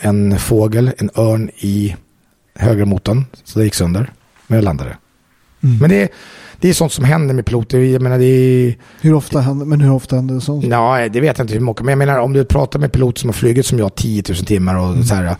en 0.00 0.38
fågel, 0.38 0.90
en 0.98 1.10
örn 1.16 1.50
i 1.58 1.96
högermotorn. 2.54 3.24
Så 3.44 3.58
det 3.58 3.64
gick 3.64 3.74
sönder. 3.74 4.12
Men 4.46 4.56
jag 4.56 4.64
landade. 4.64 4.96
Men 5.60 5.90
det, 5.90 6.12
det 6.60 6.68
är 6.68 6.72
sånt 6.74 6.92
som 6.92 7.04
händer 7.04 7.34
med 7.34 7.46
piloter. 7.46 7.78
Jag 7.78 8.02
menar 8.02 8.18
det 8.18 8.24
är... 8.24 8.76
Hur 9.00 9.14
ofta 9.14 9.40
händer, 9.40 9.66
men 9.66 9.80
hur 9.80 9.92
ofta 9.92 10.16
händer 10.16 10.34
det 10.34 10.40
sånt? 10.40 10.64
Ja, 10.64 11.08
det 11.08 11.20
vet 11.20 11.38
jag 11.38 11.44
inte 11.44 11.54
hur 11.54 11.60
många. 11.60 11.76
Men 11.80 11.88
jag 11.88 11.98
menar 11.98 12.18
om 12.18 12.32
du 12.32 12.44
pratar 12.44 12.78
med 12.78 12.92
piloter 12.92 13.20
som 13.20 13.28
har 13.28 13.34
flugit 13.34 13.66
som 13.66 13.78
jag 13.78 13.94
10 13.94 14.22
000 14.28 14.36
timmar 14.36 14.76
och 14.76 15.04
så 15.04 15.14
här. 15.14 15.36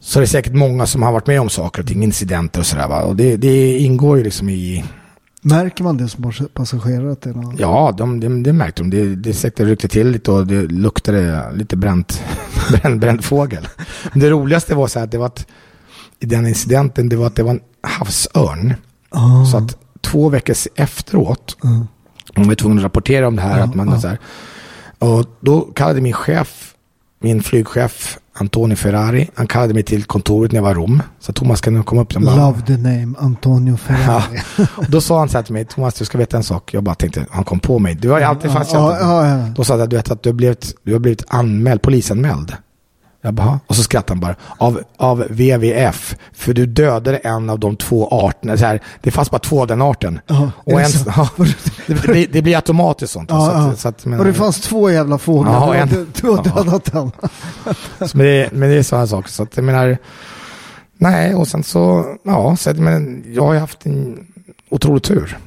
Så 0.00 0.18
är 0.18 0.20
det 0.20 0.26
säkert 0.26 0.52
många 0.52 0.86
som 0.86 1.02
har 1.02 1.12
varit 1.12 1.26
med 1.26 1.40
om 1.40 1.50
saker 1.50 1.82
och 1.82 1.88
ting, 1.88 2.02
incidenter 2.04 2.60
och 2.60 2.66
sådär. 2.66 3.04
Och 3.04 3.16
det, 3.16 3.36
det 3.36 3.78
ingår 3.78 4.18
ju 4.18 4.24
liksom 4.24 4.48
i, 4.48 4.84
Märker 5.42 5.84
man 5.84 5.96
det 5.96 6.08
som 6.08 6.24
pas- 6.24 6.48
passagerare? 6.54 7.12
Att 7.12 7.20
det 7.22 7.32
någon... 7.32 7.56
ja 7.58 7.94
de, 7.98 8.20
de, 8.20 8.42
det 8.42 8.52
märkte 8.52 8.82
de. 8.82 8.90
Det, 8.90 9.16
det 9.16 9.32
säkert 9.32 9.66
ryckte 9.66 9.88
till 9.88 10.08
lite 10.10 10.30
och 10.30 10.46
det 10.46 10.62
luktade 10.62 11.52
lite 11.54 11.76
bränt, 11.76 12.24
bränd, 12.70 13.00
bränd 13.00 13.24
fågel. 13.24 13.68
Men 14.12 14.20
det 14.20 14.30
roligaste 14.30 14.74
var 14.74 14.86
så 14.86 14.98
här 14.98 15.04
att 15.06 15.12
det 15.12 15.18
var 15.18 15.26
att 15.26 15.46
i 16.20 16.26
den 16.26 16.46
incidenten, 16.46 17.08
det 17.08 17.16
var 17.16 17.26
att 17.26 17.36
det 17.36 17.42
var 17.42 17.50
en 17.50 17.60
havsörn. 17.82 18.74
Ah. 19.10 19.44
Så 19.44 19.56
att 19.56 19.76
två 20.00 20.28
veckor 20.28 20.56
efteråt, 20.74 21.56
de 22.34 22.48
var 22.48 22.54
tvungna 22.54 22.80
att 22.80 22.84
rapportera 22.84 23.28
om 23.28 23.36
det 23.36 23.42
här. 23.42 23.60
att 23.60 23.74
man, 23.74 24.00
så 24.00 24.08
här, 24.08 24.18
och 24.98 25.24
då 25.40 25.60
kallade 25.60 26.00
min 26.00 26.12
chef 26.12 26.74
min 27.22 27.42
flygchef 27.42 28.18
Antonio 28.32 28.76
Ferrari, 28.76 29.30
han 29.34 29.46
kallade 29.46 29.74
mig 29.74 29.82
till 29.82 30.04
kontoret 30.04 30.52
när 30.52 30.58
jag 30.58 30.62
var 30.62 30.70
i 30.70 30.74
Rom. 30.74 31.02
Så 31.18 31.32
Thomas 31.32 31.60
kan 31.60 31.74
du 31.74 31.82
komma 31.82 32.02
upp? 32.02 32.14
Bara, 32.14 32.36
Love 32.36 32.60
the 32.66 32.76
name 32.76 33.14
Antonio 33.18 33.72
Ja. 33.72 33.76
Ferrari. 33.76 34.40
Och 34.76 34.90
då 34.90 35.00
sa 35.00 35.18
han 35.18 35.28
så 35.28 35.38
här 35.38 35.42
till 35.42 35.52
mig, 35.52 35.64
Thomas 35.64 35.94
du 35.94 36.04
ska 36.04 36.18
veta 36.18 36.36
en 36.36 36.42
sak. 36.42 36.74
Jag 36.74 36.82
bara 36.82 36.94
tänkte, 36.94 37.26
han 37.30 37.44
kom 37.44 37.60
på 37.60 37.78
mig. 37.78 37.94
Du 37.94 38.10
har 38.10 38.18
ju 38.18 38.24
alltid 38.24 38.50
fast 38.50 38.72
ja, 38.72 38.98
ja, 39.00 39.28
ja. 39.28 39.46
Då 39.56 39.64
sa 39.64 39.78
han, 39.78 39.88
du 39.88 39.96
vet 39.96 40.10
att 40.10 40.22
du 40.22 40.28
har 40.28 40.34
blivit, 40.34 40.74
du 40.82 40.92
har 40.92 41.00
blivit 41.00 41.24
anmäld, 41.28 41.82
polisanmäld. 41.82 42.52
Jag 43.22 43.34
bara, 43.34 43.60
och 43.66 43.76
så 43.76 43.82
skrattade 43.82 44.12
han 44.12 44.20
bara, 44.20 44.36
av, 44.58 44.80
av 44.96 45.18
WWF, 45.18 46.16
för 46.32 46.52
du 46.54 46.66
dödade 46.66 47.16
en 47.16 47.50
av 47.50 47.58
de 47.58 47.76
två 47.76 48.08
arterna. 48.08 48.56
Så 48.56 48.64
här, 48.64 48.80
det 49.00 49.10
fanns 49.10 49.30
bara 49.30 49.38
två 49.38 49.60
av 49.60 49.66
den 49.66 49.82
arten. 49.82 50.20
Ja, 50.26 50.50
är 50.66 50.74
och 50.74 50.80
en, 50.80 50.90
ja, 51.16 51.28
det, 51.36 51.54
det, 51.86 52.02
blir, 52.02 52.28
det 52.32 52.42
blir 52.42 52.56
automatiskt 52.56 53.12
sånt. 53.12 53.30
Ja, 53.30 53.46
så 53.46 53.52
ja. 53.52 53.70
att, 53.70 53.78
så 53.78 53.88
att, 53.88 54.04
men, 54.04 54.18
och 54.18 54.24
det 54.24 54.32
fanns 54.32 54.60
två 54.60 54.90
jävla 54.90 55.18
fåglar. 55.18 55.52
Ja, 55.52 55.74
en- 55.74 55.88
du, 55.88 56.06
du 56.20 56.30
har 56.30 56.42
ja. 56.44 56.62
dödat 56.62 56.92
den. 56.92 57.12
Så, 58.08 58.16
men, 58.16 58.26
det, 58.26 58.48
men 58.52 58.68
det 58.68 58.74
är 58.74 58.82
sådana 58.82 59.06
saker. 59.06 59.30
Så 59.30 59.42
att 59.42 59.56
jag 59.56 59.64
menar, 59.64 59.98
nej, 60.98 61.34
och 61.34 61.48
sen 61.48 61.62
så, 61.62 62.04
ja, 62.24 62.56
så 62.56 62.70
att, 62.70 62.78
men 62.78 63.24
jag 63.34 63.42
har 63.42 63.52
ju 63.52 63.60
haft 63.60 63.86
en 63.86 64.26
otrolig 64.70 65.02
tur. 65.02 65.38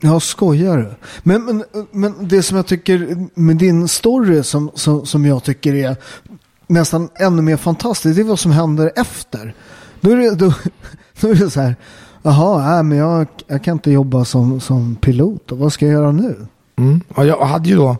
Ja, 0.00 0.20
skojar 0.20 0.76
du? 0.76 0.90
Men, 1.22 1.44
men, 1.44 1.64
men 1.92 2.28
det 2.28 2.42
som 2.42 2.56
jag 2.56 2.66
tycker 2.66 3.26
med 3.34 3.56
din 3.56 3.88
story 3.88 4.42
som, 4.42 4.70
som, 4.74 5.06
som 5.06 5.26
jag 5.26 5.44
tycker 5.44 5.74
är 5.74 5.96
nästan 6.66 7.08
ännu 7.14 7.42
mer 7.42 7.56
fantastiskt, 7.56 8.16
det 8.16 8.22
är 8.22 8.24
vad 8.24 8.38
som 8.38 8.52
händer 8.52 8.92
efter. 8.96 9.54
Då 10.00 10.10
är 10.10 10.16
det, 10.16 10.34
då, 10.34 10.54
då 11.20 11.28
är 11.28 11.34
det 11.34 11.50
så 11.50 11.60
här, 11.60 11.76
jaha, 12.22 12.74
nej, 12.74 12.82
men 12.82 12.98
jag, 12.98 13.26
jag 13.46 13.64
kan 13.64 13.72
inte 13.72 13.90
jobba 13.90 14.24
som, 14.24 14.60
som 14.60 14.96
pilot, 14.96 15.52
och 15.52 15.58
vad 15.58 15.72
ska 15.72 15.86
jag 15.86 15.92
göra 15.92 16.12
nu? 16.12 16.46
Mm. 16.78 17.00
Och 17.08 17.26
jag 17.26 17.44
hade 17.44 17.68
ju 17.68 17.76
då, 17.76 17.96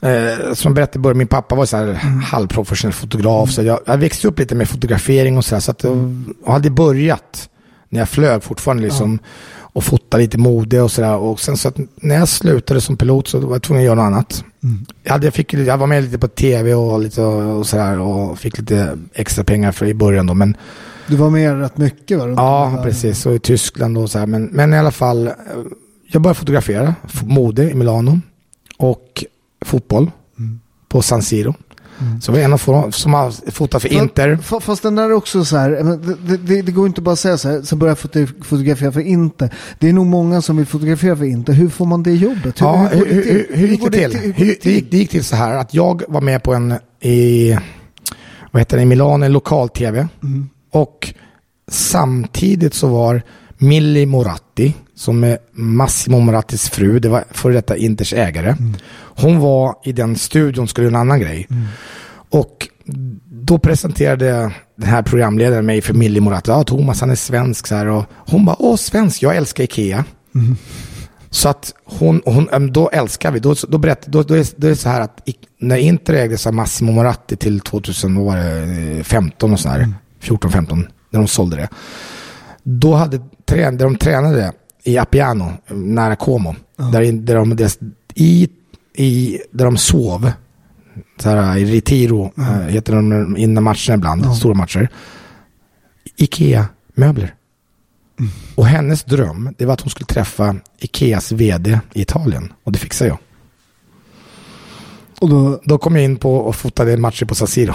eh, 0.00 0.54
som 0.54 0.74
berättade 0.74 0.98
i 0.98 1.02
början, 1.02 1.18
min 1.18 1.26
pappa 1.26 1.54
var 1.54 1.66
så 1.66 1.76
här 1.76 1.92
halvprofessionell 2.24 2.92
fotograf. 2.92 3.50
Så 3.50 3.62
jag, 3.62 3.80
jag 3.86 3.98
växte 3.98 4.28
upp 4.28 4.38
lite 4.38 4.54
med 4.54 4.68
fotografering 4.68 5.36
och 5.36 5.44
så 5.44 5.54
här. 5.54 5.60
Så 5.60 5.70
att 5.70 5.84
jag, 5.84 6.24
jag 6.44 6.52
hade 6.52 6.70
börjat 6.70 7.48
när 7.88 8.00
jag 8.00 8.08
flög 8.08 8.42
fortfarande 8.42 8.82
liksom. 8.82 9.18
Och 9.76 9.84
fota 9.84 10.16
lite 10.16 10.38
mode 10.38 10.80
och 10.80 10.90
sådär. 10.90 11.16
Och 11.16 11.40
sen 11.40 11.56
så 11.56 11.68
att 11.68 11.78
när 11.96 12.14
jag 12.14 12.28
slutade 12.28 12.80
som 12.80 12.96
pilot 12.96 13.28
så 13.28 13.38
var 13.38 13.54
jag 13.54 13.62
tvungen 13.62 13.82
att 13.82 13.86
göra 13.86 13.94
något 13.94 14.06
annat. 14.06 14.44
Jag, 15.02 15.12
hade, 15.12 15.26
jag, 15.26 15.34
fick, 15.34 15.54
jag 15.54 15.78
var 15.78 15.86
med 15.86 16.02
lite 16.02 16.18
på 16.18 16.28
tv 16.28 16.74
och 16.74 17.00
lite 17.00 17.22
och, 17.22 17.66
sådär. 17.66 17.98
Och 17.98 18.38
fick 18.38 18.58
lite 18.58 18.98
extra 19.14 19.44
pengar 19.44 19.72
för 19.72 19.86
i 19.86 19.94
början 19.94 20.26
då. 20.26 20.34
Men 20.34 20.56
Du 21.06 21.16
var 21.16 21.30
med 21.30 21.60
rätt 21.60 21.78
mycket 21.78 22.18
va? 22.18 22.28
i 22.28 22.32
Ja, 22.36 22.80
precis. 22.82 23.26
Och 23.26 23.34
i 23.34 23.38
Tyskland 23.38 23.98
och 23.98 24.10
så 24.10 24.18
här. 24.18 24.26
Men, 24.26 24.44
men 24.44 24.74
i 24.74 24.78
alla 24.78 24.90
fall, 24.90 25.30
jag 26.06 26.22
började 26.22 26.38
fotografera. 26.38 26.94
Mode 27.22 27.70
i 27.70 27.74
Milano. 27.74 28.20
Och 28.76 29.24
fotboll 29.64 30.10
på 30.88 31.02
San 31.02 31.22
Siro. 31.22 31.54
Så 32.20 32.30
jag 32.30 32.36
var 32.36 32.44
en 32.44 32.52
av 32.52 32.58
få 32.58 32.92
som 32.92 33.14
har 33.14 33.50
fotat 33.50 33.82
för 33.82 33.92
Inter. 33.92 34.36
Fa- 34.36 34.60
Fast 34.60 34.82
den 34.82 34.94
där 34.94 35.02
är 35.04 35.12
också 35.12 35.44
så 35.44 35.56
här, 35.56 35.70
det, 36.28 36.36
det, 36.36 36.62
det 36.62 36.72
går 36.72 36.86
inte 36.86 37.00
bara 37.00 37.12
att 37.12 37.18
säga 37.18 37.38
så 37.38 37.48
här, 37.48 37.62
så 37.62 37.76
börjar 37.76 37.90
jag 37.90 37.98
foto- 37.98 38.44
fotografera 38.44 38.92
för 38.92 39.00
Inter. 39.00 39.54
Det 39.78 39.88
är 39.88 39.92
nog 39.92 40.06
många 40.06 40.42
som 40.42 40.56
vill 40.56 40.66
fotografera 40.66 41.16
för 41.16 41.24
Inter. 41.24 41.52
Hur 41.52 41.68
får 41.68 41.86
man 41.86 42.02
det 42.02 42.12
jobbet? 42.12 42.60
Hur, 42.62 42.66
det 43.04 43.14
hur, 43.14 43.22
till? 43.22 43.32
hur, 43.50 43.56
hur 43.56 43.68
gick 43.68 43.82
det 43.90 44.08
till? 44.08 44.34
Det 44.62 44.70
gick, 44.70 44.90
det 44.90 44.96
gick 44.98 45.10
till 45.10 45.24
så 45.24 45.36
här 45.36 45.54
att 45.56 45.74
jag 45.74 46.02
var 46.08 46.20
med 46.20 46.42
på 46.42 46.54
en 46.54 46.74
i, 47.00 47.56
vad 48.50 48.60
heter 48.60 48.76
det, 48.76 48.82
i 48.82 48.86
Milano, 48.86 49.24
en 49.24 49.32
lokal-tv. 49.32 50.08
Och 50.72 51.14
samtidigt 51.70 52.74
så 52.74 52.86
var 52.88 53.22
Milli 53.58 54.06
Moratti, 54.06 54.74
som 54.96 55.24
är 55.24 55.38
Massimo 55.52 56.20
Morattis 56.20 56.68
fru, 56.70 56.98
det 56.98 57.08
var 57.08 57.24
före 57.30 57.52
detta 57.52 57.76
Inters 57.76 58.12
ägare. 58.12 58.56
Hon 58.98 59.38
var 59.38 59.74
i 59.84 59.92
den 59.92 60.16
studion, 60.16 60.68
skulle 60.68 60.86
göra 60.86 60.96
en 60.96 61.00
annan 61.00 61.20
grej. 61.20 61.48
Och 62.30 62.68
då 63.30 63.58
presenterade 63.58 64.52
den 64.76 64.88
här 64.88 65.02
programledaren 65.02 65.66
mig 65.66 65.80
för 65.80 65.94
Milli 65.94 66.20
Moratti. 66.20 66.50
Ja, 66.50 66.64
Thomas 66.64 67.00
han 67.00 67.10
är 67.10 67.14
svensk 67.14 67.66
så 67.66 67.74
här. 67.74 67.86
Och 67.86 68.04
hon 68.14 68.44
bara, 68.44 68.56
åh 68.58 68.76
svensk, 68.76 69.22
jag 69.22 69.36
älskar 69.36 69.64
Ikea. 69.64 70.04
Så 71.30 71.48
att 71.48 71.74
hon, 71.84 72.22
hon 72.24 72.72
då 72.72 72.88
älskar 72.88 73.30
vi, 73.30 73.38
då, 73.38 73.54
då, 73.68 73.78
berätt, 73.78 74.06
då, 74.06 74.22
då, 74.22 74.34
är, 74.34 74.46
då 74.56 74.66
är 74.66 74.70
det 74.70 74.76
så 74.76 74.88
här 74.88 75.00
att 75.00 75.28
när 75.60 75.76
Inter 75.76 76.14
ägdes 76.14 76.46
av 76.46 76.54
Massimo 76.54 76.92
Moratti 76.92 77.36
till 77.36 77.60
2015 77.60 79.52
och 79.52 79.60
sådär, 79.60 79.92
14-15, 80.22 80.88
när 81.10 81.20
de 81.20 81.28
sålde 81.28 81.56
det. 81.56 81.68
Då 82.62 82.94
hade 82.94 83.20
där 83.46 83.72
de 83.72 83.96
tränade 83.96 84.52
i 84.86 84.98
Appiano, 84.98 85.52
nära 85.68 86.16
Como, 86.16 86.54
där, 86.92 87.00
in- 87.00 87.24
där, 87.24 87.34
de, 87.34 87.56
där, 87.56 87.70
i, 88.14 88.48
i, 88.94 89.38
där 89.50 89.64
de 89.64 89.76
sov, 89.76 90.30
så 91.18 91.28
här, 91.28 91.56
i 91.56 91.64
Retiro, 91.76 92.32
äh, 92.38 92.44
heter 92.68 92.92
de 92.94 93.36
innan 93.36 93.64
matcherna 93.64 93.94
ibland, 93.94 94.36
stora 94.36 94.54
matcher. 94.54 94.88
Ikea-möbler. 96.16 97.34
Och 98.54 98.66
hennes 98.66 99.04
dröm, 99.04 99.54
det 99.58 99.66
var 99.66 99.74
att 99.74 99.80
hon 99.80 99.90
skulle 99.90 100.06
träffa 100.06 100.56
Ikeas 100.78 101.32
vd 101.32 101.80
i 101.94 102.00
Italien. 102.02 102.52
Och 102.64 102.72
det 102.72 102.78
fixade 102.78 103.08
jag. 103.10 103.18
Och 105.20 105.28
då, 105.28 105.60
Då 105.64 105.78
kom 105.78 105.96
jag 105.96 106.04
in 106.04 106.16
på 106.16 106.36
och 106.36 106.56
fotade 106.56 106.96
matcher 106.96 107.24
på 107.24 107.34
San 107.34 107.48
Siro. 107.48 107.74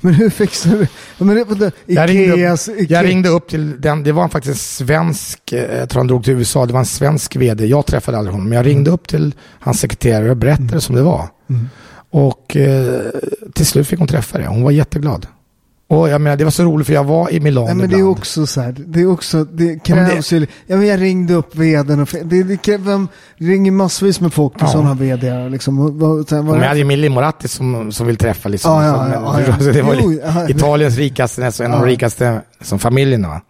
Men 0.00 0.14
hur 0.14 0.30
fixar 0.30 0.70
du? 0.70 0.86
Men 1.24 1.36
det, 1.36 1.44
det, 1.54 1.72
Jag 1.86 2.10
ringde, 2.10 2.48
upp, 2.48 2.60
jag 2.90 3.04
ringde 3.04 3.28
upp 3.28 3.48
till 3.48 3.80
den, 3.80 4.02
det 4.02 4.12
var 4.12 4.28
faktiskt 4.28 4.54
en 4.80 4.86
svensk, 4.86 5.52
eh, 5.52 5.78
jag 5.78 5.88
tror 5.88 6.00
han 6.00 6.06
drog 6.06 6.24
till 6.24 6.32
USA, 6.32 6.66
det 6.66 6.72
var 6.72 6.80
en 6.80 6.86
svensk 6.86 7.36
vd. 7.36 7.66
Jag 7.66 7.86
träffade 7.86 8.18
aldrig 8.18 8.32
honom, 8.32 8.48
men 8.48 8.56
jag 8.56 8.66
ringde 8.66 8.90
upp 8.90 9.08
till 9.08 9.34
hans 9.60 9.80
sekreterare 9.80 10.30
och 10.30 10.36
berättade 10.36 10.80
som 10.80 10.94
det 10.94 11.02
var. 11.02 11.28
Och 12.10 12.56
eh, 12.56 13.00
till 13.54 13.66
slut 13.66 13.88
fick 13.88 13.98
hon 13.98 14.08
träffa 14.08 14.38
det. 14.38 14.46
Hon 14.46 14.62
var 14.62 14.70
jätteglad. 14.70 15.26
Och 15.92 16.08
jag 16.08 16.20
menar, 16.20 16.36
det 16.36 16.44
var 16.44 16.50
så 16.50 16.62
roligt 16.64 16.86
för 16.86 16.94
jag 16.94 17.04
var 17.04 17.32
i 17.32 17.40
Milano 17.40 17.66
Nej, 17.66 17.74
men 17.74 17.88
det 17.88 17.94
är 17.94 17.98
ibland. 17.98 18.16
också 18.18 18.46
så 18.46 18.60
här, 18.60 18.74
det 18.86 19.00
är 19.00 19.10
också, 19.10 19.44
det 19.44 19.78
krävs 19.84 20.32
ju, 20.32 20.46
ja, 20.66 20.76
men 20.76 20.86
jag 20.86 21.00
ringde 21.00 21.34
upp 21.34 21.56
vdn 21.56 22.00
och, 22.00 22.08
det, 22.24 22.42
det, 22.42 22.56
krävs- 22.56 22.84
vem, 22.86 23.08
ringer 23.36 23.72
massvis 23.72 24.20
med 24.20 24.32
folk 24.32 24.52
på 24.52 24.64
Ja. 24.64 24.68
sådana 24.68 24.94
vd 24.94 25.48
liksom. 25.48 25.80
Och, 25.80 25.92
vad, 25.94 26.28
sen, 26.28 26.44
Men 26.44 26.60
jag 26.60 26.68
hade 26.68 26.78
ju 26.78 26.84
Milli 26.84 27.08
Moratti 27.08 27.48
som, 27.48 27.92
som 27.92 28.06
vill 28.06 28.16
träffa 28.16 28.48
liksom. 28.48 28.72
Ja, 28.72 28.84
ja, 28.86 29.08
ja, 29.12 29.40
ja, 29.40 29.54
ja. 29.66 29.72
det 29.72 29.82
var 29.82 29.96
Jo, 30.00 30.20
Italiens 30.48 30.96
rikaste, 30.96 31.52
en 31.64 31.72
av 31.72 31.80
de 31.80 31.86
rikaste 31.86 32.40
som 32.60 32.78
familjerna. 32.78 33.28
va. 33.28 33.40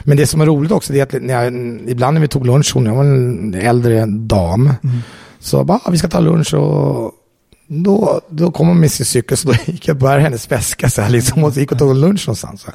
Men 0.00 0.16
det 0.16 0.26
som 0.26 0.40
är 0.40 0.46
roligt 0.46 0.72
också 0.72 0.92
det 0.92 1.00
är 1.00 1.16
att 1.16 1.22
när 1.22 1.44
jag, 1.44 1.54
ibland 1.90 2.14
när 2.14 2.20
vi 2.20 2.28
tog 2.28 2.46
lunch, 2.46 2.70
hon 2.74 2.86
jag 2.86 2.94
var 2.94 3.04
en 3.04 3.54
äldre 3.54 4.06
dam, 4.06 4.70
Mm. 4.82 4.96
så 5.40 5.64
bara, 5.64 5.78
"Ah, 5.84 5.90
vi 5.90 5.98
ska 5.98 6.08
ta 6.08 6.20
lunch 6.20 6.54
och 6.54 7.12
då, 7.82 8.20
då 8.28 8.50
kom 8.50 8.68
hon 8.68 8.80
med 8.80 8.92
sin 8.92 9.06
cykel 9.06 9.36
så 9.36 9.48
då 9.48 9.54
gick 9.66 9.88
jag 9.88 9.96
bär 9.96 10.18
hennes 10.18 10.50
väska 10.50 10.90
så 10.90 11.02
här 11.02 11.10
liksom 11.10 11.44
och 11.44 11.56
gick 11.56 11.72
och 11.72 11.78
tog 11.78 11.96
lunch 11.96 12.26
någonstans. 12.26 12.60
Så. 12.60 12.70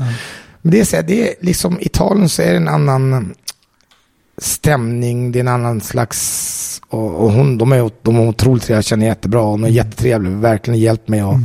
Men 0.61 0.71
det 0.71 0.79
är 0.79 0.85
så 0.85 0.95
här, 0.95 1.03
det 1.03 1.29
är 1.29 1.35
liksom 1.45 1.79
i 1.79 1.85
Italien 1.85 2.29
så 2.29 2.41
är 2.41 2.51
det 2.51 2.57
en 2.57 2.67
annan 2.67 3.35
stämning, 4.37 5.31
det 5.31 5.39
är 5.39 5.41
en 5.41 5.47
annan 5.47 5.81
slags, 5.81 6.81
och, 6.89 7.15
och 7.15 7.31
hon, 7.31 7.57
de 7.57 7.71
är, 7.71 7.91
de 8.01 8.15
är 8.15 8.27
otroligt 8.27 8.63
trevliga, 8.63 8.77
jag 8.77 8.85
känner 8.85 9.05
jättebra, 9.05 9.41
hon 9.41 9.63
är 9.63 9.69
jättetrevlig, 9.69 10.31
verkligen 10.31 10.79
hjälpt 10.79 11.07
mig 11.07 11.23
och, 11.23 11.39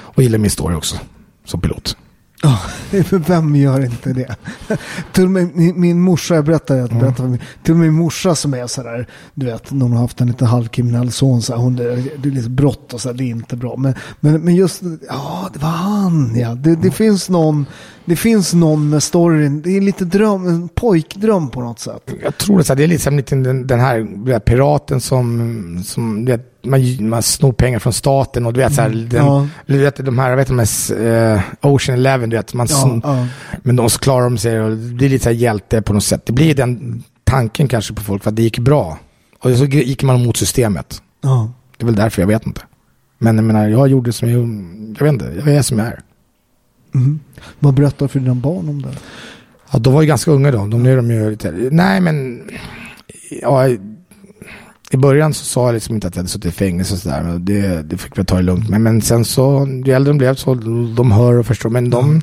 och 0.00 0.22
gillar 0.22 0.38
min 0.38 0.50
story 0.50 0.74
också, 0.74 0.96
som 1.44 1.60
pilot. 1.60 1.96
Ja, 2.42 2.58
för 3.04 3.18
vem 3.18 3.56
gör 3.56 3.84
inte 3.84 4.12
det? 4.12 4.36
Till 5.12 5.28
med 5.28 5.50
min, 5.54 5.80
min 5.80 6.00
morsa, 6.00 6.34
jag 6.34 6.44
berättade, 6.44 6.80
jag 6.80 6.88
berättade 6.88 7.14
för 7.14 7.28
mig, 7.28 7.40
till 7.62 7.72
och 7.72 7.78
med 7.78 7.88
min 7.88 7.98
morsa 7.98 8.34
som 8.34 8.54
är 8.54 8.66
sådär, 8.66 9.06
du 9.34 9.46
vet, 9.46 9.70
när 9.70 9.82
hon 9.82 9.92
har 9.92 10.00
haft 10.00 10.20
en 10.20 10.26
lite 10.26 10.44
halvkriminell 10.44 11.12
son, 11.12 11.42
så 11.42 11.52
här, 11.52 11.60
hon, 11.60 11.76
det, 11.76 11.94
det 11.94 12.28
är 12.28 12.32
lite 12.32 12.50
brott 12.50 12.92
och 12.92 13.00
så 13.00 13.08
här, 13.08 13.16
det 13.16 13.24
är 13.24 13.28
inte 13.28 13.56
bra. 13.56 13.76
Men, 13.76 13.94
men, 14.20 14.40
men 14.40 14.54
just, 14.54 14.82
ja, 15.08 15.50
det 15.52 15.58
var 15.58 15.68
han, 15.68 16.36
ja. 16.36 16.54
Det, 16.54 16.76
det 16.76 16.90
finns 16.90 17.28
någon, 17.28 17.66
det 18.04 18.16
finns 18.16 18.54
någon 18.54 18.88
med 18.88 19.02
storyn, 19.02 19.62
det 19.62 19.76
är 19.76 19.80
lite 19.80 20.04
dröm, 20.04 20.46
en 20.46 20.68
pojkdröm 20.68 21.50
på 21.50 21.60
något 21.60 21.78
sätt. 21.78 22.12
Jag 22.22 22.38
tror 22.38 22.58
det, 22.58 22.64
så 22.64 22.74
det 22.74 22.84
är 22.84 22.88
liksom 22.88 23.16
lite 23.16 23.36
den, 23.36 23.66
den 23.66 23.80
här 23.80 24.38
piraten 24.38 25.00
som, 25.00 25.82
som 25.84 26.24
vet, 26.24 26.64
man, 26.64 27.08
man 27.08 27.22
snor 27.22 27.52
pengar 27.52 27.78
från 27.78 27.92
staten 27.92 28.46
och 28.46 28.52
du 28.52 28.60
vet, 28.60 28.74
så 28.74 28.82
här, 28.82 28.88
den, 28.88 29.26
ja. 29.26 29.48
du 29.66 29.78
vet 29.78 29.96
de 29.96 30.18
här, 30.18 30.36
vet 30.36 30.48
de 30.48 30.58
här 30.58 31.34
eh, 31.34 31.40
Ocean 31.60 31.98
Eleven, 31.98 32.30
du 32.30 32.36
vet, 32.36 32.54
man 32.54 32.66
Ja, 32.70 33.00
ja. 33.02 33.26
men 33.62 33.76
de 33.76 33.88
klarar 33.88 34.24
de 34.24 34.38
sig 34.38 34.60
och 34.60 34.70
det 34.70 34.94
blir 34.94 35.08
lite 35.08 35.22
så 35.22 35.28
här 35.28 35.36
hjälte 35.36 35.82
på 35.82 35.92
något 35.92 36.04
sätt. 36.04 36.26
Det 36.26 36.32
blir 36.32 36.54
den 36.54 37.02
tanken 37.24 37.68
kanske 37.68 37.94
på 37.94 38.02
folk 38.02 38.22
för 38.22 38.30
att 38.30 38.36
det 38.36 38.42
gick 38.42 38.58
bra. 38.58 38.98
Och 39.42 39.56
så 39.56 39.64
gick 39.64 40.02
man 40.02 40.24
mot 40.24 40.36
systemet. 40.36 41.02
ja. 41.20 41.50
Det 41.76 41.84
är 41.84 41.86
väl 41.86 41.94
därför 41.94 42.22
jag 42.22 42.26
vet 42.26 42.46
inte. 42.46 42.60
Men 43.18 43.36
jag 43.36 43.44
menar, 43.44 43.68
jag 43.68 43.88
gjorde 43.88 44.12
som 44.12 44.30
jag, 44.30 44.40
jag 44.98 45.04
vet 45.04 45.12
inte, 45.12 45.32
jag 45.36 45.56
är 45.56 45.62
som 45.62 45.78
jag 45.78 45.88
är. 45.88 46.00
Mm. 46.94 47.20
Vad 47.58 47.74
berättar 47.74 48.08
för 48.08 48.20
dina 48.20 48.34
barn 48.34 48.68
om 48.68 48.82
det? 48.82 48.88
Ja, 49.72 49.78
de 49.78 49.94
var 49.94 50.02
ju 50.02 50.08
ganska 50.08 50.30
unga 50.30 50.50
då. 50.50 50.66
De, 50.66 50.82
nu 50.82 50.92
är 50.92 50.96
de 50.96 51.10
ju 51.10 51.30
lite, 51.30 51.50
nej 51.70 52.00
men, 52.00 52.42
ja, 53.42 53.68
i 54.92 54.96
början 54.96 55.34
så 55.34 55.44
sa 55.44 55.66
jag 55.66 55.74
liksom 55.74 55.94
inte 55.94 56.06
att 56.06 56.16
jag 56.16 56.20
hade 56.20 56.28
suttit 56.28 56.52
i 56.52 56.56
fängelse 56.56 56.94
och 56.94 57.00
sådär. 57.00 57.22
men 57.22 57.44
Det, 57.44 57.82
det 57.82 57.96
fick 57.96 58.18
vi 58.18 58.24
ta 58.24 58.36
det 58.36 58.42
lugnt 58.42 58.68
med. 58.68 58.80
Men 58.80 59.02
sen 59.02 59.24
så, 59.24 59.68
ju 59.84 59.92
äldre 59.92 60.12
de 60.12 60.18
blev 60.18 60.34
så, 60.34 60.54
de 60.96 61.12
hör 61.12 61.34
och 61.38 61.46
förstår. 61.46 61.70
Men 61.70 61.90
de, 61.90 62.20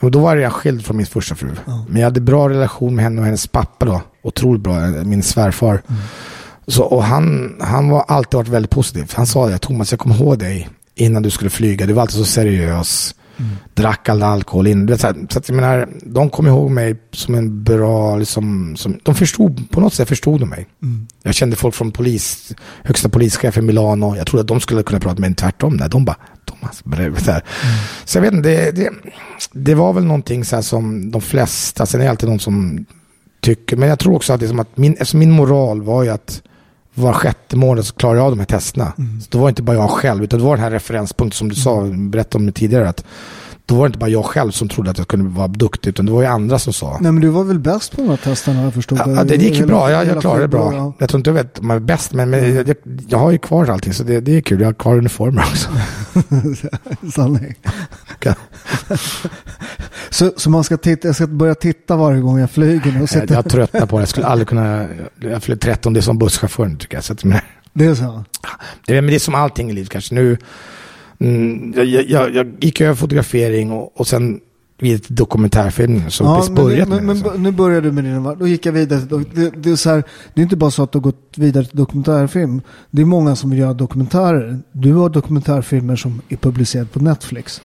och 0.00 0.10
då 0.10 0.18
var 0.18 0.36
jag 0.36 0.52
skild 0.52 0.84
från 0.84 0.96
min 0.96 1.06
första 1.06 1.34
fru. 1.34 1.50
Men 1.88 2.00
jag 2.00 2.06
hade 2.06 2.20
bra 2.20 2.48
relation 2.48 2.94
med 2.94 3.04
henne 3.04 3.20
och 3.20 3.24
hennes 3.24 3.46
pappa 3.46 3.86
då. 3.86 4.02
Otroligt 4.22 4.62
bra, 4.62 4.80
min 5.04 5.22
svärfar. 5.22 5.82
Så, 6.66 6.82
och 6.82 7.04
han, 7.04 7.56
han 7.60 7.88
var 7.88 8.04
alltid 8.08 8.34
varit 8.34 8.48
väldigt 8.48 8.70
positiv. 8.70 9.12
Han 9.14 9.26
sa 9.26 9.48
det, 9.48 9.58
Thomas 9.58 9.92
jag 9.92 10.00
kommer 10.00 10.16
ihåg 10.16 10.38
dig 10.38 10.68
innan 10.94 11.22
du 11.22 11.30
skulle 11.30 11.50
flyga. 11.50 11.86
Du 11.86 11.92
var 11.92 12.02
alltid 12.02 12.16
så 12.16 12.24
seriös. 12.24 13.14
Drack 13.74 14.08
all 14.08 14.22
alkohol 14.22 14.66
in. 14.66 14.98
Så, 14.98 15.06
här, 15.06 15.26
så 15.30 15.38
att 15.38 15.48
jag 15.48 15.56
menar, 15.56 15.88
de 16.02 16.30
kom 16.30 16.46
ihåg 16.46 16.70
mig 16.70 16.96
som 17.12 17.34
en 17.34 17.64
bra, 17.64 18.16
liksom, 18.16 18.76
som, 18.76 18.98
de 19.02 19.14
förstod, 19.14 19.70
på 19.70 19.80
något 19.80 19.94
sätt 19.94 20.08
förstod 20.08 20.40
de 20.40 20.48
mig. 20.48 20.66
Jag 21.22 21.34
kände 21.34 21.56
folk 21.56 21.74
från 21.74 21.92
polis, 21.92 22.52
högsta 22.84 23.08
polischefen 23.08 23.64
i 23.64 23.66
Milano. 23.66 24.16
Jag 24.16 24.26
trodde 24.26 24.40
att 24.40 24.48
de 24.48 24.60
skulle 24.60 24.82
kunna 24.82 25.00
prata 25.00 25.20
med 25.20 25.30
mig 25.30 25.34
tvärtom. 25.34 25.76
Nej, 25.76 25.88
de 25.88 26.04
bara, 26.04 26.16
Thomas, 26.44 26.84
brev, 26.84 27.18
så, 27.18 27.30
här. 27.30 27.42
så 28.04 28.18
jag 28.18 28.22
vet 28.22 28.32
inte, 28.32 28.48
det, 28.48 28.70
det, 28.70 28.90
det 29.52 29.74
var 29.74 29.92
väl 29.92 30.04
någonting 30.04 30.44
så 30.44 30.62
som 30.62 31.10
de 31.10 31.20
flesta, 31.20 31.86
sen 31.86 32.00
är 32.00 32.04
det 32.04 32.10
alltid 32.10 32.28
någon 32.28 32.40
som 32.40 32.86
tycker, 33.40 33.76
men 33.76 33.88
jag 33.88 33.98
tror 33.98 34.14
också 34.14 34.32
att, 34.32 34.40
det 34.40 34.46
är 34.46 34.48
som 34.48 34.60
att 34.60 34.76
min, 34.76 34.92
eftersom 34.92 35.20
min 35.20 35.30
moral 35.30 35.82
var 35.82 36.02
ju 36.02 36.10
att 36.10 36.42
var 36.96 37.12
sjätte 37.12 37.56
månad 37.56 37.86
så 37.86 37.94
klarar 37.94 38.16
jag 38.16 38.24
av 38.24 38.30
de 38.30 38.38
här 38.38 38.46
testerna. 38.46 38.92
Så 38.96 39.26
då 39.30 39.38
var 39.38 39.46
det 39.46 39.50
inte 39.50 39.62
bara 39.62 39.76
jag 39.76 39.90
själv, 39.90 40.24
utan 40.24 40.38
det 40.38 40.44
var 40.44 40.56
den 40.56 40.64
här 40.64 40.70
referenspunkten 40.70 41.36
som 41.36 41.48
du 41.48 41.54
sa, 41.54 41.82
berättade 41.82 42.42
om 42.42 42.46
det 42.46 42.52
tidigare, 42.52 42.88
att 42.88 43.04
då 43.66 43.74
var 43.74 43.82
det 43.82 43.86
inte 43.86 43.98
bara 43.98 44.10
jag 44.10 44.24
själv 44.24 44.50
som 44.50 44.68
trodde 44.68 44.90
att 44.90 44.98
jag 44.98 45.08
kunde 45.08 45.30
vara 45.30 45.48
duktig, 45.48 45.90
utan 45.90 46.06
det 46.06 46.12
var 46.12 46.22
ju 46.22 46.26
andra 46.26 46.58
som 46.58 46.72
sa. 46.72 46.98
Nej 47.00 47.12
men 47.12 47.22
du 47.22 47.28
var 47.28 47.44
väl 47.44 47.58
bäst 47.58 47.96
på 47.96 48.02
de 48.02 48.08
här 48.08 48.16
testerna 48.16 48.62
jag 48.62 48.74
förstod. 48.74 48.98
Ja, 48.98 49.24
det, 49.24 49.36
gick 49.36 49.54
ju 49.54 49.66
bra, 49.66 49.90
jag, 49.90 50.06
jag 50.06 50.20
klarade 50.20 50.42
det 50.42 50.48
bra. 50.48 50.72
ja. 50.74 50.92
Jag 50.98 51.08
tror 51.08 51.18
inte 51.18 51.30
jag 51.30 51.34
vet 51.34 51.58
om 51.58 51.70
jag 51.70 51.76
är 51.76 51.80
bäst, 51.80 52.12
men, 52.12 52.30
men 52.30 52.54
jag, 52.54 52.74
jag, 53.08 53.18
har 53.18 53.30
ju 53.30 53.38
kvar 53.38 53.70
allting, 53.70 53.92
så 53.92 54.02
det, 54.02 54.20
det 54.20 54.36
är 54.36 54.40
kul. 54.40 54.60
Jag 54.60 54.68
har 54.68 54.74
kvar 54.74 54.96
uniformer 54.98 55.42
också. 55.42 55.68
Sanning. 57.12 57.54
så, 60.10 60.32
så 60.36 60.50
man 60.50 60.64
ska 60.64 60.76
titta, 60.76 61.08
jag 61.08 61.14
ska 61.14 61.26
börja 61.26 61.54
titta 61.54 61.96
varje 61.96 62.20
gång 62.20 62.38
jag 62.38 62.50
flyger 62.50 62.92
nu 62.92 63.02
och 63.02 63.08
sitta. 63.08 63.34
jag 63.34 63.48
tröttnar 63.50 63.86
på 63.86 63.96
det. 63.96 64.02
Jag 64.02 64.08
skulle 64.08 64.26
aldrig 64.26 64.48
kunna... 64.48 64.88
Jag 65.20 65.42
fyller 65.42 65.58
13, 65.58 65.92
det 65.92 66.00
är 66.00 66.02
som 66.02 66.18
busschaufför 66.18 66.66
nu 66.66 66.76
tycker 66.76 66.96
jag. 66.96 67.04
Så 67.04 67.12
att, 67.12 67.24
men, 67.24 67.40
Det 67.72 67.84
är 67.84 67.94
så? 67.94 68.24
det, 68.86 68.94
men 68.94 69.06
det 69.06 69.14
är 69.14 69.18
som 69.18 69.34
allting 69.34 69.70
i 69.70 69.72
livet 69.72 69.90
kanske. 69.90 70.14
Nu, 70.14 70.38
mm, 71.20 71.72
jag, 71.76 71.86
jag, 71.86 72.34
jag, 72.34 72.46
gick 72.60 72.80
över 72.80 72.94
fotografering 72.94 73.72
och, 73.72 74.00
och 74.00 74.06
sen 74.06 74.40
vidare 74.78 74.98
till 74.98 75.14
dokumentärfilm. 75.14 76.10
Så 76.10 76.24
Ja, 76.24 76.36
precis 76.36 76.50
men, 76.50 76.64
börjat 76.64 76.88
men, 76.88 77.06
med 77.06 77.16
men, 77.16 77.32
så. 77.32 77.38
nu 77.38 77.50
börjar 77.50 77.80
du 77.80 77.92
med 77.92 78.04
din, 78.04 78.22
då 78.38 78.46
gick 78.46 78.66
jag 78.66 78.72
vidare. 78.72 79.00
Det, 79.34 79.50
det, 79.50 79.70
är 79.70 79.76
så 79.76 79.90
här, 79.90 80.04
det 80.34 80.40
är 80.40 80.42
inte 80.42 80.56
bara 80.56 80.70
så 80.70 80.82
att 80.82 80.92
du 80.92 80.98
har 80.98 81.02
gått 81.02 81.32
vidare 81.36 81.64
till 81.64 81.76
dokumentärfilm. 81.76 82.60
Det 82.90 83.02
är 83.02 83.06
många 83.06 83.36
som 83.36 83.50
vill 83.50 83.58
göra 83.58 83.74
dokumentärer. 83.74 84.58
Du 84.72 84.92
har 84.92 85.08
dokumentärfilmer 85.08 85.96
som 85.96 86.22
är 86.28 86.36
publicerade 86.36 86.88
på 86.88 87.00
Netflix. 87.00 87.60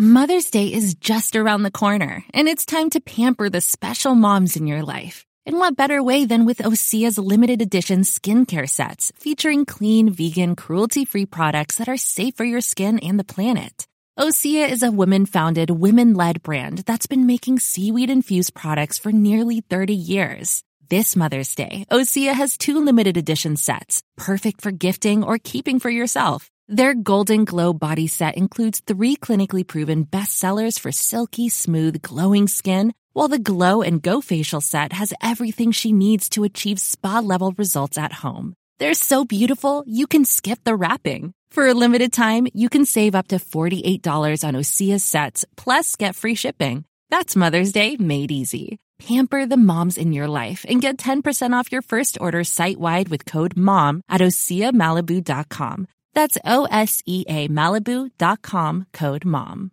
Mother's 0.00 0.50
Day 0.52 0.72
is 0.74 0.96
just 1.00 1.36
around 1.36 1.64
the 1.64 1.70
corner, 1.70 2.24
and 2.32 2.48
it's 2.48 2.66
time 2.66 2.90
to 2.90 2.98
pamper 3.00 3.48
the 3.48 3.60
special 3.60 4.14
moms 4.14 4.56
in 4.56 4.68
your 4.68 4.82
life. 4.82 5.24
And 5.46 5.58
what 5.58 5.76
better 5.76 6.02
way 6.02 6.24
than 6.24 6.46
with 6.46 6.58
Osea's 6.58 7.18
limited 7.18 7.60
edition 7.60 8.00
skincare 8.00 8.68
sets 8.68 9.12
featuring 9.16 9.66
clean, 9.66 10.08
vegan, 10.08 10.56
cruelty 10.56 11.04
free 11.04 11.26
products 11.26 11.76
that 11.76 11.88
are 11.88 11.98
safe 11.98 12.34
for 12.34 12.44
your 12.44 12.62
skin 12.62 12.98
and 13.00 13.18
the 13.18 13.24
planet? 13.24 13.86
Osea 14.18 14.70
is 14.70 14.82
a 14.82 14.90
women 14.90 15.26
founded, 15.26 15.68
women 15.70 16.14
led 16.14 16.42
brand 16.42 16.78
that's 16.86 17.06
been 17.06 17.26
making 17.26 17.58
seaweed 17.58 18.08
infused 18.08 18.54
products 18.54 18.96
for 18.96 19.12
nearly 19.12 19.60
30 19.60 19.92
years. 19.92 20.62
This 20.88 21.14
Mother's 21.14 21.54
Day, 21.54 21.84
Osea 21.90 22.32
has 22.32 22.56
two 22.56 22.82
limited 22.82 23.16
edition 23.18 23.56
sets, 23.56 24.02
perfect 24.16 24.62
for 24.62 24.70
gifting 24.70 25.24
or 25.24 25.38
keeping 25.38 25.78
for 25.78 25.90
yourself. 25.90 26.50
Their 26.68 26.94
Golden 26.94 27.44
Glow 27.44 27.74
body 27.74 28.06
set 28.06 28.36
includes 28.36 28.80
three 28.86 29.16
clinically 29.16 29.66
proven 29.66 30.06
bestsellers 30.06 30.78
for 30.80 30.92
silky, 30.92 31.50
smooth, 31.50 32.00
glowing 32.00 32.48
skin, 32.48 32.94
while 33.14 33.28
the 33.28 33.38
Glow 33.38 33.80
and 33.80 34.02
Go 34.02 34.20
facial 34.20 34.60
set 34.60 34.92
has 34.92 35.14
everything 35.22 35.72
she 35.72 35.92
needs 35.92 36.28
to 36.30 36.44
achieve 36.44 36.78
spa 36.78 37.20
level 37.20 37.54
results 37.56 37.96
at 37.96 38.12
home. 38.12 38.54
They're 38.78 38.94
so 38.94 39.24
beautiful, 39.24 39.82
you 39.86 40.06
can 40.06 40.26
skip 40.26 40.58
the 40.64 40.76
wrapping. 40.76 41.32
For 41.50 41.66
a 41.66 41.74
limited 41.74 42.12
time, 42.12 42.48
you 42.52 42.68
can 42.68 42.84
save 42.84 43.14
up 43.14 43.28
to 43.28 43.36
$48 43.36 44.46
on 44.46 44.54
Osea 44.54 45.00
sets, 45.00 45.46
plus 45.56 45.96
get 45.96 46.16
free 46.16 46.34
shipping. 46.34 46.84
That's 47.10 47.36
Mother's 47.36 47.72
Day 47.72 47.96
made 47.96 48.32
easy. 48.32 48.78
Pamper 48.98 49.46
the 49.46 49.56
moms 49.56 49.96
in 49.96 50.12
your 50.12 50.28
life 50.28 50.66
and 50.68 50.82
get 50.82 50.98
10% 50.98 51.52
off 51.52 51.72
your 51.72 51.82
first 51.82 52.18
order 52.20 52.44
site 52.44 52.78
wide 52.78 53.08
with 53.08 53.24
code 53.24 53.56
MOM 53.56 54.02
at 54.08 54.20
OseaMalibu.com. 54.20 55.86
That's 56.14 56.38
O 56.44 56.66
S 56.70 57.02
E 57.06 57.24
A 57.28 57.48
Malibu.com 57.48 58.86
code 58.92 59.24
MOM. 59.24 59.72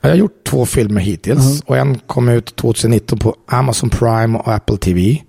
Jag 0.00 0.10
har 0.10 0.16
gjort 0.16 0.44
två 0.44 0.66
filmer 0.66 1.00
hittills 1.00 1.62
och 1.66 1.76
en 1.76 1.98
kom 1.98 2.28
ut 2.28 2.56
2019 2.56 3.18
på 3.18 3.36
Amazon 3.46 3.90
Prime 3.90 4.38
och 4.38 4.54
Apple 4.54 4.76
TV. 4.76 5.22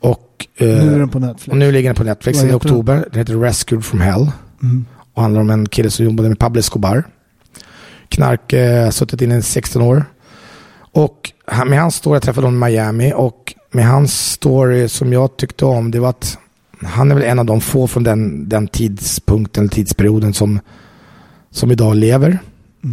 Och, 0.00 0.46
eh, 0.56 0.66
Nu 0.66 0.94
är 0.94 0.98
den 0.98 1.08
på 1.08 1.18
Netflix. 1.18 1.48
och 1.48 1.56
nu 1.56 1.72
ligger 1.72 1.88
den 1.88 1.96
på 1.96 2.04
Netflix 2.04 2.44
i 2.44 2.52
oktober. 2.52 3.08
Den 3.12 3.18
heter 3.18 3.36
Rescued 3.40 3.84
from 3.84 4.00
Hell. 4.00 4.30
Och 5.14 5.22
handlar 5.22 5.40
om 5.40 5.50
en 5.50 5.68
kille 5.68 5.90
som 5.90 6.04
jobbade 6.04 6.28
med 6.28 6.38
Pablo 6.38 6.60
Escobar. 6.60 7.04
Knark, 8.08 8.52
eh, 8.52 8.90
suttit 8.90 9.20
inne 9.22 9.36
i 9.36 9.42
16 9.42 9.82
år. 9.82 10.04
Och 10.92 11.32
med 11.66 11.80
hans 11.80 11.94
story, 11.94 12.14
jag 12.14 12.22
träffade 12.22 12.46
honom 12.46 12.62
i 12.62 12.66
Miami 12.70 13.12
och 13.16 13.54
med 13.70 13.86
hans 13.86 14.30
story 14.32 14.88
som 14.88 15.12
jag 15.12 15.36
tyckte 15.36 15.64
om, 15.64 15.90
det 15.90 16.00
var 16.00 16.08
att 16.08 16.38
han 16.82 17.10
är 17.10 17.14
väl 17.14 17.24
en 17.24 17.38
av 17.38 17.46
de 17.46 17.60
få 17.60 17.86
från 17.86 18.04
den, 18.04 18.48
den 18.48 18.68
tidspunkten, 18.68 19.62
eller 19.62 19.70
tidsperioden 19.70 20.34
som, 20.34 20.60
som 21.50 21.70
idag 21.70 21.96
lever 21.96 22.30
eh, 22.84 22.90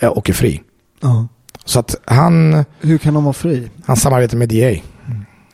är 0.00 0.32
fri. 0.32 0.62
Ja. 1.00 1.28
Så 1.64 1.78
att 1.80 1.96
han, 2.04 2.64
Hur 2.80 2.98
kan 2.98 3.14
de 3.14 3.24
vara 3.24 3.32
fri? 3.32 3.70
han 3.86 3.96
samarbetar 3.96 4.36
med 4.36 4.48
DA, 4.48 4.80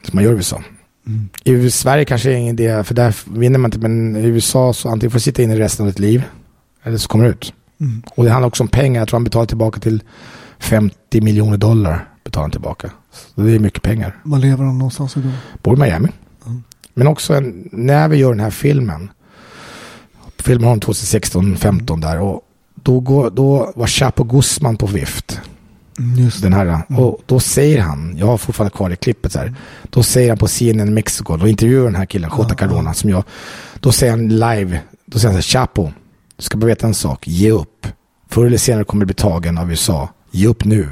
som 0.03 0.11
man 0.12 0.24
gör 0.24 0.32
i 0.32 0.35
USA. 0.35 0.62
I 1.45 1.70
Sverige 1.70 2.05
kanske 2.05 2.30
är 2.30 2.35
ingen 2.35 2.59
idé, 2.61 2.85
för 2.85 2.95
där 2.95 3.16
vinner 3.39 3.59
man 3.59 3.68
inte, 3.68 3.78
men 3.78 4.16
i 4.16 4.26
USA 4.26 4.72
så 4.72 4.89
antingen 4.89 5.11
får 5.11 5.16
du 5.18 5.22
sitta 5.22 5.43
inne 5.43 5.59
resten 5.59 5.87
av 5.87 5.93
ditt 5.93 5.99
liv, 5.99 6.22
eller 6.82 6.99
så 6.99 7.09
kommer 7.09 7.24
du 7.24 7.30
ut. 7.30 7.53
Och 8.14 8.24
det 8.24 8.30
handlar 8.30 8.49
också 8.49 8.62
om 8.62 8.68
pengar, 8.68 9.01
jag 9.01 9.09
tror 9.09 9.18
han 9.18 9.24
betalar 9.24 9.47
tillbaka 9.47 9.80
till 9.80 10.03
50 10.59 11.20
miljoner 11.20 11.57
dollar, 11.57 12.09
betalar 12.24 12.43
han 12.45 12.51
tillbaka. 12.51 12.91
Så 13.35 13.41
det 13.41 13.53
är 13.53 13.59
mycket 13.59 13.82
pengar. 13.82 14.16
Var 14.22 14.39
lever 14.39 14.64
de 14.64 14.78
någonstans 14.78 15.16
idag? 15.16 15.32
Bor 15.62 15.76
i 15.76 15.80
Miami. 15.80 16.09
Men 16.95 17.07
också 17.07 17.35
en, 17.35 17.68
när 17.72 18.09
vi 18.09 18.16
gör 18.16 18.30
den 18.30 18.41
här 18.41 18.51
filmen, 18.51 19.11
filmen 20.39 20.68
har 20.68 20.76
2016-15 20.76 22.01
där, 22.01 22.20
och 22.20 22.43
då, 22.85 23.01
går, 23.01 23.30
då 23.30 23.72
var 23.76 23.87
Chapo 23.87 24.24
Guzman 24.24 24.76
på 24.76 24.87
vift. 24.87 25.41
Just 26.18 26.43
Den 26.43 26.53
här, 26.53 26.82
och 26.99 27.20
då 27.26 27.41
säger 27.41 27.80
han, 27.80 28.16
jag 28.18 28.26
har 28.26 28.39
fortfarande 28.39 28.76
kvar 28.76 28.91
det 28.91 28.97
klippet 28.97 29.32
så 29.32 29.39
här, 29.39 29.55
då 29.91 30.03
säger 30.03 30.28
han 30.28 30.39
på 30.39 30.49
CNN 30.49 30.95
Mexico, 30.95 31.37
då 31.37 31.49
intervjuar 31.49 31.85
den 31.85 31.95
här 31.95 32.07
killen, 32.07 32.30
Jota 32.39 32.55
Cardona, 32.55 32.95
som 32.95 33.11
jag, 33.11 33.24
då 33.80 33.93
säger 33.93 34.11
han 34.11 34.28
live, 34.28 34.80
då 35.07 35.18
säger 35.18 35.32
han 35.32 35.43
så 35.43 35.59
här, 35.59 35.66
Chapo, 35.66 35.93
du 36.37 36.43
ska 36.43 36.59
bara 36.59 36.66
veta 36.66 36.87
en 36.87 36.95
sak, 36.95 37.26
ge 37.28 37.51
upp. 37.51 37.87
Förr 38.28 38.47
eller 38.47 38.57
senare 38.57 38.85
kommer 38.85 39.01
du 39.01 39.07
bli 39.07 39.14
tagen 39.14 39.59
av 39.59 39.70
USA, 39.70 40.09
ge 40.30 40.47
upp 40.47 40.64
nu. 40.64 40.89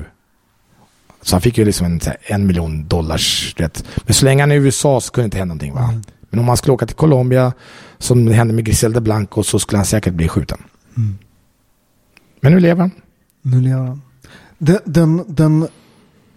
Så 1.22 1.34
han 1.34 1.40
fick 1.40 1.58
ju 1.58 1.64
liksom 1.64 1.86
en, 1.86 2.00
här, 2.06 2.16
en 2.22 2.46
miljon 2.46 2.88
dollars 2.88 3.54
rätt. 3.56 3.84
Men 4.04 4.14
så 4.14 4.24
länge 4.24 4.42
han 4.42 4.50
är 4.52 4.54
i 4.54 4.58
USA 4.58 5.00
så 5.00 5.12
kunde 5.12 5.24
det 5.24 5.26
inte 5.26 5.38
hända 5.38 5.54
någonting 5.54 5.74
va. 5.74 6.00
Men 6.30 6.40
om 6.40 6.48
han 6.48 6.56
skulle 6.56 6.74
åka 6.74 6.86
till 6.86 6.96
Colombia, 6.96 7.52
som 7.98 8.26
det 8.26 8.34
hände 8.34 8.54
med 8.54 8.64
Griselda 8.64 9.00
Blanco, 9.00 9.42
så 9.42 9.58
skulle 9.58 9.78
han 9.78 9.86
säkert 9.86 10.14
bli 10.14 10.28
skjuten. 10.28 10.58
Men 12.42 12.52
nu 12.52 12.60
lever 12.60 12.80
han. 12.80 12.90
Nu 13.42 13.60
lever 13.60 13.86
han. 13.86 14.02
Den, 14.58 14.78
den, 14.84 15.24
den 15.28 15.66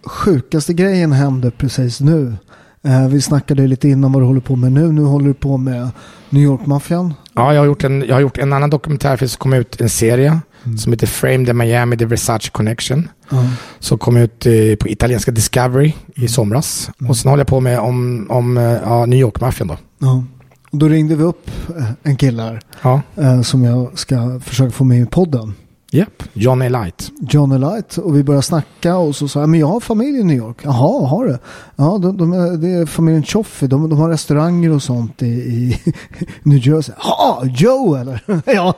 sjukaste 0.04 0.72
grejen 0.74 1.12
hände 1.12 1.50
precis 1.50 2.00
nu. 2.00 2.34
Eh, 2.82 3.08
vi 3.08 3.20
snackade 3.20 3.66
lite 3.66 3.88
innan 3.88 4.12
vad 4.12 4.22
du 4.22 4.26
håller 4.26 4.40
på 4.40 4.56
med 4.56 4.72
nu. 4.72 4.92
Nu 4.92 5.02
håller 5.02 5.26
du 5.26 5.34
på 5.34 5.56
med 5.56 5.90
New 6.30 6.42
York-maffian. 6.42 7.14
Ja, 7.34 7.54
jag 7.54 7.60
har 7.60 7.66
gjort 7.66 7.84
en, 7.84 8.04
jag 8.08 8.14
har 8.14 8.20
gjort 8.20 8.38
en 8.38 8.52
annan 8.52 8.70
dokumentärfilm 8.70 9.28
som 9.28 9.38
kom 9.38 9.52
ut, 9.52 9.80
en 9.80 9.88
serie 9.88 10.40
som 10.78 10.92
heter 10.92 11.06
Frame 11.06 11.46
the 11.46 11.52
Miami, 11.52 11.96
the 11.96 12.04
Versace 12.04 12.50
Connection. 12.50 13.08
Ja. 13.30 13.44
Som 13.78 13.98
kom 13.98 14.16
ut 14.16 14.46
eh, 14.46 14.52
på 14.80 14.88
italienska 14.88 15.30
Discovery 15.30 15.92
i 16.14 16.28
somras. 16.28 16.90
Och 17.08 17.16
sen 17.16 17.30
håller 17.30 17.40
jag 17.40 17.46
på 17.48 17.60
med 17.60 17.78
om, 17.78 18.26
om 18.30 18.56
eh, 18.56 18.62
ja, 18.64 19.06
New 19.06 19.18
York-maffian 19.18 19.68
då. 19.68 19.76
Ja. 19.98 20.24
Och 20.70 20.78
då 20.78 20.88
ringde 20.88 21.16
vi 21.16 21.22
upp 21.22 21.50
eh, 21.78 21.86
en 22.02 22.16
kille 22.16 22.42
här 22.42 22.60
Ja, 22.82 23.02
eh, 23.16 23.42
som 23.42 23.64
jag 23.64 23.98
ska 23.98 24.40
försöka 24.44 24.70
få 24.70 24.84
med 24.84 25.00
i 25.00 25.06
podden. 25.06 25.54
Japp. 25.90 26.22
John 26.32 26.62
A. 26.62 26.68
Light. 26.68 27.10
Johnny 27.20 27.58
Light 27.58 27.98
och 27.98 28.16
vi 28.16 28.22
började 28.24 28.42
snacka 28.42 28.96
och 28.96 29.16
så 29.16 29.28
sa 29.28 29.40
jag 29.40 29.48
men 29.48 29.60
jag 29.60 29.66
har 29.66 29.80
familj 29.80 30.18
i 30.20 30.24
New 30.24 30.36
York. 30.36 30.56
Jaha, 30.62 31.06
har 31.06 31.26
du? 31.26 31.38
Ja, 31.76 31.98
de, 32.02 32.16
de 32.16 32.32
är, 32.32 32.56
det 32.56 32.68
är 32.68 32.86
familjen 32.86 33.22
Choffi. 33.22 33.66
De, 33.66 33.88
de 33.90 33.98
har 33.98 34.08
restauranger 34.10 34.70
och 34.72 34.82
sånt 34.82 35.22
i, 35.22 35.26
i 35.26 35.78
New 36.42 36.66
Jersey. 36.68 36.94
Ja, 37.02 37.42
Joe 37.44 37.94
eller? 37.94 38.20
ja, 38.54 38.74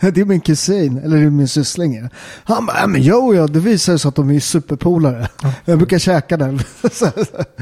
det 0.00 0.20
är 0.20 0.24
min 0.24 0.40
kusin 0.40 0.98
eller 0.98 1.16
det 1.16 1.22
är 1.22 1.30
min 1.30 1.48
syssling. 1.48 2.08
Han 2.44 2.66
bara, 2.66 2.86
men 2.86 3.02
Joe 3.02 3.34
ja, 3.34 3.46
det 3.46 3.60
visar 3.60 3.96
sig 3.96 4.08
att 4.08 4.14
de 4.14 4.30
är 4.30 4.40
superpolare. 4.40 5.28
Jag 5.64 5.78
brukar 5.78 5.98
käka 5.98 6.36
där. 6.36 6.66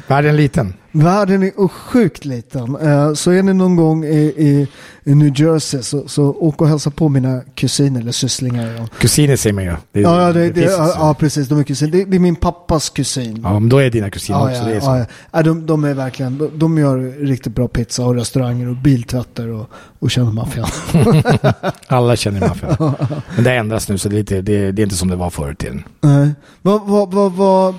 Världen 0.08 0.36
liten. 0.36 0.74
Världen 0.92 1.42
är 1.42 1.68
sjukt 1.68 2.24
liten. 2.24 2.76
Eh, 2.76 3.12
Så 3.14 3.30
är 3.30 3.42
ni 3.42 3.52
någon 3.54 3.76
gång 3.76 4.04
i, 4.04 4.18
i, 4.36 4.68
i 5.10 5.14
New 5.14 5.40
Jersey 5.40 5.82
så, 5.82 6.08
så 6.08 6.24
åk 6.24 6.60
och 6.62 6.68
hälsa 6.68 6.90
på 6.90 7.08
mina 7.08 7.40
kusiner 7.54 8.00
eller 8.00 8.12
sysslingar. 8.12 8.88
Kusiner 8.98 9.36
säger 9.36 9.54
man 9.54 9.64
ju. 9.64 9.74
Det, 9.92 10.00
ja, 10.00 10.32
det, 10.32 10.50
det, 10.50 10.60
ja, 10.60 10.92
ja 10.98 11.14
precis. 11.14 11.48
De 11.48 11.58
är 11.58 11.62
kusiner. 11.62 11.92
Det, 11.92 12.04
det 12.04 12.16
är 12.16 12.18
min 12.20 12.36
pappas 12.36 12.90
kusin. 12.90 13.40
ja, 13.42 13.58
men 13.58 13.68
då 13.68 13.78
är 13.78 13.90
dina 13.90 14.10
kusiner 14.10 14.38
Ja, 14.38 14.50
också. 14.50 14.62
ja, 14.62 14.68
det 14.68 14.76
är 14.76 14.80
så. 14.80 15.06
ja, 15.30 15.42
de, 15.42 15.66
de 15.66 15.84
är 15.84 15.94
verkligen, 15.94 16.38
de, 16.38 16.50
de 16.54 16.78
gör 16.78 16.98
riktigt 17.26 17.54
bra 17.54 17.68
pizza 17.68 18.04
och 18.06 18.14
restauranger 18.14 18.68
och 18.68 18.76
biltvätter 18.76 19.48
och, 19.48 19.70
och 19.98 20.10
känner 20.10 20.32
maffian. 20.32 20.68
Alla 21.86 22.16
känner 22.16 22.40
maffian. 22.40 22.76
Men 23.34 23.44
det 23.44 23.52
ändras 23.52 23.88
nu 23.88 23.98
så 23.98 24.08
det 24.08 24.14
är, 24.14 24.18
lite, 24.18 24.42
det, 24.42 24.72
det 24.72 24.82
är 24.82 24.84
inte 24.84 24.96
som 24.96 25.08
det 25.08 25.16
var 25.16 25.54
tiden. 25.54 25.84
Nej. 26.00 26.30
Vad, 26.62 27.10
vad, 27.12 27.32
vad, 27.32 27.74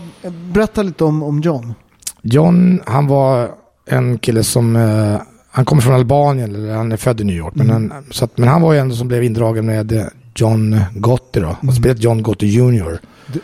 berätta 0.54 0.84
lite 0.84 1.04
om, 1.04 1.24
om 1.24 1.42
John. 1.42 1.74
John, 2.22 2.82
han 2.86 3.08
var 3.08 3.50
en 3.86 4.18
kille 4.18 4.44
som, 4.44 4.76
eh, 4.76 5.22
han 5.52 5.66
kommer 5.66 5.82
från 5.82 5.96
Albanien, 5.96 6.56
eller 6.56 6.74
han 6.76 6.92
är 6.92 6.98
född 6.98 7.22
i 7.22 7.24
New 7.24 7.36
York. 7.36 7.56
Men, 7.56 7.70
han, 7.70 7.94
så 8.12 8.26
att, 8.26 8.38
men 8.38 8.50
han 8.50 8.62
var 8.62 8.74
ju 8.74 8.80
ändå 8.80 8.96
som 8.96 9.08
blev 9.08 9.24
indragen 9.24 9.66
med 9.66 9.92
eh, 9.92 10.04
John 10.36 10.80
Gotti 10.96 11.40
då. 11.40 11.58
Han 11.62 11.74
spelade 11.76 12.02
John 12.02 12.24
Gotti 12.24 12.48
Jr. 12.48 13.00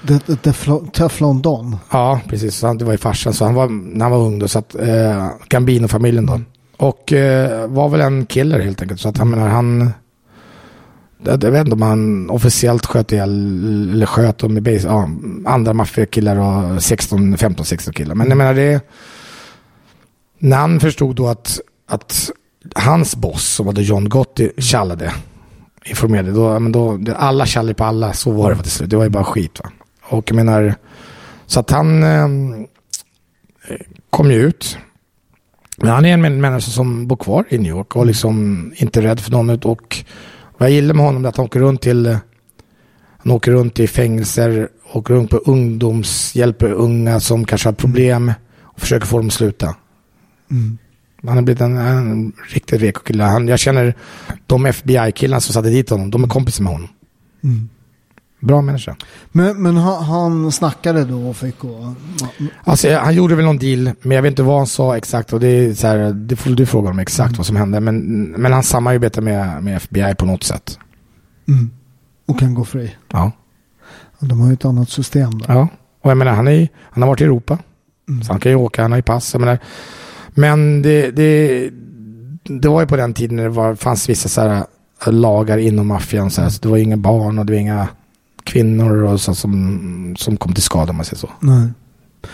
The, 0.07 0.19
the, 0.19 0.35
the 0.35 0.51
Flo- 0.51 0.91
Teflon 0.91 1.41
Don. 1.41 1.75
Ja, 1.91 2.19
precis. 2.29 2.55
Så 2.55 2.67
han, 2.67 2.77
det 2.77 2.85
var 2.85 2.91
ju 2.91 2.97
farsan. 2.97 3.33
Så 3.33 3.45
han 3.45 3.53
var, 3.53 3.67
när 3.69 4.05
han 4.05 4.11
var 4.11 4.19
ung 4.19 4.39
då, 4.39 4.47
så 4.47 4.59
att, 4.59 4.75
eh, 4.75 5.27
Gambino-familjen 5.49 6.25
då. 6.25 6.41
Och 6.77 7.13
eh, 7.13 7.67
var 7.67 7.89
väl 7.89 8.01
en 8.01 8.25
killer 8.25 8.59
helt 8.59 8.81
enkelt. 8.81 8.99
Så 9.01 9.09
att 9.09 9.17
han 9.17 9.29
menar, 9.29 9.47
han... 9.47 9.89
Jag 11.23 11.37
vet 11.51 11.59
inte 11.61 11.71
om 11.73 11.81
han 11.81 12.29
officiellt 12.29 12.85
sköt 12.85 13.11
ihjäl, 13.11 13.29
eller 13.93 14.05
sköt 14.05 14.37
dem 14.37 14.53
med 14.53 14.63
base, 14.63 14.87
ja, 14.87 15.09
andra 15.45 15.73
maffiakillar 15.73 16.35
och 16.75 16.83
16, 16.83 17.37
15, 17.37 17.65
16 17.65 17.93
killar. 17.93 18.15
Men 18.15 18.29
jag 18.29 18.37
menar 18.37 18.53
det... 18.53 18.81
När 20.39 20.57
han 20.57 20.79
förstod 20.79 21.15
då 21.15 21.27
att, 21.27 21.59
att 21.87 22.31
hans 22.75 23.15
boss, 23.15 23.47
som 23.47 23.67
hade 23.67 23.81
John 23.81 24.09
Gotti, 24.09 24.51
tjallade, 24.57 25.13
informerade, 25.85 26.31
då, 26.31 26.59
men 26.59 26.71
då, 26.71 26.99
alla 27.15 27.45
tjallade 27.45 27.73
på 27.73 27.83
alla, 27.83 28.13
så 28.13 28.31
var 28.31 28.49
det 28.49 28.55
faktiskt. 28.55 28.89
Det 28.89 28.97
var 28.97 29.03
ju 29.03 29.09
bara 29.09 29.23
skit 29.23 29.59
va. 29.63 29.71
Och 30.03 30.29
jag 30.29 30.35
menar, 30.35 30.75
så 31.45 31.59
att 31.59 31.69
han 31.69 32.03
ehm, 32.03 32.67
eh, 33.67 33.77
kom 34.09 34.31
ju 34.31 34.37
ut. 34.37 34.77
Men 35.77 35.89
han 35.89 36.05
är 36.05 36.13
en 36.13 36.41
människa 36.41 36.59
som 36.59 37.07
bor 37.07 37.15
kvar 37.15 37.45
i 37.49 37.57
New 37.57 37.69
York 37.69 37.95
och 37.95 38.05
liksom 38.05 38.71
inte 38.75 38.99
är 38.99 39.03
rädd 39.03 39.19
för 39.19 39.31
någon. 39.31 39.49
Och 39.49 40.05
vad 40.57 40.69
jag 40.69 40.75
gillar 40.75 40.93
med 40.93 41.05
honom 41.05 41.25
är 41.25 41.29
att 41.29 41.37
han 41.37 41.45
åker 41.45 41.59
runt 41.59 41.81
till 41.81 42.17
han 43.17 43.35
åker 43.35 43.51
runt 43.51 43.79
i 43.79 43.87
fängelser, 43.87 44.69
åker 44.93 45.13
runt 45.13 45.29
på 45.29 45.37
ungdoms, 45.37 46.35
hjälper 46.35 46.71
unga 46.71 47.19
som 47.19 47.45
kanske 47.45 47.67
har 47.67 47.73
problem 47.73 48.33
och 48.61 48.79
försöker 48.81 49.07
få 49.07 49.17
dem 49.17 49.27
att 49.27 49.33
sluta. 49.33 49.75
Mm. 50.51 50.77
Han 51.25 51.35
har 51.35 51.41
blivit 51.41 51.61
en, 51.61 51.77
en 51.77 52.33
riktigt 52.47 52.81
reko 52.81 53.01
kille. 53.01 53.23
Han, 53.23 53.47
jag 53.47 53.59
känner 53.59 53.93
de 54.45 54.65
FBI-killarna 54.65 55.39
som 55.41 55.53
satte 55.53 55.69
dit 55.69 55.89
honom, 55.89 56.11
de 56.11 56.23
är 56.23 56.27
kompisar 56.27 56.63
med 56.63 56.73
honom. 56.73 56.89
Bra 58.39 58.61
människa. 58.61 58.95
Men, 59.31 59.61
men 59.61 59.77
han, 59.77 60.03
han 60.03 60.51
snackade 60.51 61.05
då 61.05 61.29
och 61.29 61.37
fick 61.37 61.59
gå. 61.59 61.95
Alltså, 62.63 62.95
han 62.95 63.15
gjorde 63.15 63.35
väl 63.35 63.45
någon 63.45 63.57
deal, 63.57 63.91
men 64.01 64.15
jag 64.15 64.21
vet 64.21 64.31
inte 64.31 64.43
vad 64.43 64.57
han 64.57 64.67
sa 64.67 64.97
exakt. 64.97 65.33
Och 65.33 65.39
det, 65.39 65.47
är 65.47 65.73
så 65.73 65.87
här, 65.87 66.13
det 66.13 66.35
får 66.35 66.49
du 66.49 66.65
fråga 66.65 66.89
om 66.89 66.99
exakt 66.99 67.37
vad 67.37 67.45
som 67.45 67.55
hände. 67.55 67.79
Men, 67.79 68.23
men 68.23 68.53
han 68.53 68.63
samarbetar 68.63 69.21
med, 69.21 69.63
med 69.63 69.77
FBI 69.77 70.15
på 70.15 70.25
något 70.25 70.43
sätt. 70.43 70.79
Mm. 71.47 71.71
Och 72.25 72.39
kan 72.39 72.53
gå 72.53 72.65
fri. 72.65 72.95
Ja. 73.11 73.31
De 74.19 74.39
har 74.39 74.47
ju 74.47 74.53
ett 74.53 74.65
annat 74.65 74.89
system 74.89 75.39
där. 75.39 75.53
ja. 75.53 75.67
Och 76.01 76.11
jag 76.11 76.17
menar, 76.17 76.31
han, 76.31 76.47
är, 76.47 76.67
han 76.81 77.03
har 77.03 77.07
varit 77.07 77.21
i 77.21 77.23
Europa. 77.23 77.57
Så 78.23 78.31
han 78.31 78.39
kan 78.39 78.51
ju 78.51 78.55
åka, 78.55 78.81
han 78.81 78.91
har 78.91 78.97
ju 78.97 79.03
pass. 79.03 79.33
Jag 79.33 79.39
menar, 79.39 79.59
men 80.37 80.81
det, 80.81 81.11
det, 81.11 81.69
det 82.43 82.67
var 82.67 82.81
ju 82.81 82.87
på 82.87 82.95
den 82.95 83.13
tiden 83.13 83.35
när 83.35 83.43
det 83.43 83.49
var, 83.49 83.75
fanns 83.75 84.09
vissa 84.09 84.29
så 84.29 84.41
här, 84.41 84.63
eh, 85.05 85.13
lagar 85.13 85.57
inom 85.57 85.87
maffian. 85.87 86.31
Så, 86.31 86.41
här, 86.41 86.49
så 86.49 86.61
det 86.61 86.67
var 86.67 86.77
inga 86.77 86.97
barn 86.97 87.39
och 87.39 87.45
det 87.45 87.53
var 87.53 87.59
inga 87.59 87.87
kvinnor 88.43 89.03
och 89.03 89.21
så, 89.21 89.35
som, 89.35 90.15
som 90.17 90.37
kom 90.37 90.53
till 90.53 90.63
skada 90.63 90.89
om 90.89 90.95
man 90.95 91.05
säger 91.05 91.19
så. 91.19 91.29
Nej. 91.39 91.69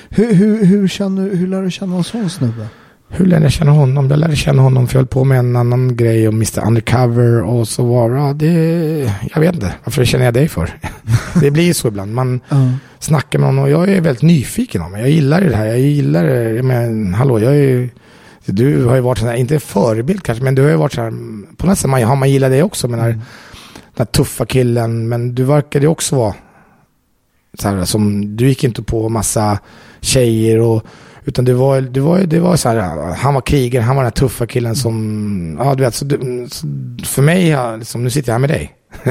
Hur, 0.10 0.34
hur, 0.34 0.66
hur, 0.66 0.88
känner, 0.88 1.36
hur 1.36 1.48
lär 1.48 1.62
du 1.62 1.72
känna 1.72 1.96
en 1.96 2.04
sån 2.04 2.30
snubbe? 2.30 2.68
Hur 3.16 3.26
lärde 3.26 3.46
jag 3.46 3.52
känna 3.52 3.72
honom? 3.72 4.10
Jag 4.10 4.20
lärde 4.20 4.36
känna 4.36 4.62
honom 4.62 4.88
för 4.88 4.96
jag 4.96 5.00
höll 5.00 5.08
på 5.08 5.24
med 5.24 5.40
en 5.40 5.56
annan 5.56 5.96
grej 5.96 6.28
om 6.28 6.36
Mr 6.36 6.68
Undercover 6.68 7.42
och 7.44 7.68
så 7.68 7.86
var 7.86 8.12
ja, 8.12 8.34
det, 8.34 8.52
jag 9.34 9.40
vet 9.42 9.54
inte, 9.54 9.74
varför 9.84 10.06
känner 10.06 10.26
jag 10.26 10.34
dig 10.34 10.48
för? 10.48 10.70
det 11.42 11.52
blir 11.52 11.64
ju 11.64 11.74
så 11.74 11.88
ibland, 11.88 12.14
man 12.14 12.40
Ja. 12.50 12.56
snackar 13.00 13.40
med 13.40 13.48
honom 13.48 13.64
och 13.64 13.70
jag 13.70 13.90
är 13.90 14.02
väldigt 14.02 14.22
nyfiken 14.24 14.82
om 14.82 14.92
det. 14.92 15.00
Jag 15.00 15.10
gillar 15.10 15.42
det 15.42 15.56
här, 15.56 15.66
jag 15.66 15.80
gillar 15.80 16.24
det, 16.24 16.64
men 16.64 17.14
hallå, 17.14 17.40
jag 17.40 17.52
är 17.52 17.58
ju, 17.62 17.90
du 18.46 18.86
har 18.86 18.96
ju 18.96 19.02
varit 19.02 19.18
sån 19.18 19.28
här, 19.28 19.36
inte 19.36 19.60
förebild 19.60 20.24
kanske, 20.24 20.44
men 20.44 20.56
du 20.56 20.62
har 20.62 20.70
ju 20.70 20.76
varit 20.76 20.94
så 20.94 21.02
här, 21.02 21.14
på 21.58 21.68
något 21.68 21.78
sätt 21.78 21.90
man, 21.90 22.04
har 22.04 22.16
man 22.16 22.32
gillat 22.32 22.52
dig 22.52 22.64
också, 22.64 22.88
men 22.88 23.00
här, 23.00 23.10
den 23.10 23.22
här 23.98 24.06
tuffa 24.06 24.46
killen, 24.46 25.10
men 25.10 25.36
du 25.36 25.44
verkade 25.44 25.86
ju 25.86 25.90
också 25.90 26.16
vara 26.16 26.34
så 27.60 27.70
här, 27.70 27.86
som, 27.86 28.36
du 28.38 28.48
gick 28.48 28.64
inte 28.64 28.84
på 28.84 29.10
massa 29.10 29.60
tjejer 30.02 30.60
och 30.60 30.84
utan 31.26 31.46
det 31.46 31.54
var, 31.54 31.82
det 31.82 32.00
var, 32.00 32.20
det 32.20 32.40
var 32.40 32.56
så 32.56 32.70
här, 32.70 33.14
han 33.14 33.34
var 33.34 33.42
krigare, 33.42 33.84
han 33.84 33.96
var 33.96 34.04
den 34.04 34.12
här 34.12 34.12
tuffa 34.12 34.48
killen 34.48 34.76
som, 34.76 35.58
ja 35.60 35.76
du 35.76 35.84
vet, 35.84 35.96
så, 35.96 36.10
så 36.50 36.68
för 37.06 37.22
mig, 37.22 37.48
ja, 37.48 37.76
liksom, 37.76 38.04
nu 38.04 38.10
sitter 38.10 38.30
jag 38.30 38.34
här 38.34 38.40
med 38.40 38.50
dig. 38.50 38.76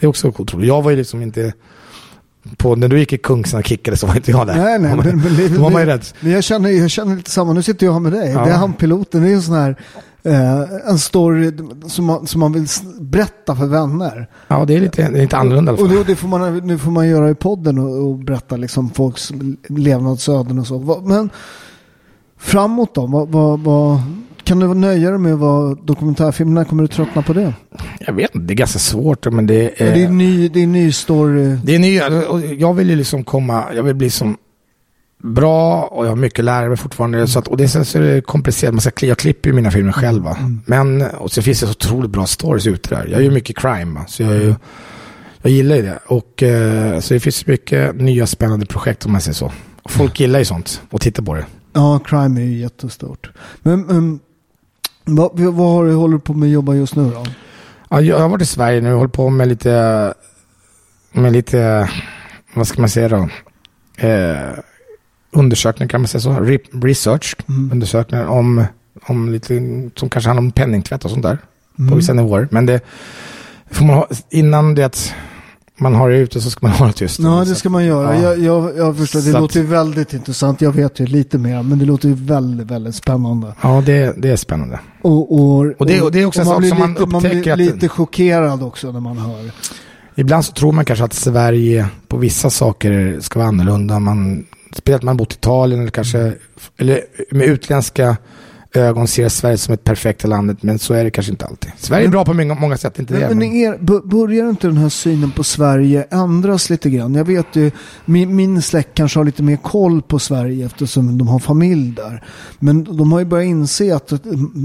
det 0.00 0.06
är 0.06 0.08
också 0.08 0.28
otroligt. 0.28 0.68
Jag 0.68 0.82
var 0.82 0.90
ju 0.90 0.96
liksom 0.96 1.22
inte, 1.22 1.52
på, 2.56 2.76
när 2.76 2.88
du 2.88 2.98
gick 2.98 3.12
i 3.12 3.18
Kungsan 3.18 3.60
och 3.60 3.66
kickade 3.66 3.96
så 3.96 4.06
var 4.06 4.16
inte 4.16 4.30
jag 4.30 4.46
där. 4.46 4.54
Nej, 4.54 4.78
nej. 4.78 4.96
Men, 5.04 5.18
men, 5.18 5.54
då 5.54 5.62
var 5.62 5.70
man 5.70 5.82
ju 5.82 5.86
rädd. 5.86 6.06
Men 6.20 6.32
jag 6.32 6.44
känner, 6.44 6.70
jag 6.70 6.90
känner 6.90 7.16
lite 7.16 7.30
samma. 7.30 7.52
Nu 7.52 7.62
sitter 7.62 7.86
jag 7.86 7.92
här 7.92 8.00
med 8.00 8.12
dig. 8.12 8.30
Ja. 8.30 8.44
Det 8.44 8.50
är 8.50 8.56
han 8.56 8.72
piloten. 8.72 9.22
Det 9.22 9.30
är 9.30 9.34
en 9.34 9.42
sån 9.42 9.54
här 9.54 9.76
eh, 10.24 10.60
en 10.90 10.98
story 10.98 11.52
som 11.86 12.04
man, 12.04 12.26
som 12.26 12.40
man 12.40 12.52
vill 12.52 12.66
berätta 13.00 13.56
för 13.56 13.66
vänner. 13.66 14.28
Ja, 14.48 14.64
det 14.64 14.74
är 14.74 14.80
lite, 14.80 15.02
det 15.10 15.18
är 15.18 15.22
lite 15.22 15.36
annorlunda 15.36 15.72
i 15.72 15.74
alla 15.74 15.82
Och 15.82 15.88
det, 15.88 16.04
det 16.04 16.16
får 16.16 16.28
man, 16.28 16.56
nu 16.58 16.78
får 16.78 16.90
man 16.90 17.08
göra 17.08 17.30
i 17.30 17.34
podden 17.34 17.78
och, 17.78 18.06
och 18.08 18.18
berätta 18.18 18.56
liksom 18.56 18.90
folks 18.90 19.32
levnadsöden 19.68 20.58
och 20.58 20.66
så. 20.66 20.78
Vad- 20.78 21.04
Men 21.06 21.30
framåt 22.38 22.94
då? 22.94 23.06
Vad, 23.06 23.28
vad, 23.28 23.60
vad, 23.60 23.98
kan 24.44 24.60
du 24.60 24.74
nöja 24.74 25.10
dig 25.10 25.18
med 25.18 25.38
vara 25.38 25.74
dokumentärfilm? 25.74 26.54
När 26.54 26.64
kommer 26.64 26.82
du 26.82 26.88
tröttna 26.88 27.22
på 27.22 27.32
det? 27.32 27.54
Jag 28.00 28.12
vet 28.12 28.34
inte, 28.34 28.46
det 28.46 28.54
är 28.54 28.56
ganska 28.56 28.78
svårt, 28.78 29.32
men 29.32 29.46
det 29.46 29.82
är... 29.82 29.94
det 29.94 30.02
är 30.04 30.08
ny, 30.08 30.48
det 30.48 30.62
är 30.62 30.66
ny 30.66 30.92
story. 30.92 31.56
Det 31.64 31.76
är 31.98 32.30
och 32.30 32.40
jag 32.40 32.74
vill 32.74 32.90
ju 32.90 32.96
liksom 32.96 33.24
komma, 33.24 33.64
jag 33.74 33.82
vill 33.82 33.94
bli 33.94 34.10
som 34.10 34.36
bra 35.24 35.82
och 35.82 36.04
jag 36.04 36.10
har 36.10 36.16
mycket 36.16 36.38
att 36.38 36.44
lära 36.44 36.68
mig 36.68 36.76
fortfarande. 36.76 37.26
Så 37.26 37.38
att, 37.38 37.48
och 37.48 37.56
det 37.56 37.64
är 37.64 37.84
så 37.84 37.98
är 37.98 38.02
det 38.02 38.20
komplicerat, 38.20 38.74
man 38.74 38.80
ska, 38.80 39.06
jag 39.06 39.18
klipper 39.18 39.50
ju 39.50 39.54
mina 39.56 39.70
filmer 39.70 39.92
själv. 39.92 40.22
Va? 40.22 40.36
Men, 40.66 41.02
och 41.02 41.32
så 41.32 41.42
finns 41.42 41.60
det 41.60 41.66
så 41.66 41.72
otroligt 41.72 42.10
bra 42.10 42.26
stories 42.26 42.66
ute 42.66 42.94
där. 42.94 43.06
Jag 43.06 43.22
gör 43.22 43.30
mycket 43.30 43.58
crime, 43.58 43.94
va? 43.94 44.04
så 44.08 44.22
jag, 44.22 44.34
ju, 44.34 44.54
jag 45.42 45.52
gillar 45.52 45.76
ju 45.76 45.82
det. 45.82 45.98
Och, 46.06 46.42
eh, 46.42 47.00
så 47.00 47.14
det 47.14 47.20
finns 47.20 47.46
mycket 47.46 47.96
nya 47.96 48.26
spännande 48.26 48.66
projekt 48.66 49.06
om 49.06 49.12
man 49.12 49.20
säger 49.20 49.34
så. 49.34 49.52
Och 49.82 49.90
folk 49.90 50.20
gillar 50.20 50.38
ju 50.38 50.44
sånt 50.44 50.82
och 50.90 51.00
tittar 51.00 51.22
på 51.22 51.34
det. 51.34 51.46
Ja, 51.72 52.00
crime 52.04 52.40
är 52.40 52.44
ju 52.44 52.58
jättestort. 52.58 53.30
Men, 53.62 53.80
men 53.80 54.20
vad, 55.04 55.40
vad 55.40 55.72
har 55.72 55.84
du, 55.84 55.94
håller 55.94 56.14
du 56.14 56.20
på 56.20 56.34
med 56.34 56.46
att 56.46 56.52
jobba 56.52 56.74
just 56.74 56.96
nu 56.96 57.10
då? 57.10 57.24
Ja, 57.88 58.00
jag 58.00 58.18
har 58.18 58.28
varit 58.28 58.42
i 58.42 58.46
Sverige 58.46 58.80
nu 58.80 58.92
och 58.92 58.98
hållit 58.98 59.12
på 59.12 59.30
med 59.30 59.48
lite, 59.48 60.14
med 61.12 61.32
lite, 61.32 61.90
vad 62.54 62.66
ska 62.66 62.80
man 62.80 62.90
säga 62.90 63.08
då? 63.08 63.28
Eh, 64.08 64.58
undersökningar 65.34 65.88
kan 65.88 66.00
man 66.00 66.08
säga 66.08 66.20
så. 66.20 66.30
Re- 66.30 66.82
research, 66.84 67.36
undersökningar 67.72 68.26
om, 68.26 68.64
om 69.06 69.32
lite, 69.32 69.54
som 69.96 70.08
kanske 70.08 70.28
handlar 70.28 70.42
om 70.42 70.52
penningtvätt 70.52 71.04
och 71.04 71.10
sånt 71.10 71.22
där. 71.22 71.38
På 71.90 71.94
vissa 71.94 72.12
nivåer. 72.12 72.48
Men 72.50 72.66
det 72.66 72.80
får 73.70 73.84
man 73.84 73.96
ha, 73.96 74.08
innan 74.30 74.74
det 74.74 74.84
att 74.84 75.14
man 75.78 75.94
har 75.94 76.10
det 76.10 76.16
ute 76.16 76.40
så 76.40 76.50
ska 76.50 76.66
man 76.66 76.76
ha 76.76 76.86
det 76.86 76.92
tyst. 76.92 77.18
Ja, 77.18 77.44
det 77.48 77.54
ska 77.54 77.68
man 77.68 77.84
göra. 77.84 78.14
Ja. 78.16 78.22
Jag, 78.22 78.38
jag, 78.38 78.76
jag 78.76 78.96
förstår, 78.96 79.18
det 79.20 79.24
Så 79.30 79.36
att- 79.36 79.40
låter 79.42 79.60
ju 79.60 79.66
väldigt 79.66 80.12
intressant. 80.12 80.60
Jag 80.60 80.72
vet 80.72 81.00
ju 81.00 81.06
lite 81.06 81.38
mer, 81.38 81.62
men 81.62 81.78
det 81.78 81.84
låter 81.84 82.08
ju 82.08 82.14
väldigt, 82.14 82.70
väldigt 82.70 82.94
spännande. 82.94 83.54
Ja, 83.60 83.82
det, 83.86 84.14
det 84.22 84.30
är 84.30 84.36
spännande. 84.36 84.80
Och, 85.02 85.32
och, 85.34 85.58
Och 85.78 85.86
det- 85.86 86.02
och 86.02 86.12
det 86.12 86.22
är 86.22 86.26
också 86.26 86.40
en 86.40 86.46
sak 86.46 86.64
som 86.64 86.78
man 86.78 86.90
lite, 86.92 87.06
man 87.06 87.14
upptäcker 87.24 87.56
blir 87.56 87.68
att- 87.68 87.74
lite 87.74 87.88
chockerad 87.88 88.62
också 88.62 88.92
när 88.92 89.00
man 89.00 89.18
hör. 89.18 89.50
Ibland 90.16 90.44
så 90.44 90.52
tror 90.52 90.72
man 90.72 90.84
kanske 90.84 91.04
att 91.04 91.12
Sverige 91.12 91.86
på 92.08 92.16
vissa 92.16 92.50
saker 92.50 93.18
ska 93.20 93.38
vara 93.38 93.48
annorlunda. 93.48 93.98
Man, 93.98 94.44
speciellt 94.76 95.02
man 95.02 95.16
bott 95.16 95.32
i 95.32 95.36
Italien 95.36 95.80
eller 95.80 95.90
kanske, 95.90 96.32
eller 96.76 97.00
med 97.30 97.46
utländska 97.46 98.16
ögon 98.76 99.08
ser 99.08 99.28
Sverige 99.28 99.58
som 99.58 99.74
ett 99.74 99.84
perfekta 99.84 100.28
landet, 100.28 100.62
men 100.62 100.78
så 100.78 100.94
är 100.94 101.04
det 101.04 101.10
kanske 101.10 101.32
inte 101.32 101.46
alltid. 101.46 101.70
Sverige 101.76 102.06
är 102.06 102.10
bra 102.10 102.24
på 102.24 102.32
många, 102.34 102.54
många 102.54 102.76
sätt, 102.76 102.98
inte 102.98 103.14
det. 103.14 103.20
Men, 103.20 103.28
men 103.28 103.38
Men, 103.38 103.56
er, 103.56 104.00
börjar 104.06 104.48
inte 104.48 104.66
den 104.66 104.76
här 104.76 104.88
synen 104.88 105.30
på 105.30 105.44
Sverige 105.44 106.06
ändras 106.10 106.70
lite 106.70 106.90
grann? 106.90 107.14
Jag 107.14 107.24
vet 107.24 107.46
ju, 107.56 107.70
min, 108.04 108.36
min 108.36 108.62
släkt 108.62 108.88
kanske 108.94 109.18
har 109.18 109.24
lite 109.24 109.42
mer 109.42 109.56
koll 109.56 110.02
på 110.02 110.18
Sverige 110.18 110.66
eftersom 110.66 111.18
de 111.18 111.28
har 111.28 111.38
familj 111.38 111.94
där. 111.96 112.24
Men 112.58 112.84
de 112.84 113.12
har 113.12 113.18
ju 113.18 113.24
börjat 113.24 113.46
inse 113.46 113.96
att 113.96 114.08
det, 114.08 114.18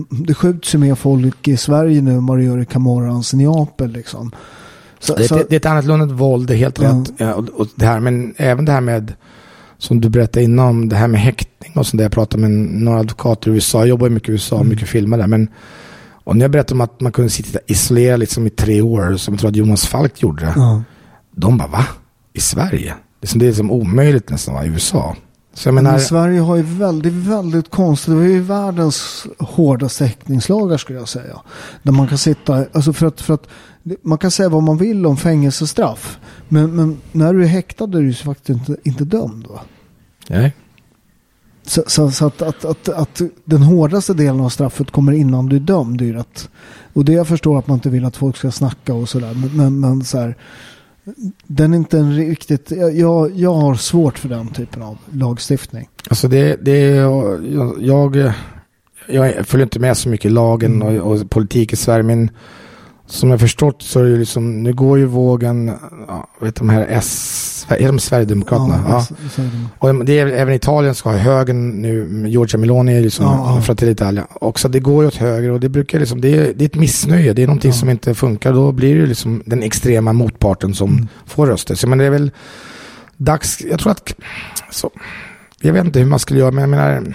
det 0.09 0.33
skjuts 0.33 0.75
ju 0.75 0.77
mer 0.79 0.95
folk 0.95 1.47
i 1.47 1.57
Sverige 1.57 2.01
nu 2.01 2.11
än 2.11 2.25
vad 2.25 2.37
det 2.37 2.43
gör 2.43 2.61
i 2.61 2.65
Camorrans 2.65 3.33
i 3.33 3.37
Neapel 3.37 3.91
liksom. 3.91 4.31
Så, 4.99 5.15
det, 5.15 5.27
så, 5.27 5.35
det, 5.35 5.45
det 5.49 5.55
är 5.55 5.59
ett 5.59 5.65
annat 5.65 5.85
lundet 5.85 6.11
våld, 6.11 6.47
det 6.47 6.53
är 6.53 6.57
helt 6.57 6.79
Ja. 6.81 6.89
rätt. 6.89 7.11
Ja, 7.17 7.33
och, 7.33 7.49
och 7.49 7.67
det 7.75 7.85
här, 7.85 7.99
men 7.99 8.33
även 8.37 8.65
det 8.65 8.71
här 8.71 8.81
med 8.81 9.13
som 9.79 10.01
du 10.01 10.09
berättade 10.09 10.43
innan, 10.43 10.89
det 10.89 10.95
här 10.95 11.07
med 11.07 11.21
häktning 11.21 11.71
och 11.75 11.87
sånt 11.87 11.97
där. 11.97 12.05
Jag 12.05 12.11
pratade 12.11 12.41
med 12.47 12.51
några 12.81 12.99
advokater 12.99 13.51
i 13.51 13.53
USA. 13.53 13.77
Jag 13.79 13.87
jobbar 13.87 14.09
mycket 14.09 14.29
i 14.29 14.31
USA, 14.31 14.55
Mm. 14.55 14.69
mycket 14.69 14.87
filmer 14.89 15.17
där. 15.17 15.27
Men, 15.27 15.47
och 16.23 16.35
när 16.35 16.43
jag 16.43 16.51
berättade 16.51 16.73
om 16.73 16.81
att 16.81 17.01
man 17.01 17.11
kunde 17.11 17.29
sitta 17.29 17.59
isolerad 17.67 18.19
liksom 18.19 18.47
i 18.47 18.49
tre 18.49 18.81
år, 18.81 19.15
som 19.17 19.33
jag 19.33 19.39
tror 19.41 19.49
att 19.49 19.55
Jonas 19.55 19.85
Falk 19.87 20.21
gjorde 20.21 20.45
det. 20.45 20.53
Ja. 20.55 20.83
De 21.35 21.57
bara, 21.57 21.67
va? 21.67 21.85
I 22.33 22.39
Sverige? 22.39 22.93
Det 23.19 23.25
är 23.25 23.27
som, 23.27 23.39
det 23.39 23.47
är 23.47 23.53
som 23.53 23.71
omöjligt 23.71 24.29
nästan, 24.29 24.53
va? 24.55 24.65
i 24.65 24.67
USA. 24.67 25.15
Så 25.53 25.67
jag 25.67 25.73
Men 25.75 25.83
menar, 25.83 25.99
Sverige 25.99 26.39
har 26.39 26.55
ju 26.55 26.61
väldigt, 26.63 27.13
väldigt 27.13 27.69
konstigt, 27.71 28.13
det 28.13 28.19
är 28.19 28.27
ju 28.27 28.41
världens 28.41 29.25
hårdaste 29.39 30.05
häktningslagar 30.05 30.77
skulle 30.77 30.99
jag 30.99 31.09
säga. 31.09 31.39
Där 31.83 31.91
man 31.91 32.07
kan 32.07 32.17
sitta, 32.17 32.65
alltså 32.73 32.93
för 32.93 33.07
att, 33.07 33.21
för 33.21 33.33
att 33.33 33.47
man 34.01 34.17
kan 34.17 34.31
säga 34.31 34.49
vad 34.49 34.63
man 34.63 34.77
vill 34.77 35.05
om 35.05 35.17
fängelsestraff. 35.17 36.19
Men, 36.47 36.75
men 36.75 36.97
när 37.11 37.33
du 37.33 37.43
är 37.43 37.47
häktad 37.47 37.83
är 37.83 37.87
du 37.87 38.07
ju 38.07 38.13
faktiskt 38.13 38.49
inte, 38.49 38.77
inte 38.83 39.03
dömd. 39.03 39.47
Va? 39.47 39.59
nej. 40.27 40.55
Så, 41.63 41.83
så, 41.87 42.11
så 42.11 42.25
att, 42.25 42.41
att, 42.41 42.65
att, 42.65 42.89
att 42.89 43.21
den 43.45 43.61
hårdaste 43.61 44.13
delen 44.13 44.41
av 44.41 44.49
straffet 44.49 44.91
kommer 44.91 45.11
innan 45.11 45.45
du 45.49 45.55
är 45.55 45.59
dömd. 45.59 46.01
Är 46.01 46.13
rätt, 46.13 46.49
och 46.93 47.05
det 47.05 47.13
jag 47.13 47.27
förstår 47.27 47.59
att 47.59 47.67
man 47.67 47.77
inte 47.77 47.89
vill 47.89 48.05
att 48.05 48.17
folk 48.17 48.37
ska 48.37 48.51
snacka 48.51 48.93
och 48.93 49.09
sådär. 49.09 49.33
Men, 49.33 49.57
men, 49.57 49.79
men 49.79 50.03
så 50.03 50.17
här, 50.17 50.35
den 51.47 51.73
är 51.73 51.77
inte 51.77 51.97
en 51.97 52.15
riktigt, 52.15 52.71
jag, 52.93 53.35
jag 53.35 53.53
har 53.53 53.75
svårt 53.75 54.19
för 54.19 54.29
den 54.29 54.47
typen 54.47 54.81
av 54.81 54.97
lagstiftning. 55.11 55.89
Alltså 56.09 56.27
det, 56.27 56.55
det 56.65 56.79
jag, 56.79 57.47
jag, 57.79 58.33
jag 59.07 59.47
följer 59.47 59.65
inte 59.65 59.79
med 59.79 59.97
så 59.97 60.09
mycket 60.09 60.31
lagen 60.31 60.81
Mm. 60.81 61.01
och, 61.01 61.11
och 61.11 61.29
politik 61.29 61.73
i 61.73 61.75
Sverige, 61.75 62.03
men 62.03 62.29
som 63.09 63.31
jag 63.31 63.39
förstått 63.39 63.81
så 63.81 63.99
är 63.99 64.03
det 64.03 64.09
ju 64.09 64.17
liksom, 64.17 64.63
nu 64.63 64.73
går 64.73 64.97
ju 64.99 65.05
vågen, 65.05 65.71
ja, 66.07 66.27
vet 66.41 66.55
de 66.55 66.69
här 66.69 66.85
S, 66.89 67.65
är 67.69 67.87
de 67.87 67.99
Sverigedemokraterna? 67.99 68.85
Ja. 68.89 69.01
så- 69.01 69.15
så 69.35 69.41
det. 69.41 69.49
Och 69.79 70.05
det 70.05 70.19
är 70.19 70.27
även 70.27 70.53
Italien 70.53 70.95
ska 70.95 71.09
ha 71.09 71.17
högern 71.17 71.69
nu, 71.81 72.23
Giorgia 72.27 72.57
Meloni 72.57 72.97
är 72.97 73.01
liksom 73.01 73.25
Ja, 73.25 73.55
ja. 73.55 73.61
Fratelli 73.61 73.91
Italia. 73.91 74.27
Också 74.41 74.67
det 74.69 74.79
går 74.79 75.03
ju 75.03 75.07
åt 75.07 75.15
höger 75.15 75.51
och 75.51 75.59
det 75.59 75.69
brukar 75.69 75.99
liksom, 75.99 76.21
det 76.21 76.29
är, 76.37 76.53
det 76.55 76.63
är 76.63 76.65
ett 76.65 76.75
missnöje, 76.75 77.33
det 77.33 77.43
är 77.43 77.47
någonting 77.47 77.73
som 77.73 77.89
inte 77.89 78.13
funkar. 78.15 78.53
Då 78.53 78.71
blir 78.71 78.99
det 79.01 79.05
liksom 79.05 79.43
den 79.45 79.63
extrema 79.63 80.13
motparten 80.13 80.73
som 80.73 80.89
Mm. 80.89 81.07
får 81.25 81.47
röster. 81.47 81.75
Så 81.75 81.87
men 81.87 81.97
det 81.97 82.05
är 82.05 82.09
väl 82.09 82.31
dags, 83.17 83.61
jag 83.61 83.79
tror 83.79 83.91
att, 83.91 84.13
så, 84.71 84.89
jag 85.61 85.73
vet 85.73 85.85
inte 85.85 85.99
hur 85.99 86.05
man 86.05 86.19
skulle 86.19 86.39
göra, 86.39 86.51
men 86.51 86.61
jag 86.61 86.69
menar, 86.69 87.13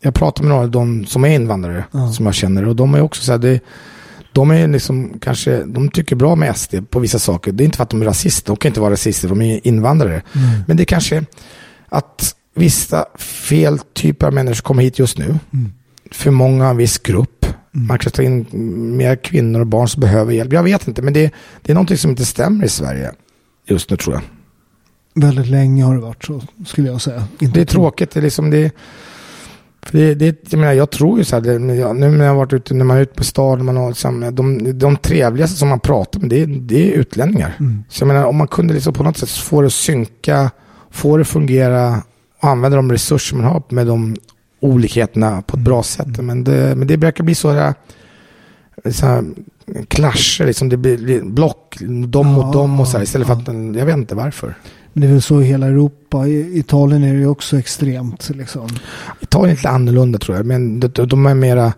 jag 0.00 0.14
pratar 0.14 0.42
med 0.42 0.48
några 0.50 0.62
av 0.64 0.70
de 0.70 1.06
som 1.06 1.24
är 1.24 1.28
invandrare, 1.28 1.84
Ja. 1.92 2.12
som 2.12 2.26
jag 2.26 2.34
känner, 2.34 2.68
och 2.68 2.76
de 2.76 2.94
är 2.94 3.00
också 3.00 3.22
så 3.22 3.32
här, 3.32 3.38
det, 3.38 3.60
de 4.34 4.50
är 4.50 4.68
liksom 4.68 5.18
kanske, 5.20 5.64
de 5.64 5.88
tycker 5.88 6.16
bra 6.16 6.36
med 6.36 6.56
SD 6.56 6.74
på 6.90 7.00
vissa 7.00 7.18
saker. 7.18 7.52
Det 7.52 7.62
är 7.62 7.64
inte 7.64 7.76
för 7.76 7.82
att 7.82 7.90
de 7.90 8.02
är 8.02 8.06
rasister, 8.06 8.46
de 8.46 8.56
kan 8.56 8.68
inte 8.68 8.80
vara 8.80 8.92
rasister, 8.92 9.28
de 9.28 9.42
är 9.42 9.66
invandrare. 9.66 10.22
Men 10.66 10.76
det 10.76 10.82
är 10.82 10.84
kanske 10.84 11.24
att 11.88 12.34
vissa 12.54 13.06
fel 13.18 13.78
typer 13.78 14.26
av 14.26 14.32
människor 14.32 14.62
kommer 14.62 14.82
hit 14.82 14.98
just 14.98 15.18
nu. 15.18 15.38
För 16.10 16.30
många 16.30 16.68
en 16.68 16.76
viss 16.76 16.98
grupp. 16.98 17.46
Man 17.70 17.98
kanske 17.98 18.10
tar 18.10 18.22
in 18.22 18.46
mer 18.96 19.16
kvinnor 19.16 19.60
och 19.60 19.66
barn 19.66 19.88
som 19.88 20.00
behöver 20.00 20.32
hjälp. 20.32 20.52
Jag 20.52 20.62
vet 20.62 20.88
inte, 20.88 21.02
men 21.02 21.12
det, 21.12 21.32
det 21.62 21.72
är 21.72 21.74
någonting 21.74 21.98
som 21.98 22.10
inte 22.10 22.24
stämmer 22.24 22.64
i 22.64 22.68
Sverige 22.68 23.12
just 23.66 23.90
nu 23.90 23.96
tror 23.96 24.14
jag. 24.14 24.22
Väldigt 25.22 25.46
länge 25.46 25.84
har 25.84 25.94
det 25.94 26.00
varit 26.00 26.24
så, 26.24 26.42
skulle 26.66 26.88
jag 26.88 27.00
säga. 27.00 27.24
Inte 27.38 27.58
Det 27.58 27.60
är 27.60 27.64
tråkigt. 27.64 28.10
Det 28.10 28.20
är 28.20 28.22
liksom 28.22 28.50
det, 28.50 28.72
det, 29.90 30.14
det, 30.14 30.36
jag, 30.50 30.58
menar, 30.60 30.72
jag 30.72 30.90
tror 30.90 31.18
ju 31.18 31.24
så 31.24 31.36
här, 31.36 31.40
det, 31.42 31.58
nu 31.58 32.10
när 32.10 32.24
jag 32.24 32.34
varit 32.34 32.52
ute, 32.52 32.74
när 32.74 32.84
man 32.84 32.96
är 32.96 33.00
ute 33.00 33.14
på 33.14 33.24
stan, 33.24 33.64
man 33.64 33.76
har 33.76 33.88
liksom, 33.88 34.34
de, 34.34 34.78
de 34.78 34.96
trevligaste 34.96 35.58
som 35.58 35.68
man 35.68 35.80
pratar 35.80 36.20
med, 36.20 36.30
det, 36.30 36.46
det 36.46 36.92
är 36.92 36.96
utlänningar. 36.96 37.56
Så 37.88 38.02
jag 38.02 38.08
menar, 38.08 38.24
om 38.24 38.36
man 38.36 38.48
kunde 38.48 38.74
liksom 38.74 38.94
på 38.94 39.02
något 39.02 39.16
sätt 39.16 39.30
få 39.30 39.60
det 39.60 39.66
att 39.66 39.72
synka, 39.72 40.50
få 40.90 41.16
det 41.16 41.20
att 41.20 41.28
fungera 41.28 42.02
och 42.40 42.48
använda 42.48 42.76
de 42.76 42.92
resurser 42.92 43.36
man 43.36 43.44
har 43.44 43.62
med 43.68 43.86
de 43.86 44.16
olikheterna 44.60 45.42
på 45.42 45.56
ett 45.56 45.62
bra 45.62 45.82
sätt. 45.82 46.22
Men 46.22 46.44
det, 46.44 46.74
men 46.76 46.86
det 46.88 46.96
verkar 46.96 47.24
bli 47.24 47.34
så 47.34 47.50
här, 47.50 47.74
så 48.90 49.06
här 49.06 49.24
clasher, 49.88 50.46
liksom 50.46 50.68
det 50.68 50.76
blir 50.76 51.22
block, 51.22 51.76
de 52.08 52.26
mot 52.26 52.52
dem 52.52 52.80
och 52.80 52.88
så 52.88 52.96
här, 52.96 53.04
istället 53.04 53.26
för 53.26 53.34
att, 53.34 53.76
jag 53.76 53.86
vet 53.86 53.96
inte 53.96 54.14
varför. 54.14 54.54
Men 54.92 55.00
det 55.00 55.06
är 55.06 55.12
väl 55.12 55.22
så 55.22 55.42
i 55.42 55.44
hela 55.44 55.66
Europa. 55.66 56.26
I 56.26 56.58
Italien 56.58 57.04
är 57.04 57.12
det 57.12 57.18
ju 57.18 57.26
också 57.26 57.58
extremt. 57.58 58.30
Liksom. 58.34 58.68
Italien 59.20 59.50
är 59.52 59.56
lite 59.56 59.68
annorlunda 59.68 60.18
tror 60.18 60.36
jag, 60.36 60.46
men 60.46 60.80
de, 60.80 60.88
de 60.88 61.26
är 61.26 61.34
mera, 61.34 61.72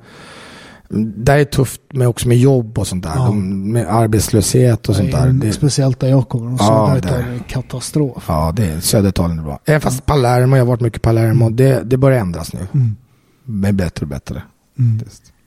där 0.88 1.34
är 1.34 1.38
det 1.38 1.44
tufft 1.44 1.80
med 1.92 2.08
också 2.08 2.28
med 2.28 2.38
jobb 2.38 2.78
och 2.78 2.86
sånt 2.86 3.04
där, 3.04 3.12
Ja. 3.14 3.24
de, 3.26 3.72
med 3.72 3.86
arbetslöshet 3.94 4.88
och 4.88 4.96
sånt 4.96 5.12
där. 5.12 5.28
Det, 5.32 5.52
Speciellt 5.52 6.00
där 6.00 6.08
jag 6.08 6.28
kommer. 6.28 6.52
Och 6.54 6.58
Ja, 6.60 6.88
där. 6.92 6.98
Italien 6.98 7.34
är 7.34 7.38
katastrof. 7.48 8.24
ja, 8.28 8.52
det 8.56 8.64
är 8.66 8.80
södra 8.80 9.08
Italien 9.08 9.38
är 9.38 9.42
bra. 9.42 9.60
Även 9.64 9.80
fast 9.80 10.06
Palermo, 10.06 10.56
jag 10.56 10.64
har 10.64 10.68
varit 10.68 10.80
mycket 10.80 10.98
i 10.98 11.00
Palermo, 11.00 11.50
det, 11.50 11.82
det 11.84 11.96
börjar 11.96 12.18
ändras 12.20 12.52
nu. 12.52 12.60
Mm. 12.74 12.96
Med 13.44 13.74
bättre 13.74 14.04
och 14.04 14.08
bättre. 14.08 14.42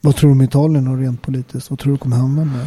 Vad 0.00 0.16
tror 0.16 0.30
du 0.30 0.32
om 0.32 0.42
Italien 0.42 0.88
och 0.88 0.98
rent 0.98 1.22
politiskt? 1.22 1.70
Vad 1.70 1.78
tror 1.78 1.92
du 1.92 1.98
kommer 1.98 2.16
hända 2.16 2.44
med 2.44 2.66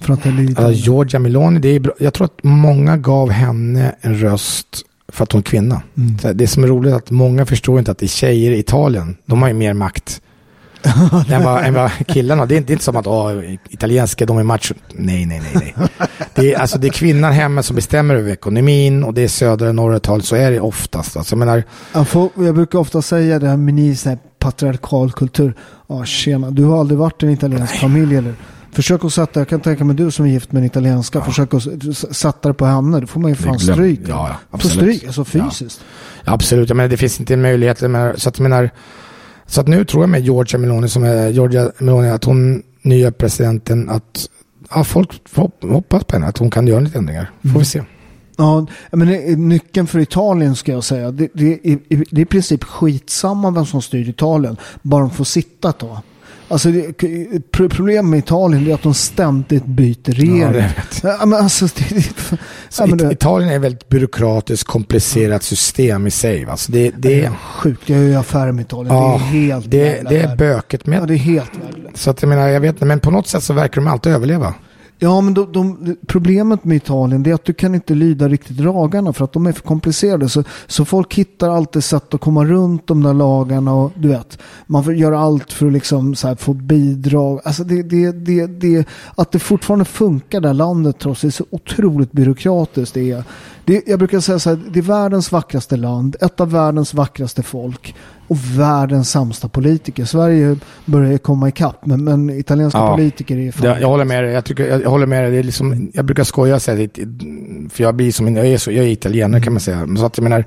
Fratelli 0.00 0.40
Alltså, 0.40 0.52
Italia? 0.52 0.76
Giorgia 0.78 1.18
Meloni, 1.20 1.58
det 1.58 1.68
är 1.68 1.80
bra. 1.80 1.92
jag 1.98 2.14
tror 2.14 2.24
att 2.24 2.38
många 2.42 2.96
gav 2.96 3.30
henne 3.30 3.94
en 4.00 4.14
röst 4.18 4.66
för 5.08 5.22
att 5.24 5.32
hon 5.32 5.38
är 5.38 5.42
kvinna. 5.42 5.82
Mm. 5.96 6.36
Det 6.38 6.46
som 6.46 6.64
är 6.64 6.68
roligt 6.68 6.92
är 6.92 6.96
att 6.96 7.10
många 7.10 7.46
förstår 7.46 7.78
inte 7.78 7.90
att 7.90 7.98
det 7.98 8.06
är 8.06 8.08
tjejer 8.08 8.50
i 8.52 8.58
Italien, 8.58 9.16
de 9.26 9.42
har 9.42 9.48
ju 9.48 9.54
mer 9.54 9.74
makt 9.74 10.20
än, 11.28 11.44
vad, 11.44 11.64
än 11.64 11.74
vad 11.74 11.90
killarna. 12.08 12.46
Det 12.46 12.54
är 12.54 12.56
inte, 12.56 12.66
det 12.66 12.72
är 12.72 12.74
inte 12.74 12.84
som 12.84 12.96
att 12.96 13.06
åh, 13.06 13.54
italienska, 13.70 14.26
de 14.26 14.38
är 14.38 14.42
macho. 14.42 14.74
Nej, 14.94 15.26
nej, 15.26 15.42
nej. 15.54 15.74
nej. 15.76 15.88
Det, 16.34 16.54
är, 16.54 16.58
alltså, 16.58 16.78
det 16.78 16.86
är 16.86 16.92
kvinnan 16.92 17.32
hemma 17.32 17.62
som 17.62 17.76
bestämmer 17.76 18.14
över 18.14 18.30
ekonomin 18.32 19.04
och 19.04 19.14
det 19.14 19.22
är 19.22 19.28
södra 19.28 19.68
och 19.68 19.74
norra 19.74 19.96
Italien, 19.96 20.22
så 20.22 20.36
är 20.36 20.50
det 20.50 20.60
oftast. 20.60 21.16
Alltså, 21.16 21.32
jag 21.34 21.38
menar, 21.38 21.62
Jag, 21.92 22.08
får, 22.08 22.30
jag 22.36 22.54
brukar 22.54 22.78
ofta 22.78 23.02
säga 23.02 23.38
det 23.38 23.48
här 23.48 23.56
med 23.56 23.74
ni 23.74 23.96
så 23.96 24.08
här 24.08 24.18
patriarkal 24.42 25.12
kultur. 25.12 25.54
Ja, 25.86 26.04
tjena, 26.04 26.50
du 26.50 26.64
har 26.64 26.80
aldrig 26.80 26.98
varit 26.98 27.22
i 27.22 27.26
en 27.26 27.32
italiensk 27.32 27.74
familj 27.74 28.16
eller? 28.16 28.34
Försök 28.72 29.04
att 29.04 29.12
sätta, 29.12 29.40
jag 29.40 29.48
kan 29.48 29.60
tänka 29.60 29.84
mig 29.84 29.96
du 29.96 30.10
som 30.10 30.26
är 30.26 30.30
gift 30.30 30.52
med 30.52 30.60
en 30.60 30.66
italienska, 30.66 31.20
försök 31.20 31.54
att 31.54 31.62
sätta 32.16 32.48
det 32.48 32.54
på 32.54 32.66
henne. 32.66 33.00
Då 33.00 33.06
får 33.06 33.20
man 33.20 33.30
ju 33.30 33.34
fan 33.34 33.58
stryk. 33.58 34.00
ja, 34.08 34.28
ja, 34.28 34.36
absolut. 34.50 34.76
stryk, 34.76 35.04
alltså 35.04 35.24
fysiskt. 35.24 35.80
Absolut, 36.24 36.68
jag 36.68 36.76
menar, 36.76 36.88
det 36.88 36.96
finns 36.96 37.20
inte 37.20 37.36
möjlighet. 37.36 37.80
Menar, 37.80 38.14
så, 38.16 38.28
att, 38.28 38.38
menar, 38.38 38.70
så 39.46 39.60
att 39.60 39.68
nu 39.68 39.84
tror 39.84 40.02
jag 40.02 40.10
med 40.10 40.20
Giorgia 40.20 40.58
Meloni, 40.58 40.88
som 40.88 41.04
är 41.04 41.28
Giorgia 41.28 41.70
Meloni, 41.78 42.08
att 42.08 42.24
hon, 42.24 42.62
nya 42.82 43.12
presidenten, 43.12 43.90
att 43.90 44.28
ja, 44.74 44.84
folk 44.84 45.10
hoppas 45.60 46.04
på 46.04 46.16
henne, 46.16 46.26
att 46.26 46.38
hon 46.38 46.50
kan 46.50 46.66
göra 46.66 46.80
lite 46.80 46.98
ändringar. 46.98 47.30
Får 47.52 47.58
vi 47.58 47.64
se. 47.64 47.82
Ja, 48.36 48.66
men 48.90 49.08
nyckeln 49.48 49.86
för 49.86 49.98
Italien 49.98 50.56
ska 50.56 50.72
jag 50.72 50.84
säga. 50.84 51.10
Det, 51.10 51.28
det, 51.34 51.58
det 52.10 52.20
är 52.20 52.20
i 52.20 52.24
princip 52.24 52.64
skitsamma 52.64 53.50
vem 53.50 53.66
som 53.66 53.82
styr 53.82 54.08
Italien. 54.08 54.56
Bara 54.82 55.00
de 55.00 55.10
får 55.10 55.24
sitta 55.24 55.68
ett 55.68 55.78
tag. 55.78 55.98
Alltså 56.48 56.70
det, 56.70 56.92
pro- 56.92 57.40
problemet 57.50 58.04
med 58.04 58.18
Italien 58.18 58.66
är 58.66 58.74
att 58.74 58.82
de 58.82 58.94
ständigt 58.94 59.64
byter 59.66 60.12
regering. 60.12 60.40
Ja, 60.42 60.50
det 61.02 61.16
Ja, 61.20 61.26
men 61.26 61.38
alltså, 61.42 61.66
det, 61.66 62.06
ja, 62.78 62.86
men 62.86 62.98
det, 62.98 63.12
Italien 63.12 63.50
är 63.50 63.56
ett 63.56 63.62
väldigt 63.62 63.88
byråkratiskt, 63.88 64.68
komplicerat 64.68 65.42
system 65.42 66.06
i 66.06 66.10
sig. 66.10 66.44
Va? 66.44 66.56
Så 66.56 66.72
det, 66.72 66.90
det 66.90 66.96
det, 66.98 67.24
är 67.24 67.30
sjukt. 67.30 67.88
Jag 67.88 67.98
gör 67.98 68.06
ju 68.06 68.14
affärer 68.14 68.52
med 68.52 68.62
Italien. 68.62 68.94
ja, 68.96 69.20
det 69.32 69.38
är 69.38 69.42
helt 69.42 69.70
det, 69.70 70.02
det 70.08 70.18
är 70.20 70.36
böket 70.36 70.80
Ja, 70.84 70.90
med. 70.90 71.08
det 71.08 71.14
är 71.14 71.18
helt 71.18 71.50
värdelöst. 71.64 71.96
Så 71.96 72.10
att 72.10 72.22
jag 72.22 72.28
menar, 72.28 72.48
jag 72.48 72.60
vet 72.60 72.74
inte, 72.74 72.84
men 72.84 73.00
på 73.00 73.10
något 73.10 73.28
sätt 73.28 73.42
så 73.42 73.52
verkar 73.52 73.80
de 73.80 73.86
alltid 73.90 74.12
överleva. 74.12 74.54
Ja, 75.02 75.20
men 75.20 75.34
de, 75.34 75.52
de, 75.52 75.96
problemet 76.06 76.64
med 76.64 76.76
Italien 76.76 77.26
är 77.26 77.34
att 77.34 77.44
du 77.44 77.52
kan 77.52 77.74
inte 77.74 77.94
lyda 77.94 78.28
riktigt 78.28 78.60
lagarna 78.60 79.12
för 79.12 79.24
att 79.24 79.32
de 79.32 79.46
är 79.46 79.52
för 79.52 79.62
komplicerade. 79.62 80.28
Så, 80.28 80.44
så 80.66 80.84
folk 80.84 81.14
hittar 81.14 81.50
alltid 81.50 81.84
sätt 81.84 82.14
att 82.14 82.20
komma 82.20 82.44
runt 82.44 82.86
de 82.86 83.02
där 83.02 83.14
lagarna 83.14 83.74
och 83.74 83.92
du 83.94 84.08
vet, 84.08 84.38
man 84.66 84.84
får 84.84 84.94
göra 84.94 85.18
allt 85.18 85.52
för 85.52 85.66
att 85.66 85.72
liksom 85.72 86.14
så 86.14 86.28
här 86.28 86.34
få 86.34 86.52
bidrag. 86.52 87.40
Alltså 87.44 87.64
det, 87.64 87.82
det, 87.82 88.12
det, 88.12 88.46
det, 88.46 88.88
att 89.14 89.32
det 89.32 89.38
fortfarande 89.38 89.84
funkar 89.84 90.40
det 90.40 90.48
här 90.48 90.54
landet 90.54 90.98
trots 90.98 91.20
det 91.20 91.28
är 91.28 91.30
så 91.30 91.46
otroligt 91.50 92.12
byråkratiskt. 92.12 92.94
Det 92.94 93.10
är, 93.10 93.24
det, 93.64 93.82
jag 93.86 93.98
brukar 93.98 94.20
säga 94.20 94.38
så 94.38 94.50
här, 94.50 94.60
det 94.72 94.78
är 94.78 94.82
världens 94.82 95.32
vackraste 95.32 95.76
land, 95.76 96.16
ett 96.20 96.40
av 96.40 96.50
världens 96.50 96.94
vackraste 96.94 97.42
folk 97.42 97.94
och 98.32 98.58
världens 98.58 99.10
sämsta 99.10 99.48
politiker. 99.48 100.04
Sverige 100.04 100.56
börjar 100.84 101.18
komma 101.18 101.48
ikapp, 101.48 101.86
men, 101.86 102.04
men 102.04 102.30
italienska 102.30 102.78
Ja. 102.78 102.94
politiker 102.96 103.36
är 103.38 103.52
fan 103.52 103.66
Jag, 103.66 103.80
jag 103.80 103.88
håller 103.88 104.04
med 104.04 104.24
dig. 104.24 104.32
Jag, 104.32 104.44
tycker, 104.44 104.68
jag, 104.68 104.82
jag 104.82 104.90
håller 104.90 105.06
med 105.06 105.22
dig. 105.24 105.30
Det 105.32 105.38
är 105.38 105.42
liksom, 105.42 105.90
jag 105.94 106.04
brukar 106.04 106.24
skoja 106.24 106.54
och 106.54 106.62
säga 106.62 106.88
det, 106.94 107.04
för 107.72 107.82
jag 107.84 107.94
blir 107.96 108.12
som 108.12 108.36
jag 108.36 108.46
är, 108.46 108.58
så, 108.58 108.72
jag 108.72 108.84
är 108.84 108.88
italienare 108.88 109.40
kan 109.42 109.52
man 109.52 109.60
säga. 109.60 109.86
Så 109.96 110.04
att 110.06 110.18
jag 110.18 110.22
menar, 110.24 110.44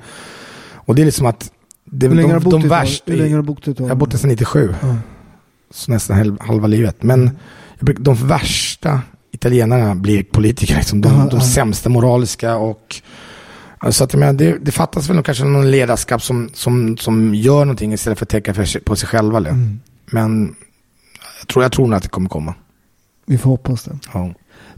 och 0.76 0.96
det 0.96 1.02
är 1.02 1.06
liksom 1.06 1.26
att 1.26 1.52
det, 1.92 2.08
Hur 2.08 2.16
länge 2.16 2.34
har 2.34 2.40
de, 2.40 2.40
du 2.40 2.44
bott 2.46 2.52
de, 2.52 2.62
i 2.62 2.66
Italien? 2.66 2.82
värsta, 2.86 3.12
Hur 3.12 3.18
länge 3.20 3.36
har 3.36 3.42
du 3.42 3.48
bott 3.48 3.68
i 3.68 3.76
jag 3.78 3.88
har 3.88 3.96
bott 3.96 4.12
där 4.12 4.18
sedan 4.18 4.30
97. 4.30 4.74
Ja. 4.82 4.96
Så 5.74 5.92
nästan 5.92 6.18
hel- 6.18 6.38
halva 6.40 6.68
livet. 6.68 7.04
Men 7.04 7.30
brukar, 7.80 8.04
de 8.04 8.16
värsta 8.28 9.02
italienarna 9.32 9.96
blir 9.96 10.24
politiker. 10.24 10.76
Liksom. 10.76 11.02
De, 11.02 11.14
Ja, 11.14 11.28
de 11.32 11.42
sämsta 11.42 11.90
moraliska 11.90 12.56
och 12.56 12.96
så 13.90 14.04
att 14.04 14.14
menar, 14.14 14.34
det, 14.34 14.58
det 14.62 14.72
fattas 14.72 15.10
väl 15.10 15.24
kanske 15.24 15.44
någon 15.44 15.72
ledarskap 15.72 16.22
som, 16.22 16.50
som, 16.54 16.98
som 16.98 17.36
gör 17.36 17.66
någonting 17.66 17.94
istället 17.94 18.20
för 18.20 18.26
att 18.26 18.30
tänka 18.30 18.54
för 18.54 18.80
på 18.80 18.96
sig 18.96 19.10
själva. 19.10 19.38
eller? 19.38 19.78
Men 20.06 20.56
jag 21.40 21.48
tror, 21.48 21.64
jag 21.64 21.72
tror 21.72 21.88
nog 21.88 21.98
att 21.98 22.04
det 22.04 22.10
kommer 22.10 22.30
komma. 22.30 22.54
Vi 23.26 23.38
får 23.38 23.50
hoppas 23.50 23.84
det. 23.84 24.00
Ja. 24.14 24.34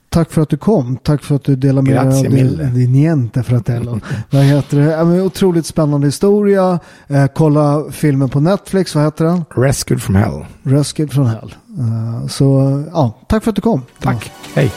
tack 0.09 0.31
för 0.31 0.41
att 0.41 0.49
du 0.49 0.57
kom. 0.57 0.97
Tack 1.03 1.23
för 1.23 1.35
att 1.35 1.43
du 1.43 1.55
delar 1.55 1.81
med 1.81 1.93
dig 1.93 2.17
av 2.17 2.23
din, 2.23 2.73
din 2.73 2.91
niente 2.91 3.43
fratello. 3.43 3.99
Vad 4.29 4.43
heter 4.43 4.77
det? 4.77 4.83
Ja, 4.83 5.03
otroligt 5.03 5.65
spännande 5.65 6.07
historia. 6.07 6.79
Eh, 7.07 7.25
kolla 7.35 7.83
filmen 7.91 8.29
på 8.29 8.39
Netflix. 8.39 8.95
Vad 8.95 9.03
heter 9.03 9.25
den? 9.25 9.45
Rescued 9.55 10.01
from 10.01 10.15
hell. 10.15 10.45
Rescued 10.63 11.11
från 11.11 11.27
Hell. 11.27 11.55
Eh, 11.79 12.27
så 12.27 12.83
ja, 12.91 13.19
tack 13.27 13.43
för 13.43 13.51
att 13.51 13.55
du 13.55 13.61
kom. 13.61 13.81
Tack. 13.99 14.31
Hej. 14.55 14.71